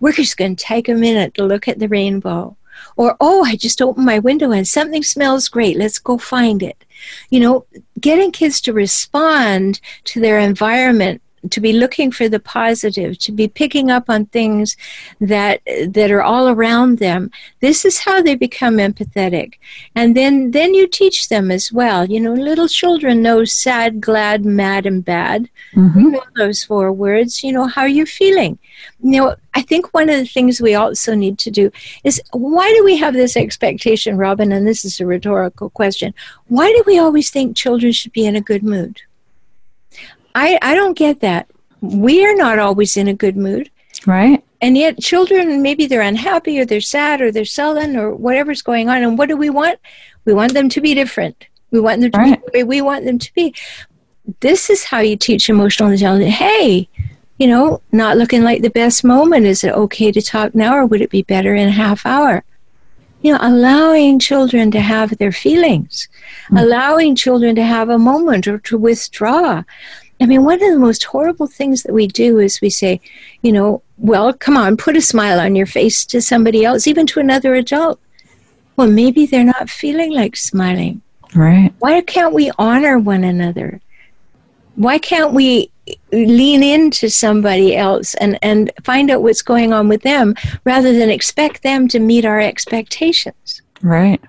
We're 0.00 0.12
just 0.12 0.36
going 0.36 0.56
to 0.56 0.64
take 0.64 0.88
a 0.88 0.94
minute 0.94 1.34
to 1.34 1.44
look 1.44 1.66
at 1.66 1.78
the 1.78 1.88
rainbow. 1.88 2.56
Or 2.96 3.16
oh 3.20 3.44
i 3.44 3.56
just 3.56 3.82
opened 3.82 4.06
my 4.06 4.18
window 4.20 4.52
and 4.52 4.66
something 4.66 5.02
smells 5.02 5.48
great. 5.48 5.76
Let's 5.76 5.98
go 5.98 6.18
find 6.18 6.62
it. 6.62 6.84
You 7.30 7.40
know 7.40 7.66
getting 8.00 8.30
kids 8.30 8.60
to 8.62 8.72
respond 8.72 9.80
to 10.04 10.20
their 10.20 10.38
environment 10.38 11.20
to 11.50 11.60
be 11.60 11.72
looking 11.72 12.12
for 12.12 12.28
the 12.28 12.40
positive, 12.40 13.18
to 13.18 13.32
be 13.32 13.48
picking 13.48 13.90
up 13.90 14.08
on 14.08 14.26
things 14.26 14.76
that 15.20 15.60
that 15.88 16.10
are 16.10 16.22
all 16.22 16.48
around 16.48 16.98
them. 16.98 17.30
This 17.60 17.84
is 17.84 17.98
how 17.98 18.22
they 18.22 18.34
become 18.34 18.76
empathetic. 18.76 19.54
And 19.94 20.16
then 20.16 20.52
then 20.52 20.74
you 20.74 20.86
teach 20.86 21.28
them 21.28 21.50
as 21.50 21.72
well. 21.72 22.06
You 22.06 22.20
know, 22.20 22.32
little 22.32 22.68
children 22.68 23.22
know 23.22 23.44
sad, 23.44 24.00
glad, 24.00 24.44
mad, 24.44 24.86
and 24.86 25.04
bad. 25.04 25.48
Mm-hmm. 25.74 25.98
You 25.98 26.10
know 26.10 26.22
those 26.36 26.64
four 26.64 26.92
words. 26.92 27.42
You 27.42 27.52
know 27.52 27.66
how 27.66 27.82
are 27.82 27.88
you're 27.88 28.06
feeling. 28.06 28.58
You 29.02 29.20
know, 29.20 29.36
I 29.54 29.62
think 29.62 29.92
one 29.92 30.08
of 30.08 30.16
the 30.16 30.26
things 30.26 30.60
we 30.60 30.74
also 30.74 31.14
need 31.14 31.38
to 31.40 31.50
do 31.50 31.70
is 32.04 32.22
why 32.32 32.72
do 32.76 32.84
we 32.84 32.96
have 32.96 33.14
this 33.14 33.36
expectation, 33.36 34.16
Robin? 34.16 34.52
And 34.52 34.66
this 34.66 34.84
is 34.84 35.00
a 35.00 35.06
rhetorical 35.06 35.70
question. 35.70 36.14
Why 36.46 36.68
do 36.68 36.82
we 36.86 36.98
always 36.98 37.30
think 37.30 37.56
children 37.56 37.92
should 37.92 38.12
be 38.12 38.26
in 38.26 38.36
a 38.36 38.40
good 38.40 38.62
mood? 38.62 39.02
I, 40.38 40.58
I 40.62 40.74
don't 40.74 40.96
get 40.96 41.20
that. 41.20 41.50
We 41.80 42.24
are 42.24 42.34
not 42.34 42.60
always 42.60 42.96
in 42.96 43.08
a 43.08 43.14
good 43.14 43.36
mood. 43.36 43.70
Right. 44.06 44.44
And 44.60 44.78
yet, 44.78 44.98
children, 44.98 45.62
maybe 45.62 45.86
they're 45.86 46.00
unhappy 46.00 46.60
or 46.60 46.64
they're 46.64 46.80
sad 46.80 47.20
or 47.20 47.32
they're 47.32 47.44
sullen 47.44 47.96
or 47.96 48.14
whatever's 48.14 48.62
going 48.62 48.88
on. 48.88 49.02
And 49.02 49.18
what 49.18 49.28
do 49.28 49.36
we 49.36 49.50
want? 49.50 49.78
We 50.24 50.32
want 50.32 50.54
them 50.54 50.68
to 50.68 50.80
be 50.80 50.94
different. 50.94 51.46
We 51.72 51.80
want 51.80 52.00
them 52.00 52.12
to 52.12 52.18
right. 52.18 52.40
be 52.40 52.46
the 52.46 52.58
way 52.58 52.64
we 52.64 52.80
want 52.80 53.04
them 53.04 53.18
to 53.18 53.34
be. 53.34 53.54
This 54.40 54.70
is 54.70 54.84
how 54.84 55.00
you 55.00 55.16
teach 55.16 55.48
emotional 55.48 55.90
intelligence. 55.90 56.34
Hey, 56.34 56.88
you 57.38 57.46
know, 57.46 57.80
not 57.90 58.16
looking 58.16 58.42
like 58.42 58.62
the 58.62 58.70
best 58.70 59.04
moment. 59.04 59.46
Is 59.46 59.64
it 59.64 59.72
okay 59.72 60.12
to 60.12 60.22
talk 60.22 60.54
now 60.54 60.76
or 60.76 60.86
would 60.86 61.00
it 61.00 61.10
be 61.10 61.22
better 61.22 61.54
in 61.54 61.68
a 61.68 61.72
half 61.72 62.06
hour? 62.06 62.44
You 63.22 63.32
know, 63.32 63.38
allowing 63.40 64.20
children 64.20 64.70
to 64.70 64.80
have 64.80 65.18
their 65.18 65.32
feelings, 65.32 66.08
mm-hmm. 66.46 66.58
allowing 66.58 67.16
children 67.16 67.56
to 67.56 67.64
have 67.64 67.88
a 67.88 67.98
moment 67.98 68.46
or 68.46 68.58
to 68.58 68.78
withdraw. 68.78 69.64
I 70.20 70.26
mean, 70.26 70.44
one 70.44 70.62
of 70.62 70.72
the 70.72 70.78
most 70.78 71.04
horrible 71.04 71.46
things 71.46 71.84
that 71.84 71.92
we 71.92 72.06
do 72.06 72.38
is 72.38 72.60
we 72.60 72.70
say, 72.70 73.00
you 73.42 73.52
know, 73.52 73.82
well, 73.98 74.32
come 74.32 74.56
on, 74.56 74.76
put 74.76 74.96
a 74.96 75.00
smile 75.00 75.38
on 75.38 75.54
your 75.54 75.66
face 75.66 76.04
to 76.06 76.20
somebody 76.20 76.64
else, 76.64 76.86
even 76.86 77.06
to 77.08 77.20
another 77.20 77.54
adult. 77.54 78.00
Well, 78.76 78.88
maybe 78.88 79.26
they're 79.26 79.44
not 79.44 79.70
feeling 79.70 80.12
like 80.12 80.36
smiling. 80.36 81.02
Right. 81.34 81.72
Why 81.78 82.00
can't 82.00 82.34
we 82.34 82.50
honor 82.58 82.98
one 82.98 83.24
another? 83.24 83.80
Why 84.74 84.98
can't 84.98 85.34
we 85.34 85.70
lean 86.12 86.62
into 86.62 87.10
somebody 87.10 87.76
else 87.76 88.14
and, 88.14 88.38
and 88.42 88.70
find 88.84 89.10
out 89.10 89.22
what's 89.22 89.42
going 89.42 89.72
on 89.72 89.88
with 89.88 90.02
them 90.02 90.34
rather 90.64 90.92
than 90.92 91.10
expect 91.10 91.62
them 91.62 91.88
to 91.88 91.98
meet 91.98 92.24
our 92.24 92.40
expectations? 92.40 93.62
Right. 93.82 94.20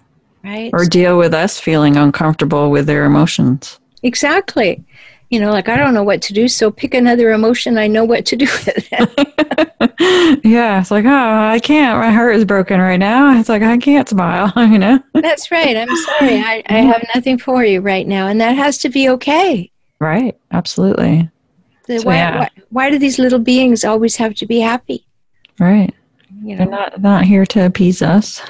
Right. 0.43 0.69
Or 0.71 0.85
deal 0.85 1.17
with 1.17 1.33
us 1.33 1.59
feeling 1.59 1.97
uncomfortable 1.97 2.71
with 2.71 2.85
their 2.85 3.05
emotions. 3.05 3.79
Exactly 4.03 4.83
you 5.29 5.39
know, 5.39 5.51
like 5.51 5.69
I 5.69 5.77
don't 5.77 5.93
know 5.93 6.03
what 6.03 6.21
to 6.23 6.33
do, 6.33 6.47
so 6.47 6.71
pick 6.71 6.93
another 6.93 7.31
emotion 7.31 7.77
I 7.77 7.87
know 7.87 8.03
what 8.03 8.25
to 8.27 8.35
do 8.35 8.45
with 8.65 8.87
it. 8.91 10.39
yeah, 10.43 10.81
it's 10.81 10.91
like, 10.91 11.05
oh, 11.05 11.09
I 11.09 11.59
can't. 11.59 11.99
My 11.99 12.11
heart 12.11 12.35
is 12.35 12.45
broken 12.45 12.79
right 12.79 12.97
now. 12.97 13.39
It's 13.39 13.49
like 13.49 13.61
I 13.61 13.77
can't 13.77 14.09
smile, 14.09 14.51
you 14.57 14.79
know. 14.79 14.99
That's 15.13 15.51
right. 15.51 15.77
I'm 15.77 15.95
sorry. 15.95 16.37
I, 16.39 16.63
I 16.67 16.77
have 16.79 17.05
nothing 17.13 17.37
for 17.37 17.63
you 17.63 17.81
right 17.81 18.07
now, 18.07 18.27
and 18.27 18.41
that 18.41 18.55
has 18.55 18.79
to 18.79 18.89
be 18.89 19.09
okay. 19.09 19.71
Right. 19.99 20.37
Absolutely. 20.51 21.29
So 21.87 22.01
why, 22.03 22.15
yeah. 22.15 22.39
why, 22.39 22.49
why 22.69 22.89
do 22.89 22.97
these 22.97 23.19
little 23.19 23.39
beings 23.39 23.83
always 23.83 24.15
have 24.15 24.35
to 24.35 24.45
be 24.45 24.59
happy? 24.59 25.05
Right. 25.59 25.93
You 26.43 26.55
know, 26.55 26.57
They're 26.57 26.67
not 26.67 27.01
not 27.01 27.25
here 27.25 27.45
to 27.47 27.65
appease 27.65 28.01
us. 28.01 28.41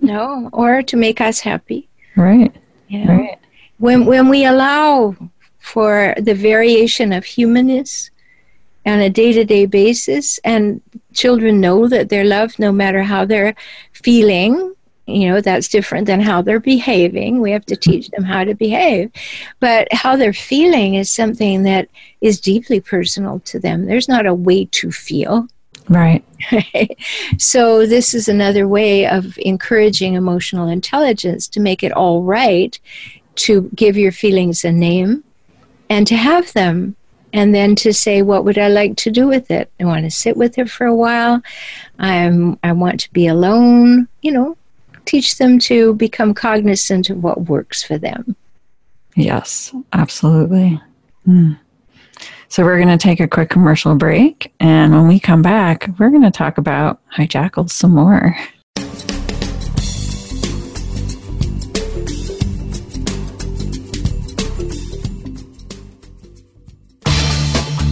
No, 0.00 0.48
or 0.52 0.82
to 0.82 0.96
make 0.96 1.20
us 1.20 1.40
happy. 1.40 1.88
Right. 2.16 2.54
You 2.88 3.04
know? 3.04 3.14
Right. 3.14 3.38
When 3.78 4.04
when 4.04 4.28
we 4.28 4.44
allow 4.44 5.14
for 5.60 6.14
the 6.18 6.34
variation 6.34 7.12
of 7.12 7.24
humanness 7.24 8.10
on 8.86 8.98
a 8.98 9.10
day 9.10 9.32
to 9.32 9.44
day 9.44 9.66
basis. 9.66 10.38
And 10.44 10.80
children 11.12 11.60
know 11.60 11.86
that 11.88 12.08
they're 12.08 12.24
loved 12.24 12.58
no 12.58 12.72
matter 12.72 13.02
how 13.02 13.24
they're 13.24 13.54
feeling. 13.92 14.74
You 15.06 15.28
know, 15.28 15.40
that's 15.40 15.68
different 15.68 16.06
than 16.06 16.20
how 16.20 16.40
they're 16.40 16.60
behaving. 16.60 17.40
We 17.40 17.50
have 17.50 17.66
to 17.66 17.76
teach 17.76 18.08
them 18.10 18.22
how 18.22 18.44
to 18.44 18.54
behave. 18.54 19.10
But 19.58 19.88
how 19.92 20.16
they're 20.16 20.32
feeling 20.32 20.94
is 20.94 21.10
something 21.10 21.64
that 21.64 21.88
is 22.20 22.40
deeply 22.40 22.80
personal 22.80 23.40
to 23.40 23.58
them. 23.58 23.86
There's 23.86 24.08
not 24.08 24.26
a 24.26 24.34
way 24.34 24.66
to 24.66 24.92
feel. 24.92 25.48
Right. 25.88 26.24
so, 27.38 27.84
this 27.86 28.14
is 28.14 28.28
another 28.28 28.68
way 28.68 29.06
of 29.08 29.36
encouraging 29.38 30.14
emotional 30.14 30.68
intelligence 30.68 31.48
to 31.48 31.58
make 31.58 31.82
it 31.82 31.90
all 31.90 32.22
right 32.22 32.78
to 33.36 33.68
give 33.74 33.96
your 33.96 34.12
feelings 34.12 34.64
a 34.64 34.70
name 34.70 35.24
and 35.90 36.06
to 36.06 36.16
have 36.16 36.50
them 36.54 36.96
and 37.32 37.54
then 37.54 37.76
to 37.76 37.92
say 37.92 38.22
what 38.22 38.44
would 38.44 38.56
i 38.56 38.68
like 38.68 38.96
to 38.96 39.10
do 39.10 39.26
with 39.26 39.50
it? 39.50 39.70
I 39.78 39.84
want 39.84 40.04
to 40.04 40.10
sit 40.10 40.36
with 40.36 40.58
it 40.58 40.70
for 40.70 40.86
a 40.86 40.94
while. 40.94 41.42
I'm 41.98 42.58
i 42.62 42.72
want 42.72 43.00
to 43.00 43.12
be 43.12 43.26
alone 43.26 44.08
you 44.22 44.32
know 44.32 44.56
teach 45.04 45.36
them 45.36 45.58
to 45.58 45.94
become 45.94 46.32
cognizant 46.32 47.10
of 47.10 47.22
what 47.22 47.48
works 47.48 47.82
for 47.82 47.98
them. 47.98 48.36
Yes 49.16 49.74
absolutely. 49.92 50.80
Mm. 51.28 51.58
so 52.48 52.64
we're 52.64 52.78
going 52.78 52.88
to 52.88 52.96
take 52.96 53.20
a 53.20 53.28
quick 53.28 53.50
commercial 53.50 53.94
break 53.94 54.54
and 54.58 54.92
when 54.92 55.06
we 55.06 55.20
come 55.20 55.42
back 55.42 55.90
we're 55.98 56.08
going 56.08 56.22
to 56.22 56.30
talk 56.30 56.56
about 56.56 56.98
hijackals 57.14 57.70
some 57.70 57.90
more 57.90 58.34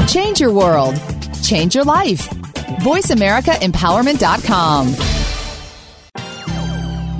Change 0.09 0.41
your 0.41 0.53
world. 0.53 0.95
Change 1.43 1.75
your 1.75 1.85
life. 1.85 2.29
VoiceAmericaEmpowerment.com. 2.81 4.95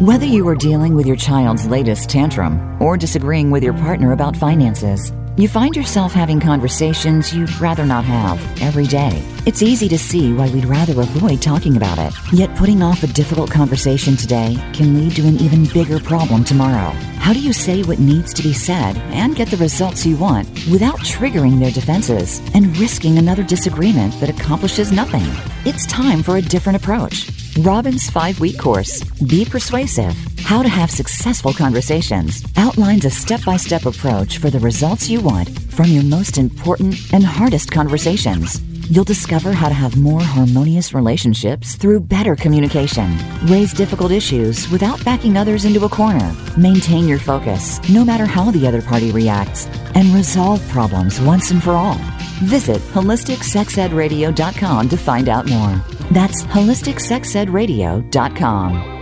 Whether 0.07 0.27
you 0.27 0.47
are 0.47 0.55
dealing 0.55 0.95
with 0.95 1.07
your 1.07 1.17
child's 1.17 1.67
latest 1.67 2.09
tantrum 2.09 2.81
or 2.81 2.97
disagreeing 2.97 3.51
with 3.51 3.65
your 3.65 3.75
partner 3.75 4.13
about 4.13 4.37
finances, 4.37 5.13
you 5.39 5.49
find 5.49 5.77
yourself 5.77 6.13
having 6.13 6.41
conversations 6.41 7.33
you'd 7.33 7.61
rather 7.61 7.87
not 7.87 8.05
have 8.05 8.41
every 8.61 8.87
day. 8.87 9.23
It's 9.47 9.63
easy 9.63 9.89
to 9.89 9.97
see 9.99 10.33
why 10.33 10.51
we'd 10.51 10.65
rather 10.65 11.01
avoid 11.01 11.41
talking 11.41 11.77
about 11.77 11.99
it. 11.99 12.13
Yet 12.33 12.57
putting 12.57 12.83
off 12.83 13.05
a 13.05 13.07
difficult 13.07 13.49
conversation 13.49 14.17
today 14.17 14.57
can 14.73 14.95
lead 14.99 15.15
to 15.15 15.27
an 15.27 15.37
even 15.37 15.67
bigger 15.67 16.01
problem 16.01 16.43
tomorrow. 16.43 16.91
How 17.19 17.33
do 17.33 17.41
you 17.41 17.53
say 17.53 17.85
what 17.85 18.01
needs 18.01 18.35
to 18.35 18.43
be 18.43 18.53
said 18.53 18.97
and 19.13 19.37
get 19.37 19.49
the 19.49 19.57
results 19.59 20.05
you 20.05 20.17
want 20.17 20.49
without 20.71 20.99
triggering 21.01 21.61
their 21.61 21.71
defenses 21.71 22.41
and 22.53 22.77
risking 22.77 23.17
another 23.17 23.45
disagreement 23.45 24.19
that 24.21 24.31
accomplishes 24.31 24.91
nothing? 24.91 25.27
It's 25.65 25.87
time 25.87 26.23
for 26.25 26.39
a 26.39 26.43
different 26.43 26.79
approach. 26.79 27.48
Robin's 27.59 28.09
five 28.11 28.39
week 28.39 28.57
course, 28.57 29.03
Be 29.27 29.45
Persuasive 29.45 30.15
How 30.45 30.63
to 30.63 30.69
Have 30.69 30.93
Successful 30.93 31.53
Conversations, 31.53 32.45
outlines 32.57 33.05
a 33.05 33.11
step 33.11 33.45
by 33.45 33.57
step 33.57 33.85
approach 33.85 34.39
for 34.39 34.49
the 34.49 34.61
results 34.61 35.11
you 35.11 35.21
want 35.21 35.49
from 35.73 35.87
your 35.87 36.05
most 36.05 36.39
important 36.39 36.95
and 37.13 37.25
hardest 37.25 37.73
conversations. 37.73 38.61
You'll 38.89 39.03
discover 39.03 39.53
how 39.53 39.69
to 39.69 39.75
have 39.75 39.97
more 39.97 40.23
harmonious 40.23 40.95
relationships 40.95 41.75
through 41.75 41.99
better 42.01 42.37
communication, 42.37 43.19
raise 43.47 43.73
difficult 43.73 44.13
issues 44.13 44.71
without 44.71 45.05
backing 45.05 45.37
others 45.37 45.65
into 45.65 45.85
a 45.85 45.89
corner, 45.89 46.33
maintain 46.57 47.09
your 47.09 47.19
focus 47.19 47.81
no 47.91 48.05
matter 48.05 48.25
how 48.25 48.53
the 48.53 48.69
other 48.69 48.83
party 48.83 49.11
reacts, 49.11 49.67
and 49.97 50.15
resolve 50.15 50.67
problems 50.69 51.21
once 51.21 51.51
and 51.51 51.61
for 51.63 51.73
all. 51.73 51.99
Visit 52.45 52.81
holisticsexedradio.com 52.93 54.89
to 54.89 54.97
find 54.97 55.29
out 55.29 55.49
more. 55.49 55.83
That's 56.11 56.43
holisticsexedradio.com. 56.43 58.95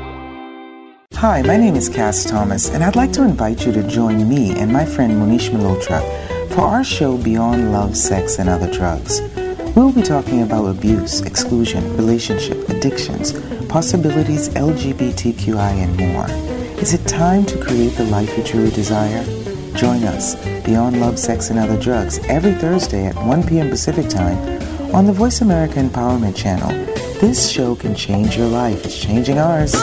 Hi, 1.14 1.40
my 1.42 1.56
name 1.56 1.76
is 1.76 1.88
Cass 1.88 2.24
Thomas, 2.24 2.68
and 2.68 2.82
I'd 2.84 2.96
like 2.96 3.12
to 3.12 3.22
invite 3.22 3.64
you 3.64 3.72
to 3.72 3.82
join 3.88 4.28
me 4.28 4.58
and 4.58 4.70
my 4.72 4.84
friend 4.84 5.18
Monish 5.18 5.48
Malhotra 5.50 6.02
for 6.50 6.62
our 6.62 6.84
show 6.84 7.16
Beyond 7.16 7.72
Love, 7.72 7.96
Sex, 7.96 8.38
and 8.38 8.50
Other 8.50 8.70
Drugs. 8.70 9.22
We'll 9.76 9.92
be 9.92 10.02
talking 10.02 10.42
about 10.42 10.66
abuse, 10.66 11.20
exclusion, 11.22 11.96
relationship, 11.96 12.68
addictions, 12.68 13.32
possibilities, 13.68 14.48
LGBTQI, 14.50 15.56
and 15.56 15.96
more. 15.96 16.28
Is 16.82 16.92
it 16.92 17.06
time 17.06 17.46
to 17.46 17.56
create 17.62 17.94
the 17.94 18.04
life 18.04 18.36
you 18.36 18.42
truly 18.42 18.70
desire? 18.70 19.24
Join 19.74 20.02
us, 20.04 20.34
Beyond 20.64 21.00
Love, 21.00 21.18
Sex, 21.18 21.50
and 21.50 21.58
Other 21.58 21.80
Drugs, 21.80 22.18
every 22.28 22.52
Thursday 22.52 23.06
at 23.06 23.14
1 23.14 23.46
p.m. 23.46 23.70
Pacific 23.70 24.08
Time 24.08 24.36
on 24.94 25.06
the 25.06 25.12
Voice 25.12 25.40
America 25.40 25.74
Empowerment 25.74 26.36
Channel. 26.36 26.95
This 27.20 27.48
show 27.48 27.74
can 27.74 27.94
change 27.94 28.36
your 28.36 28.46
life. 28.46 28.84
It's 28.84 28.98
changing 28.98 29.38
ours. 29.38 29.74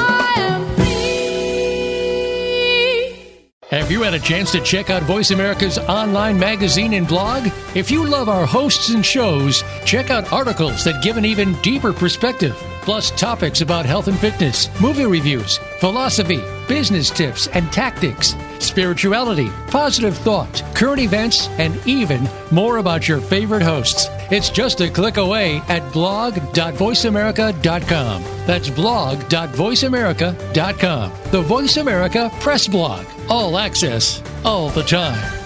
Have 3.69 3.89
you 3.89 4.03
had 4.03 4.13
a 4.13 4.19
chance 4.19 4.51
to 4.51 4.61
check 4.61 4.91
out 4.91 5.01
Voice 5.01 5.31
America's 5.31 5.79
online 5.79 6.37
magazine 6.37 6.93
and 6.93 7.07
blog? 7.07 7.49
If 7.73 7.89
you 7.89 8.05
love 8.05 8.29
our 8.29 8.45
hosts 8.45 8.89
and 8.89 9.03
shows, 9.03 9.63
check 9.83 10.11
out 10.11 10.31
articles 10.31 10.83
that 10.83 11.01
give 11.01 11.17
an 11.17 11.25
even 11.25 11.59
deeper 11.63 11.91
perspective, 11.91 12.53
plus 12.83 13.09
topics 13.09 13.61
about 13.61 13.87
health 13.87 14.07
and 14.07 14.19
fitness, 14.19 14.69
movie 14.79 15.07
reviews, 15.07 15.57
philosophy, 15.79 16.39
business 16.67 17.09
tips 17.09 17.47
and 17.47 17.71
tactics, 17.71 18.35
spirituality, 18.59 19.49
positive 19.67 20.17
thought, 20.17 20.61
current 20.75 20.99
events, 20.99 21.47
and 21.59 21.79
even 21.85 22.27
more 22.51 22.77
about 22.77 23.07
your 23.07 23.19
favorite 23.19 23.61
hosts. 23.61 24.07
It's 24.31 24.49
just 24.49 24.81
a 24.81 24.89
click 24.89 25.17
away 25.17 25.61
at 25.69 25.93
blog.voiceamerica.com. 25.93 28.23
That's 28.45 28.69
blog.voiceamerica.com. 28.69 31.11
The 31.31 31.41
Voice 31.41 31.77
America 31.77 32.29
Press 32.39 32.67
Blog. 32.67 33.05
All 33.29 33.57
access, 33.57 34.21
all 34.43 34.69
the 34.69 34.83
time. 34.83 35.39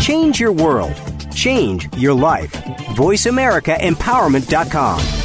Change 0.00 0.38
your 0.38 0.52
world. 0.52 0.94
Change 1.34 1.88
your 1.96 2.14
life. 2.14 2.52
VoiceAmericaEmpowerment.com. 2.52 5.23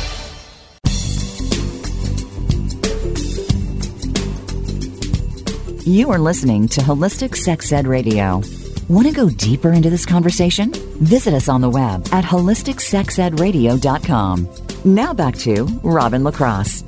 You 5.85 6.11
are 6.11 6.19
listening 6.19 6.67
to 6.69 6.81
Holistic 6.81 7.35
Sex 7.35 7.71
Ed 7.71 7.87
Radio. 7.87 8.41
Want 8.89 9.07
to 9.07 9.13
go 9.13 9.29
deeper 9.29 9.71
into 9.71 9.89
this 9.89 10.05
conversation? 10.05 10.73
Visit 11.01 11.33
us 11.33 11.47
on 11.47 11.61
the 11.61 11.69
web 11.69 12.05
at 12.11 12.25
holisticsexedradio.com. 12.25 14.49
Now 14.85 15.13
back 15.13 15.35
to 15.37 15.65
Robin 15.83 16.23
LaCrosse. 16.23 16.83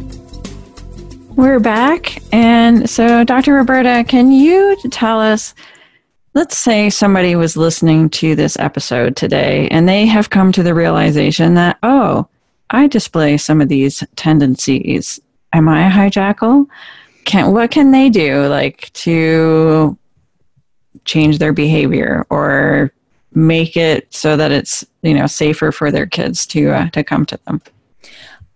We're 1.36 1.60
back. 1.60 2.22
And 2.34 2.90
so, 2.90 3.24
Dr. 3.24 3.54
Roberta, 3.54 4.04
can 4.08 4.32
you 4.32 4.76
tell 4.92 5.22
us? 5.22 5.54
Let's 6.34 6.58
say 6.58 6.90
somebody 6.90 7.36
was 7.36 7.58
listening 7.58 8.10
to 8.12 8.36
this 8.36 8.58
episode 8.58 9.16
today 9.16 9.68
and 9.70 9.88
they 9.88 10.06
have 10.06 10.30
come 10.30 10.52
to 10.54 10.64
the 10.64 10.74
realization 10.74 11.56
that, 11.56 11.78
oh, 11.84 12.28
I 12.70 12.88
display 12.88 13.38
some 13.38 13.62
of 13.62 13.68
these 13.70 14.04
tendencies. 14.16 15.20
Am 15.54 15.68
I 15.68 15.88
a 15.88 15.92
hijackal? 15.92 16.68
Can 17.26 17.52
what 17.54 17.72
can 17.72 17.92
they 17.92 18.10
do 18.10 18.48
like 18.48 18.92
to 18.94 19.98
change 21.06 21.40
their 21.40 21.54
behavior 21.54 22.26
or 22.30 22.94
make 23.34 23.78
it 23.78 24.14
so 24.14 24.36
that 24.36 24.52
it's 24.52 24.86
you 25.02 25.14
know 25.14 25.28
safer 25.28 25.72
for 25.72 25.92
their 25.92 26.06
kids 26.06 26.46
to 26.48 26.72
uh, 26.72 26.90
to 26.90 27.04
come 27.04 27.26
to 27.28 27.40
them? 27.46 27.62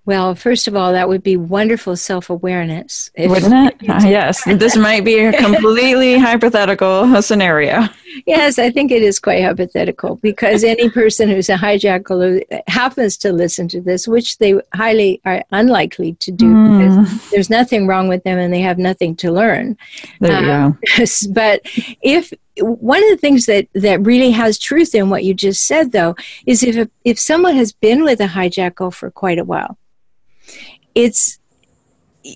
Well, 0.05 0.35
first 0.35 0.67
of 0.67 0.75
all, 0.75 0.91
that 0.91 1.09
would 1.09 1.23
be 1.23 1.35
wonderful 1.35 1.95
self 1.95 2.29
awareness. 2.29 3.09
Wouldn't 3.17 3.53
it? 3.53 3.75
Uh, 3.89 4.01
yes. 4.07 4.43
This 4.45 4.75
might 4.75 5.05
be 5.05 5.19
a 5.19 5.33
completely 5.33 6.17
hypothetical 6.17 7.21
scenario. 7.21 7.87
Yes, 8.25 8.59
I 8.59 8.69
think 8.69 8.91
it 8.91 9.01
is 9.01 9.19
quite 9.19 9.43
hypothetical 9.43 10.17
because 10.17 10.63
any 10.63 10.89
person 10.89 11.29
who's 11.29 11.49
a 11.49 11.55
hijackal 11.55 12.43
who 12.49 12.61
happens 12.67 13.17
to 13.17 13.31
listen 13.31 13.67
to 13.69 13.81
this, 13.81 14.07
which 14.07 14.37
they 14.37 14.59
highly 14.73 15.21
are 15.25 15.43
unlikely 15.51 16.13
to 16.15 16.31
do 16.31 16.45
mm. 16.45 16.77
because 16.77 17.29
there's 17.31 17.49
nothing 17.49 17.87
wrong 17.87 18.07
with 18.07 18.23
them 18.23 18.37
and 18.37 18.53
they 18.53 18.61
have 18.61 18.77
nothing 18.77 19.15
to 19.17 19.31
learn. 19.31 19.77
There 20.19 20.41
you 20.41 20.51
um, 20.51 20.79
go. 20.97 21.05
but 21.31 21.61
if 22.01 22.33
one 22.59 23.03
of 23.03 23.09
the 23.09 23.17
things 23.17 23.45
that, 23.47 23.67
that 23.73 24.01
really 24.01 24.31
has 24.31 24.57
truth 24.57 24.95
in 24.95 25.09
what 25.09 25.23
you 25.23 25.33
just 25.33 25.67
said, 25.67 25.91
though, 25.91 26.15
is 26.45 26.63
if 26.63 26.87
if 27.03 27.19
someone 27.19 27.55
has 27.55 27.71
been 27.71 28.03
with 28.03 28.21
a 28.21 28.27
hijackal 28.27 28.93
for 28.93 29.11
quite 29.11 29.39
a 29.39 29.43
while, 29.43 29.77
it's 30.93 31.39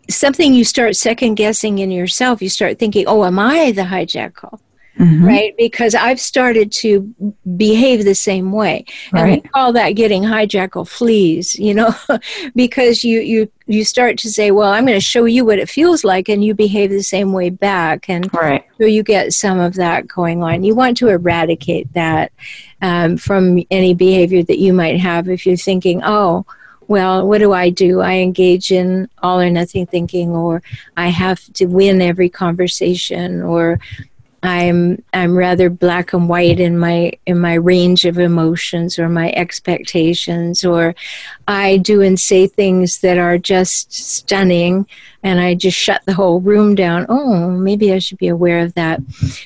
something 0.09 0.53
you 0.53 0.63
start 0.63 0.95
second 0.95 1.35
guessing 1.35 1.79
in 1.79 1.91
yourself. 1.91 2.41
You 2.41 2.49
start 2.49 2.79
thinking, 2.79 3.05
oh, 3.07 3.23
am 3.25 3.39
I 3.39 3.71
the 3.71 3.83
hijackal? 3.83 4.59
Mm-hmm. 4.99 5.25
Right? 5.25 5.55
Because 5.57 5.95
I've 5.95 6.19
started 6.19 6.73
to 6.73 7.13
behave 7.55 8.03
the 8.03 8.15
same 8.15 8.51
way. 8.51 8.83
And 9.13 9.23
right. 9.23 9.43
we 9.43 9.49
call 9.49 9.71
that 9.73 9.91
getting 9.91 10.23
hijackal 10.23 10.87
fleas, 10.87 11.55
you 11.57 11.73
know, 11.73 11.95
because 12.55 13.05
you, 13.05 13.21
you, 13.21 13.49
you 13.65 13.85
start 13.85 14.17
to 14.19 14.29
say, 14.29 14.51
well, 14.51 14.69
I'm 14.69 14.85
going 14.85 14.97
to 14.97 15.01
show 15.01 15.23
you 15.23 15.45
what 15.45 15.57
it 15.57 15.69
feels 15.69 16.03
like, 16.03 16.27
and 16.27 16.43
you 16.43 16.53
behave 16.53 16.89
the 16.89 17.01
same 17.01 17.31
way 17.31 17.49
back. 17.49 18.09
And 18.09 18.31
right. 18.33 18.65
so 18.77 18.85
you 18.85 19.01
get 19.03 19.31
some 19.31 19.59
of 19.59 19.75
that 19.75 20.05
going 20.05 20.43
on. 20.43 20.63
You 20.63 20.75
want 20.75 20.97
to 20.97 21.07
eradicate 21.07 21.93
that 21.93 22.33
um, 22.81 23.15
from 23.15 23.63
any 23.71 23.93
behavior 23.93 24.43
that 24.43 24.59
you 24.59 24.73
might 24.73 24.99
have 24.99 25.29
if 25.29 25.45
you're 25.45 25.55
thinking, 25.55 26.01
oh, 26.03 26.45
well, 26.89 27.25
what 27.25 27.37
do 27.37 27.53
I 27.53 27.69
do? 27.69 28.01
I 28.01 28.15
engage 28.15 28.71
in 28.71 29.07
all 29.21 29.39
or 29.39 29.49
nothing 29.49 29.85
thinking, 29.85 30.31
or 30.31 30.63
I 30.97 31.09
have 31.09 31.41
to 31.53 31.67
win 31.67 32.01
every 32.01 32.29
conversation, 32.29 33.43
or 33.43 33.79
I'm 34.41 35.03
I'm 35.13 35.35
rather 35.35 35.69
black 35.69 36.13
and 36.13 36.29
white 36.29 36.59
in 36.59 36.77
my 36.77 37.11
in 37.25 37.39
my 37.39 37.55
range 37.55 38.05
of 38.05 38.17
emotions 38.17 38.97
or 38.97 39.09
my 39.09 39.31
expectations 39.31 40.63
or 40.63 40.95
I 41.47 41.77
do 41.77 42.01
and 42.01 42.19
say 42.19 42.47
things 42.47 42.99
that 42.99 43.17
are 43.17 43.37
just 43.37 43.91
stunning 43.93 44.87
and 45.23 45.39
I 45.39 45.53
just 45.53 45.77
shut 45.77 46.01
the 46.05 46.13
whole 46.13 46.39
room 46.39 46.75
down. 46.75 47.05
Oh, 47.09 47.49
maybe 47.49 47.91
I 47.93 47.99
should 47.99 48.17
be 48.17 48.27
aware 48.27 48.59
of 48.59 48.73
that. 48.75 49.01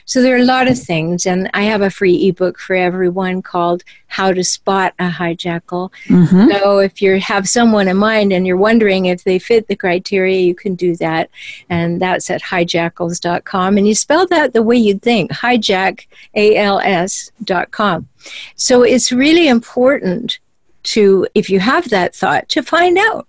So 0.05 0.21
there 0.21 0.35
are 0.35 0.39
a 0.39 0.45
lot 0.45 0.67
of 0.67 0.77
things 0.77 1.25
and 1.25 1.49
I 1.53 1.63
have 1.63 1.81
a 1.81 1.89
free 1.89 2.27
ebook 2.27 2.59
for 2.59 2.75
everyone 2.75 3.41
called 3.41 3.83
How 4.07 4.31
to 4.31 4.43
Spot 4.43 4.93
a 4.99 5.09
Hijackal. 5.09 5.91
Mm-hmm. 6.05 6.51
So 6.51 6.79
if 6.79 7.01
you 7.01 7.19
have 7.19 7.47
someone 7.49 7.87
in 7.87 7.97
mind 7.97 8.31
and 8.31 8.45
you're 8.45 8.57
wondering 8.57 9.05
if 9.05 9.23
they 9.23 9.39
fit 9.39 9.67
the 9.67 9.75
criteria, 9.75 10.41
you 10.41 10.53
can 10.53 10.75
do 10.75 10.95
that 10.97 11.29
and 11.69 12.01
that's 12.01 12.29
at 12.29 12.43
hijackals.com 12.43 13.77
and 13.77 13.87
you 13.87 13.95
spell 13.95 14.27
that 14.27 14.53
the 14.53 14.61
way 14.61 14.77
you'd 14.77 15.01
think, 15.01 15.31
hijack 15.31 16.05
als.com. 16.35 18.07
So 18.55 18.83
it's 18.83 19.11
really 19.11 19.47
important 19.47 20.39
to, 20.83 21.27
if 21.33 21.49
you 21.49 21.59
have 21.59 21.89
that 21.89 22.15
thought, 22.15 22.47
to 22.49 22.61
find 22.61 22.97
out 22.97 23.27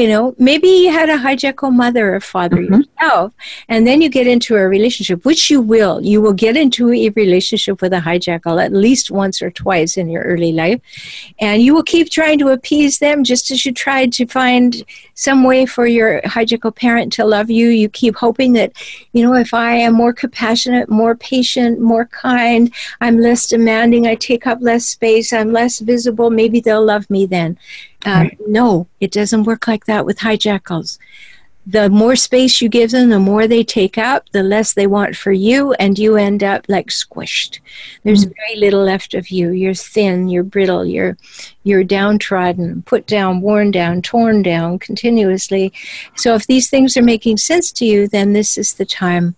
You 0.00 0.08
know, 0.08 0.34
maybe 0.38 0.66
you 0.66 0.90
had 0.90 1.10
a 1.10 1.18
hijackal 1.18 1.74
mother 1.74 2.14
or 2.14 2.20
father 2.20 2.56
mm-hmm. 2.56 2.80
yourself, 2.80 3.34
and 3.68 3.86
then 3.86 4.00
you 4.00 4.08
get 4.08 4.26
into 4.26 4.56
a 4.56 4.66
relationship, 4.66 5.26
which 5.26 5.50
you 5.50 5.60
will. 5.60 6.00
You 6.00 6.22
will 6.22 6.32
get 6.32 6.56
into 6.56 6.90
a 6.90 7.10
relationship 7.10 7.82
with 7.82 7.92
a 7.92 7.98
hijackal 7.98 8.64
at 8.64 8.72
least 8.72 9.10
once 9.10 9.42
or 9.42 9.50
twice 9.50 9.98
in 9.98 10.08
your 10.08 10.22
early 10.22 10.52
life, 10.52 10.80
and 11.38 11.60
you 11.60 11.74
will 11.74 11.82
keep 11.82 12.08
trying 12.08 12.38
to 12.38 12.48
appease 12.48 12.98
them 12.98 13.24
just 13.24 13.50
as 13.50 13.66
you 13.66 13.72
tried 13.72 14.10
to 14.14 14.24
find 14.24 14.82
some 15.12 15.44
way 15.44 15.66
for 15.66 15.86
your 15.86 16.22
hijackal 16.22 16.74
parent 16.74 17.12
to 17.12 17.26
love 17.26 17.50
you. 17.50 17.68
You 17.68 17.90
keep 17.90 18.16
hoping 18.16 18.54
that, 18.54 18.72
you 19.12 19.22
know, 19.22 19.34
if 19.34 19.52
I 19.52 19.74
am 19.74 19.92
more 19.92 20.14
compassionate, 20.14 20.88
more 20.88 21.14
patient, 21.14 21.78
more 21.78 22.06
kind, 22.06 22.72
I'm 23.02 23.20
less 23.20 23.46
demanding, 23.46 24.06
I 24.06 24.14
take 24.14 24.46
up 24.46 24.60
less 24.62 24.86
space, 24.86 25.30
I'm 25.30 25.52
less 25.52 25.78
visible, 25.80 26.30
maybe 26.30 26.58
they'll 26.60 26.86
love 26.86 27.10
me 27.10 27.26
then. 27.26 27.58
Um, 28.06 28.22
right. 28.22 28.38
No, 28.46 28.86
it 29.00 29.12
doesn't 29.12 29.44
work 29.44 29.68
like 29.68 29.84
that 29.86 30.06
with 30.06 30.18
hijackals 30.18 30.98
the 31.66 31.90
more 31.90 32.16
space 32.16 32.60
you 32.60 32.68
give 32.68 32.90
them, 32.90 33.10
the 33.10 33.20
more 33.20 33.46
they 33.46 33.62
take 33.62 33.98
up, 33.98 34.28
the 34.30 34.42
less 34.42 34.72
they 34.72 34.86
want 34.86 35.14
for 35.14 35.30
you, 35.30 35.72
and 35.74 35.98
you 35.98 36.16
end 36.16 36.42
up 36.42 36.64
like 36.68 36.88
squished. 36.88 37.60
There's 38.02 38.24
mm-hmm. 38.24 38.32
very 38.46 38.58
little 38.58 38.82
left 38.82 39.14
of 39.14 39.30
you. 39.30 39.50
You're 39.50 39.74
thin, 39.74 40.28
you're 40.28 40.42
brittle, 40.42 40.84
you're 40.86 41.16
you're 41.62 41.84
downtrodden, 41.84 42.82
put 42.82 43.06
down, 43.06 43.40
worn 43.40 43.70
down, 43.70 44.00
torn 44.02 44.42
down 44.42 44.78
continuously. 44.78 45.72
So 46.16 46.34
if 46.34 46.46
these 46.46 46.70
things 46.70 46.96
are 46.96 47.02
making 47.02 47.36
sense 47.36 47.70
to 47.72 47.84
you, 47.84 48.08
then 48.08 48.32
this 48.32 48.56
is 48.56 48.74
the 48.74 48.86
time 48.86 49.36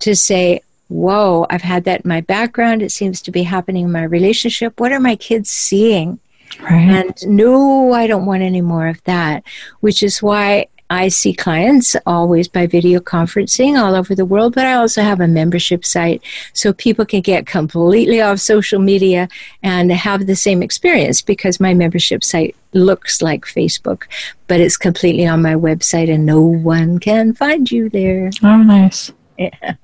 to 0.00 0.14
say, 0.14 0.60
Whoa, 0.88 1.46
I've 1.50 1.62
had 1.62 1.82
that 1.84 2.02
in 2.02 2.08
my 2.08 2.20
background. 2.20 2.80
It 2.80 2.92
seems 2.92 3.20
to 3.22 3.32
be 3.32 3.42
happening 3.42 3.86
in 3.86 3.92
my 3.92 4.04
relationship. 4.04 4.78
What 4.78 4.92
are 4.92 5.00
my 5.00 5.16
kids 5.16 5.50
seeing? 5.50 6.20
Right. 6.60 6.72
And 6.72 7.14
no, 7.26 7.92
I 7.92 8.06
don't 8.06 8.26
want 8.26 8.42
any 8.42 8.60
more 8.60 8.88
of 8.88 9.02
that, 9.04 9.44
which 9.80 10.02
is 10.02 10.22
why 10.22 10.66
I 10.88 11.08
see 11.08 11.34
clients 11.34 11.96
always 12.06 12.46
by 12.46 12.66
video 12.66 13.00
conferencing 13.00 13.80
all 13.80 13.94
over 13.96 14.14
the 14.14 14.24
world, 14.24 14.54
but 14.54 14.66
I 14.66 14.74
also 14.74 15.02
have 15.02 15.20
a 15.20 15.26
membership 15.26 15.84
site 15.84 16.22
so 16.52 16.72
people 16.72 17.04
can 17.04 17.22
get 17.22 17.46
completely 17.46 18.20
off 18.20 18.38
social 18.38 18.78
media 18.78 19.28
and 19.62 19.90
have 19.90 20.26
the 20.26 20.36
same 20.36 20.62
experience 20.62 21.22
because 21.22 21.58
my 21.58 21.74
membership 21.74 22.22
site 22.22 22.54
looks 22.72 23.20
like 23.20 23.44
Facebook, 23.44 24.04
but 24.46 24.60
it's 24.60 24.76
completely 24.76 25.26
on 25.26 25.42
my 25.42 25.54
website 25.54 26.12
and 26.12 26.24
no 26.24 26.40
one 26.40 27.00
can 27.00 27.34
find 27.34 27.70
you 27.70 27.88
there. 27.88 28.30
Oh, 28.42 28.62
nice. 28.62 29.12
Yeah. 29.38 29.74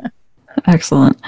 Excellent. 0.67 1.21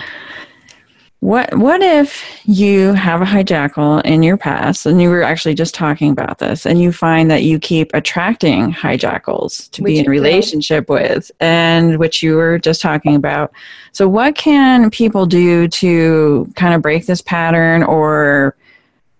What 1.24 1.56
what 1.56 1.80
if 1.80 2.22
you 2.44 2.92
have 2.92 3.22
a 3.22 3.24
hijackal 3.24 4.04
in 4.04 4.22
your 4.22 4.36
past, 4.36 4.84
and 4.84 5.00
you 5.00 5.08
were 5.08 5.22
actually 5.22 5.54
just 5.54 5.74
talking 5.74 6.10
about 6.10 6.38
this, 6.38 6.66
and 6.66 6.78
you 6.78 6.92
find 6.92 7.30
that 7.30 7.44
you 7.44 7.58
keep 7.58 7.90
attracting 7.94 8.70
hijackals 8.70 9.70
to 9.70 9.82
which 9.82 9.94
be 9.94 9.98
in 10.00 10.06
relationship 10.10 10.90
with, 10.90 11.32
and 11.40 11.98
which 11.98 12.22
you 12.22 12.36
were 12.36 12.58
just 12.58 12.82
talking 12.82 13.14
about. 13.14 13.54
So, 13.92 14.06
what 14.06 14.34
can 14.34 14.90
people 14.90 15.24
do 15.24 15.66
to 15.66 16.52
kind 16.56 16.74
of 16.74 16.82
break 16.82 17.06
this 17.06 17.22
pattern, 17.22 17.84
or 17.84 18.54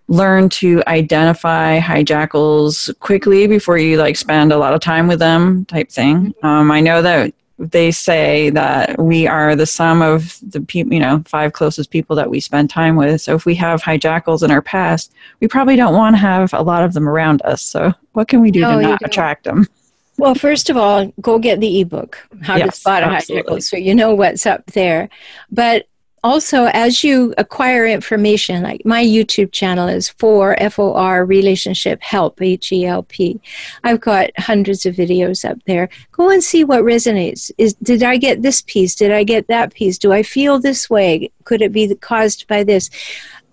learn 0.08 0.50
to 0.50 0.82
identify 0.86 1.80
hijackals 1.80 2.92
quickly 3.00 3.46
before 3.46 3.78
you 3.78 3.96
like 3.96 4.16
spend 4.16 4.52
a 4.52 4.58
lot 4.58 4.74
of 4.74 4.80
time 4.80 5.06
with 5.06 5.20
them, 5.20 5.64
type 5.64 5.90
thing? 5.90 6.16
Mm-hmm. 6.16 6.46
Um, 6.46 6.70
I 6.70 6.80
know 6.80 7.00
that 7.00 7.32
they 7.58 7.90
say 7.90 8.50
that 8.50 8.98
we 9.00 9.26
are 9.26 9.54
the 9.54 9.66
sum 9.66 10.02
of 10.02 10.38
the 10.42 10.60
people, 10.60 10.92
you 10.92 11.00
know, 11.00 11.22
five 11.26 11.52
closest 11.52 11.90
people 11.90 12.16
that 12.16 12.28
we 12.28 12.40
spend 12.40 12.68
time 12.68 12.96
with. 12.96 13.20
So 13.20 13.34
if 13.34 13.46
we 13.46 13.54
have 13.56 13.82
hijackals 13.82 14.42
in 14.42 14.50
our 14.50 14.62
past, 14.62 15.12
we 15.40 15.46
probably 15.46 15.76
don't 15.76 15.94
want 15.94 16.16
to 16.16 16.20
have 16.20 16.52
a 16.52 16.62
lot 16.62 16.82
of 16.82 16.94
them 16.94 17.08
around 17.08 17.42
us. 17.42 17.62
So 17.62 17.92
what 18.12 18.28
can 18.28 18.40
we 18.40 18.50
do 18.50 18.60
no, 18.60 18.80
to 18.80 18.82
not 18.82 19.02
attract 19.04 19.44
them? 19.44 19.68
Well, 20.16 20.34
first 20.34 20.70
of 20.70 20.76
all, 20.76 21.12
go 21.20 21.38
get 21.38 21.60
the 21.60 21.80
ebook, 21.80 22.18
How 22.42 22.56
yes, 22.56 22.74
to 22.74 22.80
Spot 22.80 23.02
a 23.02 23.06
Hijackal, 23.06 23.62
so 23.62 23.76
you 23.76 23.94
know 23.94 24.14
what's 24.14 24.46
up 24.46 24.64
there. 24.66 25.08
But 25.50 25.86
also 26.24 26.64
as 26.72 27.04
you 27.04 27.32
acquire 27.38 27.86
information 27.86 28.62
like 28.62 28.84
my 28.84 29.04
youtube 29.04 29.52
channel 29.52 29.86
is 29.86 30.08
for 30.08 30.56
for 30.70 31.24
relationship 31.26 32.02
help 32.02 32.42
h-e-l-p 32.42 33.40
i've 33.84 34.00
got 34.00 34.30
hundreds 34.38 34.86
of 34.86 34.94
videos 34.94 35.48
up 35.48 35.58
there. 35.66 35.88
Go 36.12 36.30
and 36.30 36.42
see 36.42 36.64
what 36.64 36.82
resonates. 36.84 37.50
Is 37.58 37.74
did 37.74 38.02
i 38.02 38.16
get 38.16 38.42
this 38.42 38.62
piece? 38.62 38.94
Did 38.94 39.12
i 39.12 39.24
get 39.24 39.48
that 39.48 39.74
piece? 39.74 39.98
Do 39.98 40.12
i 40.12 40.22
feel 40.22 40.58
this 40.58 40.88
way? 40.88 41.30
Could 41.44 41.62
it 41.62 41.72
be 41.72 41.94
caused 41.96 42.46
by 42.46 42.64
this? 42.64 42.90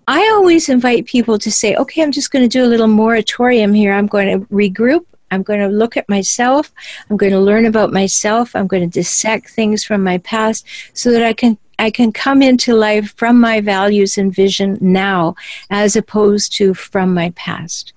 I 0.08 0.20
always 0.34 0.68
invite 0.68 1.06
people 1.06 1.38
to 1.38 1.50
say 1.50 1.74
okay 1.76 2.02
i'm 2.02 2.12
just 2.12 2.30
going 2.30 2.44
to 2.48 2.56
do 2.58 2.64
a 2.64 2.72
little 2.72 2.88
moratorium 2.88 3.74
here. 3.74 3.92
I'm 3.92 4.06
going 4.06 4.28
to 4.32 4.46
regroup. 4.46 5.04
I'm 5.30 5.42
going 5.42 5.60
to 5.60 5.68
look 5.68 5.96
at 5.96 6.08
myself. 6.10 6.70
I'm 7.08 7.16
going 7.16 7.32
to 7.32 7.40
learn 7.40 7.64
about 7.64 7.90
myself. 7.90 8.54
I'm 8.54 8.66
going 8.66 8.82
to 8.82 8.98
dissect 9.00 9.48
things 9.48 9.82
from 9.82 10.04
my 10.04 10.18
past 10.18 10.66
so 10.92 11.10
that 11.10 11.22
I 11.22 11.32
can 11.32 11.56
I 11.78 11.90
can 11.90 12.12
come 12.12 12.42
into 12.42 12.74
life 12.74 13.14
from 13.16 13.40
my 13.40 13.60
values 13.60 14.18
and 14.18 14.34
vision 14.34 14.78
now 14.80 15.34
as 15.70 15.96
opposed 15.96 16.52
to 16.54 16.74
from 16.74 17.14
my 17.14 17.30
past. 17.30 17.92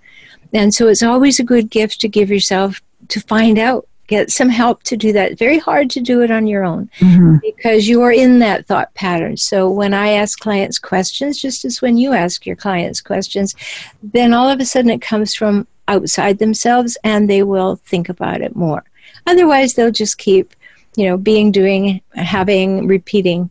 And 0.54 0.74
so 0.74 0.88
it's 0.88 1.04
always 1.04 1.40
a 1.40 1.44
good 1.44 1.70
gift 1.70 2.00
to 2.02 2.08
give 2.08 2.30
yourself 2.30 2.82
to 3.10 3.20
find 3.20 3.60
out 3.60 3.88
get 4.08 4.32
some 4.32 4.50
help 4.50 4.84
to 4.84 4.96
do 4.96 5.12
that. 5.14 5.38
Very 5.38 5.58
hard 5.58 5.90
to 5.92 6.00
do 6.00 6.22
it 6.22 6.32
on 6.32 6.48
your 6.48 6.64
own 6.64 6.90
mm-hmm. 7.00 7.38
because 7.42 7.88
you 7.88 8.02
are 8.04 8.12
in 8.12 8.40
that 8.40 8.66
thought 8.68 8.94
pattern. 8.94 9.38
So 9.38 9.70
when 9.70 9.94
I 9.94 10.10
ask 10.10 10.40
clients 10.40 10.78
questions, 10.78 11.42
just 11.42 11.66
as 11.66 11.82
when 11.82 11.98
you 11.98 12.14
ask 12.14 12.46
your 12.46 12.56
clients 12.56 13.02
questions, 13.02 13.56
then 14.04 14.34
all 14.34 14.50
of 14.50 14.60
a 14.60 14.66
sudden 14.66 14.92
it 14.92 15.02
comes 15.02 15.34
from 15.34 15.68
outside 15.88 16.38
themselves 16.38 16.98
and 17.04 17.30
they 17.30 17.44
will 17.44 17.78
think 17.78 18.10
about 18.10 18.42
it 18.42 18.56
more. 18.56 18.84
Otherwise, 19.28 19.74
they'll 19.74 19.92
just 19.92 20.18
keep, 20.18 20.54
you 20.96 21.08
know, 21.08 21.18
being, 21.18 21.52
doing, 21.52 22.02
having, 22.14 22.88
repeating 22.88 23.50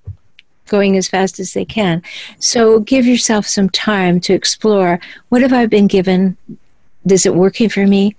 going 0.66 0.96
as 0.96 1.08
fast 1.08 1.38
as 1.38 1.52
they 1.52 1.64
can. 1.64 2.02
So 2.38 2.80
give 2.80 3.06
yourself 3.06 3.46
some 3.46 3.68
time 3.70 4.20
to 4.20 4.32
explore 4.32 5.00
what 5.28 5.42
have 5.42 5.52
I 5.52 5.66
been 5.66 5.86
given? 5.86 6.36
Is 7.08 7.26
it 7.26 7.34
working 7.34 7.68
for 7.68 7.86
me? 7.86 8.16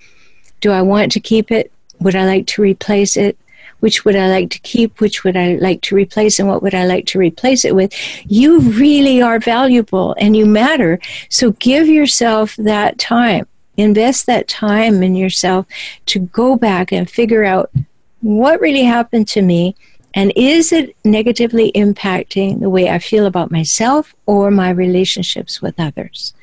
Do 0.62 0.72
I 0.72 0.82
want 0.82 1.12
to 1.14 1.20
keep 1.20 1.52
it? 1.52 1.72
Would 2.00 2.16
I 2.16 2.26
like 2.26 2.48
to 2.48 2.62
replace 2.62 3.18
it? 3.18 3.38
Which 3.80 4.06
would 4.06 4.16
I 4.16 4.30
like 4.30 4.50
to 4.52 4.60
keep? 4.60 5.00
Which 5.00 5.24
would 5.24 5.38
I 5.38 5.56
like 5.56 5.82
to 5.84 5.96
replace? 5.96 6.40
And 6.40 6.48
what 6.48 6.64
would 6.64 6.74
I 6.74 6.86
like 6.86 7.06
to 7.08 7.20
replace 7.20 7.66
it 7.66 7.76
with? 7.76 7.94
You 8.26 8.60
really 8.60 9.22
are 9.22 9.40
valuable 9.40 10.16
and 10.18 10.36
you 10.36 10.46
matter. 10.46 11.00
So 11.30 11.52
give 11.52 11.88
yourself 11.88 12.56
that 12.58 12.98
time. 12.98 13.48
Invest 13.78 14.26
that 14.26 14.48
time 14.48 15.04
in 15.04 15.16
yourself 15.16 15.66
to 16.08 16.20
go 16.20 16.56
back 16.56 16.92
and 16.92 17.10
figure 17.10 17.44
out 17.44 17.70
what 18.22 18.62
really 18.62 18.84
happened 18.84 19.28
to 19.30 19.42
me 19.42 19.76
and 20.16 20.32
is 20.36 20.72
it 20.72 20.96
negatively 21.04 21.74
impacting 21.74 22.62
the 22.62 22.70
way 22.70 22.90
I 22.90 23.00
feel 23.00 23.26
about 23.26 23.52
myself 23.52 24.16
or 24.26 24.50
my 24.50 24.70
relationships 24.70 25.62
with 25.62 25.78
others? 25.78 26.34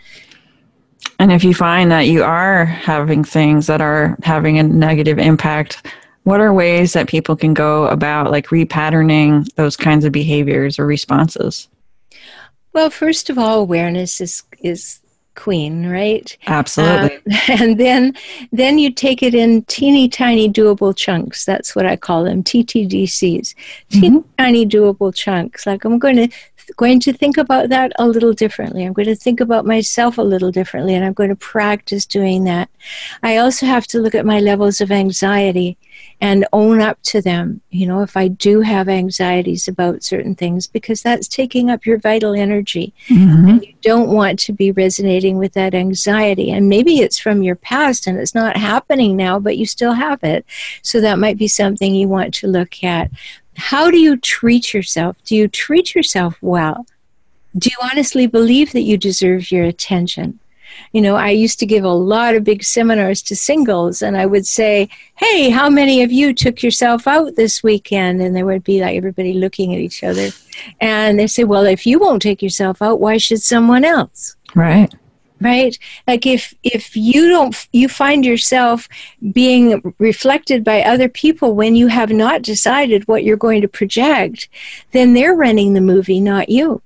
And 1.18 1.32
if 1.32 1.42
you 1.42 1.54
find 1.54 1.90
that 1.90 2.06
you 2.06 2.22
are 2.22 2.64
having 2.64 3.24
things 3.24 3.66
that 3.68 3.80
are 3.80 4.16
having 4.22 4.58
a 4.58 4.62
negative 4.62 5.18
impact, 5.18 5.86
what 6.24 6.40
are 6.40 6.52
ways 6.52 6.92
that 6.92 7.08
people 7.08 7.34
can 7.34 7.54
go 7.54 7.86
about 7.86 8.30
like 8.30 8.48
repatterning 8.48 9.52
those 9.54 9.76
kinds 9.76 10.04
of 10.04 10.12
behaviors 10.12 10.78
or 10.78 10.86
responses? 10.86 11.68
Well, 12.72 12.90
first 12.90 13.30
of 13.30 13.38
all, 13.38 13.60
awareness 13.60 14.20
is 14.20 14.42
is 14.60 15.00
queen, 15.34 15.86
right? 15.86 16.36
Absolutely. 16.46 17.16
Um, 17.16 17.22
and 17.60 17.80
then 17.80 18.14
then 18.52 18.78
you 18.78 18.92
take 18.92 19.22
it 19.22 19.34
in 19.34 19.62
teeny 19.64 20.08
tiny 20.08 20.48
doable 20.48 20.96
chunks. 20.96 21.44
That's 21.44 21.74
what 21.74 21.86
I 21.86 21.96
call 21.96 22.24
them, 22.24 22.42
TTDCs. 22.42 23.54
Teeny 23.90 24.10
mm-hmm. 24.10 24.28
tiny 24.38 24.66
doable 24.66 25.14
chunks. 25.14 25.66
Like 25.66 25.84
I'm 25.84 25.98
going 25.98 26.16
to 26.16 26.28
going 26.76 27.00
to 27.00 27.12
think 27.12 27.36
about 27.36 27.68
that 27.70 27.92
a 27.98 28.06
little 28.06 28.32
differently. 28.32 28.84
I'm 28.84 28.92
going 28.92 29.08
to 29.08 29.16
think 29.16 29.40
about 29.40 29.66
myself 29.66 30.18
a 30.18 30.22
little 30.22 30.50
differently, 30.50 30.94
and 30.94 31.04
I'm 31.04 31.12
going 31.12 31.30
to 31.30 31.36
practice 31.36 32.06
doing 32.06 32.44
that. 32.44 32.68
I 33.22 33.38
also 33.38 33.66
have 33.66 33.86
to 33.88 33.98
look 33.98 34.14
at 34.14 34.26
my 34.26 34.40
levels 34.40 34.80
of 34.80 34.92
anxiety 34.92 35.76
and 36.22 36.46
own 36.52 36.80
up 36.80 37.02
to 37.02 37.20
them. 37.20 37.60
You 37.70 37.84
know, 37.84 38.00
if 38.02 38.16
I 38.16 38.28
do 38.28 38.60
have 38.60 38.88
anxieties 38.88 39.66
about 39.66 40.04
certain 40.04 40.36
things, 40.36 40.68
because 40.68 41.02
that's 41.02 41.26
taking 41.26 41.68
up 41.68 41.84
your 41.84 41.98
vital 41.98 42.32
energy. 42.32 42.94
Mm-hmm. 43.08 43.48
And 43.48 43.64
you 43.66 43.74
don't 43.82 44.08
want 44.08 44.38
to 44.40 44.52
be 44.52 44.70
resonating 44.70 45.36
with 45.36 45.52
that 45.54 45.74
anxiety. 45.74 46.52
And 46.52 46.68
maybe 46.68 47.00
it's 47.00 47.18
from 47.18 47.42
your 47.42 47.56
past 47.56 48.06
and 48.06 48.18
it's 48.18 48.36
not 48.36 48.56
happening 48.56 49.16
now, 49.16 49.40
but 49.40 49.58
you 49.58 49.66
still 49.66 49.94
have 49.94 50.22
it. 50.22 50.46
So 50.82 51.00
that 51.00 51.18
might 51.18 51.38
be 51.38 51.48
something 51.48 51.92
you 51.92 52.06
want 52.06 52.32
to 52.34 52.46
look 52.46 52.84
at 52.84 53.10
how 53.56 53.90
do 53.90 53.98
you 53.98 54.16
treat 54.16 54.72
yourself? 54.72 55.16
Do 55.24 55.36
you 55.36 55.46
treat 55.46 55.94
yourself 55.94 56.38
well? 56.40 56.86
Do 57.58 57.68
you 57.68 57.88
honestly 57.90 58.26
believe 58.26 58.72
that 58.72 58.80
you 58.80 58.96
deserve 58.96 59.50
your 59.50 59.64
attention? 59.64 60.38
You 60.92 61.00
know, 61.00 61.16
I 61.16 61.30
used 61.30 61.58
to 61.60 61.66
give 61.66 61.84
a 61.84 61.88
lot 61.88 62.34
of 62.34 62.44
big 62.44 62.62
seminars 62.64 63.22
to 63.22 63.36
singles, 63.36 64.02
and 64.02 64.16
I 64.16 64.26
would 64.26 64.46
say, 64.46 64.88
Hey, 65.16 65.50
how 65.50 65.68
many 65.70 66.02
of 66.02 66.12
you 66.12 66.34
took 66.34 66.62
yourself 66.62 67.06
out 67.06 67.36
this 67.36 67.62
weekend? 67.62 68.20
And 68.20 68.34
there 68.34 68.46
would 68.46 68.64
be 68.64 68.80
like 68.80 68.96
everybody 68.96 69.34
looking 69.34 69.74
at 69.74 69.80
each 69.80 70.02
other. 70.04 70.30
And 70.80 71.18
they 71.18 71.26
say, 71.26 71.44
Well, 71.44 71.66
if 71.66 71.86
you 71.86 71.98
won't 71.98 72.22
take 72.22 72.42
yourself 72.42 72.82
out, 72.82 73.00
why 73.00 73.16
should 73.16 73.42
someone 73.42 73.84
else? 73.84 74.36
Right. 74.54 74.92
right 75.40 75.78
like 76.06 76.26
if 76.26 76.52
if 76.62 76.94
you 76.94 77.28
don't 77.28 77.66
you 77.72 77.88
find 77.88 78.24
yourself 78.24 78.86
being 79.32 79.94
reflected 79.98 80.62
by 80.62 80.82
other 80.82 81.08
people 81.08 81.54
when 81.54 81.74
you 81.74 81.86
have 81.86 82.10
not 82.10 82.42
decided 82.42 83.08
what 83.08 83.24
you're 83.24 83.36
going 83.36 83.62
to 83.62 83.68
project 83.68 84.48
then 84.90 85.14
they're 85.14 85.34
running 85.34 85.72
the 85.72 85.80
movie 85.80 86.20
not 86.20 86.50
you 86.50 86.82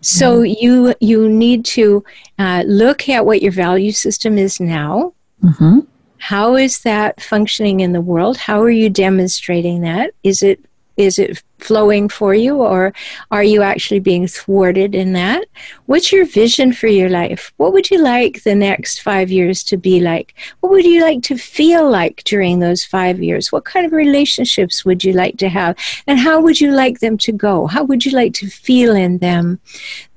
so 0.00 0.40
mm-hmm. 0.40 0.54
you 0.60 0.94
you 1.00 1.28
need 1.28 1.64
to 1.64 2.04
uh, 2.38 2.64
look 2.66 3.08
at 3.08 3.26
what 3.26 3.42
your 3.42 3.52
value 3.52 3.92
system 3.92 4.38
is 4.38 4.60
now 4.60 5.12
mm-hmm. 5.42 5.80
how 6.18 6.56
is 6.56 6.80
that 6.80 7.20
functioning 7.20 7.80
in 7.80 7.92
the 7.92 8.00
world 8.00 8.36
how 8.36 8.60
are 8.60 8.70
you 8.70 8.88
demonstrating 8.90 9.82
that 9.82 10.12
is 10.22 10.42
it 10.42 10.60
is 10.96 11.18
it 11.18 11.42
flowing 11.64 12.08
for 12.08 12.34
you 12.34 12.56
or 12.56 12.92
are 13.30 13.44
you 13.44 13.62
actually 13.62 14.00
being 14.00 14.26
thwarted 14.26 14.94
in 14.94 15.12
that? 15.14 15.46
What's 15.86 16.12
your 16.12 16.24
vision 16.24 16.72
for 16.72 16.86
your 16.86 17.08
life? 17.08 17.52
What 17.56 17.72
would 17.72 17.90
you 17.90 18.02
like 18.02 18.42
the 18.42 18.54
next 18.54 19.00
5 19.02 19.30
years 19.30 19.62
to 19.64 19.76
be 19.76 20.00
like? 20.00 20.34
What 20.60 20.70
would 20.72 20.84
you 20.84 21.02
like 21.02 21.22
to 21.24 21.36
feel 21.36 21.90
like 21.90 22.22
during 22.24 22.58
those 22.58 22.84
5 22.84 23.22
years? 23.22 23.52
What 23.52 23.64
kind 23.64 23.86
of 23.86 23.92
relationships 23.92 24.84
would 24.84 25.04
you 25.04 25.12
like 25.12 25.36
to 25.38 25.48
have? 25.48 25.76
And 26.06 26.18
how 26.18 26.40
would 26.40 26.60
you 26.60 26.72
like 26.72 27.00
them 27.00 27.16
to 27.18 27.32
go? 27.32 27.66
How 27.66 27.82
would 27.84 28.04
you 28.04 28.12
like 28.12 28.34
to 28.34 28.48
feel 28.48 28.94
in 28.94 29.18
them? 29.18 29.58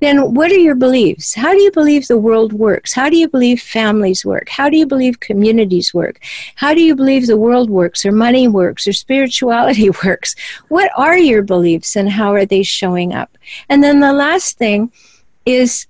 Then 0.00 0.34
what 0.34 0.52
are 0.52 0.64
your 0.68 0.74
beliefs? 0.74 1.34
How 1.34 1.52
do 1.52 1.60
you 1.60 1.70
believe 1.70 2.06
the 2.06 2.18
world 2.18 2.52
works? 2.52 2.92
How 2.92 3.08
do 3.08 3.16
you 3.16 3.28
believe 3.28 3.60
families 3.60 4.24
work? 4.24 4.48
How 4.48 4.68
do 4.68 4.76
you 4.76 4.86
believe 4.86 5.20
communities 5.20 5.92
work? 5.92 6.20
How 6.56 6.74
do 6.74 6.82
you 6.82 6.94
believe 6.94 7.26
the 7.26 7.36
world 7.36 7.70
works 7.70 8.04
or 8.04 8.12
money 8.12 8.48
works 8.48 8.86
or 8.86 8.92
spirituality 8.92 9.90
works? 10.04 10.34
What 10.68 10.90
are 10.96 11.18
your 11.18 11.33
your 11.34 11.42
beliefs 11.42 11.96
and 11.96 12.08
how 12.08 12.32
are 12.32 12.46
they 12.46 12.62
showing 12.62 13.12
up? 13.12 13.36
And 13.68 13.82
then 13.82 14.00
the 14.00 14.12
last 14.12 14.56
thing 14.56 14.90
is 15.44 15.86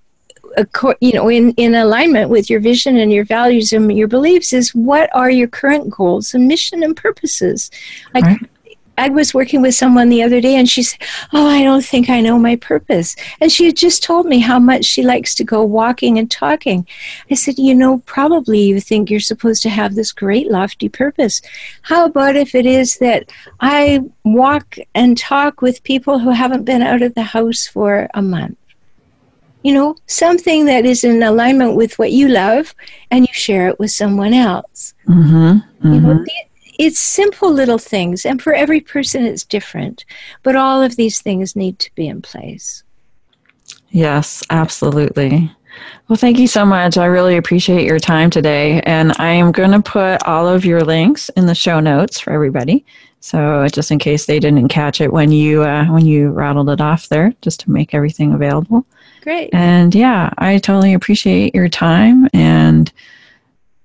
you 1.00 1.12
know 1.12 1.28
in, 1.28 1.50
in 1.52 1.74
alignment 1.74 2.30
with 2.30 2.48
your 2.48 2.60
vision 2.60 2.96
and 2.96 3.12
your 3.12 3.24
values 3.24 3.72
and 3.72 3.90
your 3.96 4.06
beliefs 4.08 4.52
is 4.52 4.74
what 4.74 5.10
are 5.12 5.30
your 5.30 5.48
current 5.48 5.90
goals 5.90 6.32
and 6.32 6.46
mission 6.46 6.84
and 6.84 6.96
purposes 6.96 7.72
like 8.14 8.24
right. 8.24 8.50
I 8.96 9.08
was 9.08 9.34
working 9.34 9.62
with 9.62 9.74
someone 9.74 10.08
the 10.08 10.22
other 10.22 10.40
day 10.40 10.56
and 10.56 10.68
she 10.68 10.82
said, 10.82 11.00
Oh, 11.32 11.46
I 11.46 11.62
don't 11.62 11.84
think 11.84 12.08
I 12.08 12.20
know 12.20 12.38
my 12.38 12.56
purpose. 12.56 13.16
And 13.40 13.50
she 13.50 13.66
had 13.66 13.76
just 13.76 14.02
told 14.02 14.26
me 14.26 14.38
how 14.38 14.58
much 14.58 14.84
she 14.84 15.02
likes 15.02 15.34
to 15.36 15.44
go 15.44 15.62
walking 15.62 16.18
and 16.18 16.30
talking. 16.30 16.86
I 17.30 17.34
said, 17.34 17.58
You 17.58 17.74
know, 17.74 17.98
probably 18.06 18.60
you 18.60 18.80
think 18.80 19.10
you're 19.10 19.20
supposed 19.20 19.62
to 19.62 19.70
have 19.70 19.94
this 19.94 20.12
great 20.12 20.50
lofty 20.50 20.88
purpose. 20.88 21.42
How 21.82 22.04
about 22.04 22.36
if 22.36 22.54
it 22.54 22.66
is 22.66 22.98
that 22.98 23.30
I 23.60 24.02
walk 24.24 24.76
and 24.94 25.18
talk 25.18 25.60
with 25.60 25.82
people 25.82 26.18
who 26.18 26.30
haven't 26.30 26.64
been 26.64 26.82
out 26.82 27.02
of 27.02 27.14
the 27.14 27.22
house 27.22 27.66
for 27.66 28.08
a 28.14 28.22
month? 28.22 28.58
You 29.62 29.72
know, 29.72 29.96
something 30.06 30.66
that 30.66 30.84
is 30.84 31.04
in 31.04 31.22
alignment 31.22 31.74
with 31.74 31.98
what 31.98 32.12
you 32.12 32.28
love 32.28 32.74
and 33.10 33.26
you 33.26 33.32
share 33.32 33.68
it 33.68 33.78
with 33.78 33.90
someone 33.90 34.34
else. 34.34 34.92
Mm-hmm. 35.08 35.36
Mm-hmm. 35.36 35.92
You 35.92 36.00
know, 36.00 36.14
mm-hmm 36.14 36.50
it's 36.78 36.98
simple 36.98 37.50
little 37.50 37.78
things, 37.78 38.24
and 38.24 38.40
for 38.40 38.54
every 38.54 38.80
person 38.80 39.24
it's 39.24 39.44
different. 39.44 40.04
But 40.42 40.56
all 40.56 40.82
of 40.82 40.96
these 40.96 41.20
things 41.20 41.56
need 41.56 41.78
to 41.80 41.94
be 41.94 42.08
in 42.08 42.22
place. 42.22 42.82
Yes, 43.90 44.42
absolutely. 44.50 45.50
Well, 46.08 46.16
thank 46.16 46.38
you 46.38 46.46
so 46.46 46.64
much. 46.64 46.98
I 46.98 47.06
really 47.06 47.36
appreciate 47.36 47.86
your 47.86 47.98
time 47.98 48.30
today. 48.30 48.80
And 48.82 49.12
I 49.18 49.28
am 49.28 49.52
going 49.52 49.70
to 49.70 49.80
put 49.80 50.22
all 50.24 50.46
of 50.46 50.64
your 50.64 50.82
links 50.82 51.30
in 51.30 51.46
the 51.46 51.54
show 51.54 51.80
notes 51.80 52.20
for 52.20 52.32
everybody. 52.32 52.84
So 53.20 53.66
just 53.72 53.90
in 53.90 53.98
case 53.98 54.26
they 54.26 54.38
didn't 54.38 54.68
catch 54.68 55.00
it 55.00 55.12
when 55.12 55.32
you 55.32 55.62
uh, 55.62 55.86
when 55.86 56.04
you 56.04 56.30
rattled 56.30 56.68
it 56.68 56.80
off 56.82 57.08
there, 57.08 57.32
just 57.40 57.60
to 57.60 57.70
make 57.70 57.94
everything 57.94 58.34
available. 58.34 58.84
Great. 59.22 59.48
And 59.54 59.94
yeah, 59.94 60.30
I 60.36 60.58
totally 60.58 60.92
appreciate 60.92 61.54
your 61.54 61.70
time 61.70 62.28
and 62.34 62.92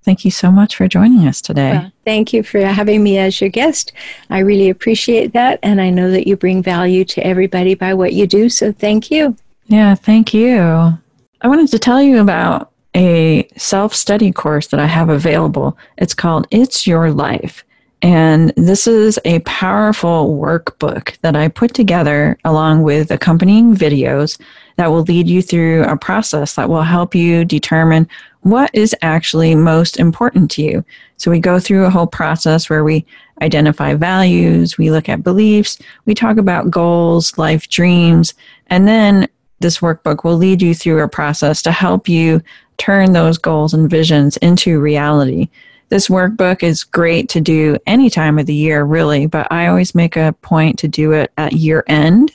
Thank 0.09 0.25
you 0.25 0.31
so 0.31 0.49
much 0.49 0.75
for 0.75 0.87
joining 0.87 1.27
us 1.27 1.39
today. 1.39 1.73
Well, 1.73 1.91
thank 2.03 2.33
you 2.33 2.41
for 2.41 2.61
having 2.61 3.03
me 3.03 3.19
as 3.19 3.39
your 3.39 3.51
guest. 3.51 3.93
I 4.31 4.39
really 4.39 4.71
appreciate 4.71 5.33
that, 5.33 5.59
and 5.61 5.79
I 5.79 5.91
know 5.91 6.09
that 6.09 6.25
you 6.25 6.35
bring 6.35 6.63
value 6.63 7.05
to 7.05 7.23
everybody 7.23 7.75
by 7.75 7.93
what 7.93 8.13
you 8.13 8.25
do, 8.25 8.49
so 8.49 8.71
thank 8.71 9.11
you. 9.11 9.35
Yeah, 9.67 9.93
thank 9.93 10.33
you. 10.33 10.57
I 10.57 11.47
wanted 11.47 11.69
to 11.69 11.77
tell 11.77 12.01
you 12.01 12.21
about 12.21 12.71
a 12.95 13.47
self 13.55 13.93
study 13.93 14.31
course 14.31 14.65
that 14.69 14.79
I 14.79 14.87
have 14.87 15.09
available. 15.09 15.77
It's 15.99 16.15
called 16.15 16.47
It's 16.49 16.87
Your 16.87 17.11
Life. 17.11 17.63
And 18.01 18.51
this 18.55 18.87
is 18.87 19.19
a 19.25 19.39
powerful 19.41 20.39
workbook 20.39 21.19
that 21.19 21.35
I 21.35 21.49
put 21.49 21.75
together 21.75 22.39
along 22.45 22.81
with 22.81 23.11
accompanying 23.11 23.75
videos 23.75 24.41
that 24.79 24.91
will 24.91 25.03
lead 25.03 25.27
you 25.27 25.41
through 25.41 25.83
a 25.83 25.97
process 25.97 26.55
that 26.55 26.69
will 26.69 26.83
help 26.83 27.13
you 27.13 27.43
determine 27.43 28.07
what 28.43 28.71
is 28.73 28.95
actually 29.01 29.53
most 29.53 29.99
important 29.99 30.49
to 30.49 30.61
you. 30.61 30.85
So 31.17 31.29
we 31.29 31.41
go 31.41 31.59
through 31.59 31.83
a 31.83 31.89
whole 31.89 32.07
process 32.07 32.69
where 32.69 32.85
we 32.85 33.05
identify 33.41 33.93
values, 33.95 34.77
we 34.77 34.89
look 34.89 35.09
at 35.09 35.21
beliefs, 35.21 35.79
we 36.05 36.15
talk 36.15 36.37
about 36.37 36.71
goals, 36.71 37.37
life 37.37 37.67
dreams, 37.67 38.33
and 38.67 38.87
then 38.87 39.27
this 39.59 39.79
workbook 39.79 40.23
will 40.23 40.37
lead 40.37 40.61
you 40.61 40.73
through 40.73 41.03
a 41.03 41.09
process 41.09 41.61
to 41.63 41.73
help 41.73 42.07
you 42.07 42.41
turn 42.77 43.11
those 43.11 43.37
goals 43.37 43.73
and 43.73 43.89
visions 43.89 44.37
into 44.37 44.79
reality. 44.79 45.49
This 45.89 46.07
workbook 46.07 46.63
is 46.63 46.85
great 46.85 47.27
to 47.31 47.41
do 47.41 47.77
any 47.85 48.09
time 48.09 48.39
of 48.39 48.45
the 48.45 48.55
year, 48.55 48.85
really, 48.85 49.25
but 49.25 49.51
I 49.51 49.67
always 49.67 49.93
make 49.93 50.15
a 50.15 50.33
point 50.41 50.79
to 50.79 50.87
do 50.87 51.11
it 51.11 51.33
at 51.37 51.51
year 51.51 51.83
end, 51.87 52.31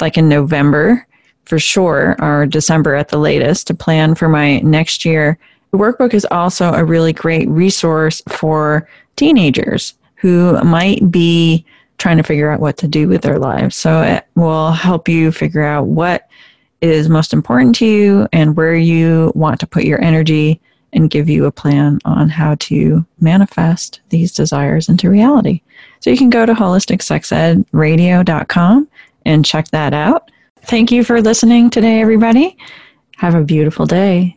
like 0.00 0.18
in 0.18 0.28
November, 0.28 1.06
for 1.50 1.58
sure, 1.58 2.16
or 2.20 2.46
December 2.46 2.94
at 2.94 3.08
the 3.08 3.18
latest 3.18 3.66
to 3.66 3.74
plan 3.74 4.14
for 4.14 4.28
my 4.28 4.60
next 4.60 5.04
year. 5.04 5.36
The 5.72 5.78
workbook 5.78 6.14
is 6.14 6.24
also 6.30 6.72
a 6.72 6.84
really 6.84 7.12
great 7.12 7.48
resource 7.48 8.22
for 8.28 8.88
teenagers 9.16 9.94
who 10.14 10.62
might 10.62 11.10
be 11.10 11.64
trying 11.98 12.18
to 12.18 12.22
figure 12.22 12.52
out 12.52 12.60
what 12.60 12.76
to 12.76 12.86
do 12.86 13.08
with 13.08 13.22
their 13.22 13.40
lives. 13.40 13.74
So 13.74 14.00
it 14.00 14.28
will 14.36 14.70
help 14.70 15.08
you 15.08 15.32
figure 15.32 15.64
out 15.64 15.86
what 15.86 16.28
is 16.82 17.08
most 17.08 17.32
important 17.32 17.74
to 17.76 17.84
you 17.84 18.28
and 18.32 18.56
where 18.56 18.76
you 18.76 19.32
want 19.34 19.58
to 19.58 19.66
put 19.66 19.82
your 19.82 20.00
energy 20.00 20.60
and 20.92 21.10
give 21.10 21.28
you 21.28 21.46
a 21.46 21.52
plan 21.52 21.98
on 22.04 22.28
how 22.28 22.54
to 22.60 23.04
manifest 23.18 24.02
these 24.10 24.30
desires 24.30 24.88
into 24.88 25.10
reality. 25.10 25.62
So 25.98 26.10
you 26.10 26.16
can 26.16 26.30
go 26.30 26.46
to 26.46 26.54
holisticsexedradio.com 26.54 28.88
and 29.26 29.44
check 29.44 29.68
that 29.70 29.92
out. 29.92 30.30
Thank 30.64 30.92
you 30.92 31.04
for 31.04 31.20
listening 31.20 31.70
today, 31.70 32.00
everybody. 32.00 32.56
Have 33.16 33.34
a 33.34 33.42
beautiful 33.42 33.86
day. 33.86 34.36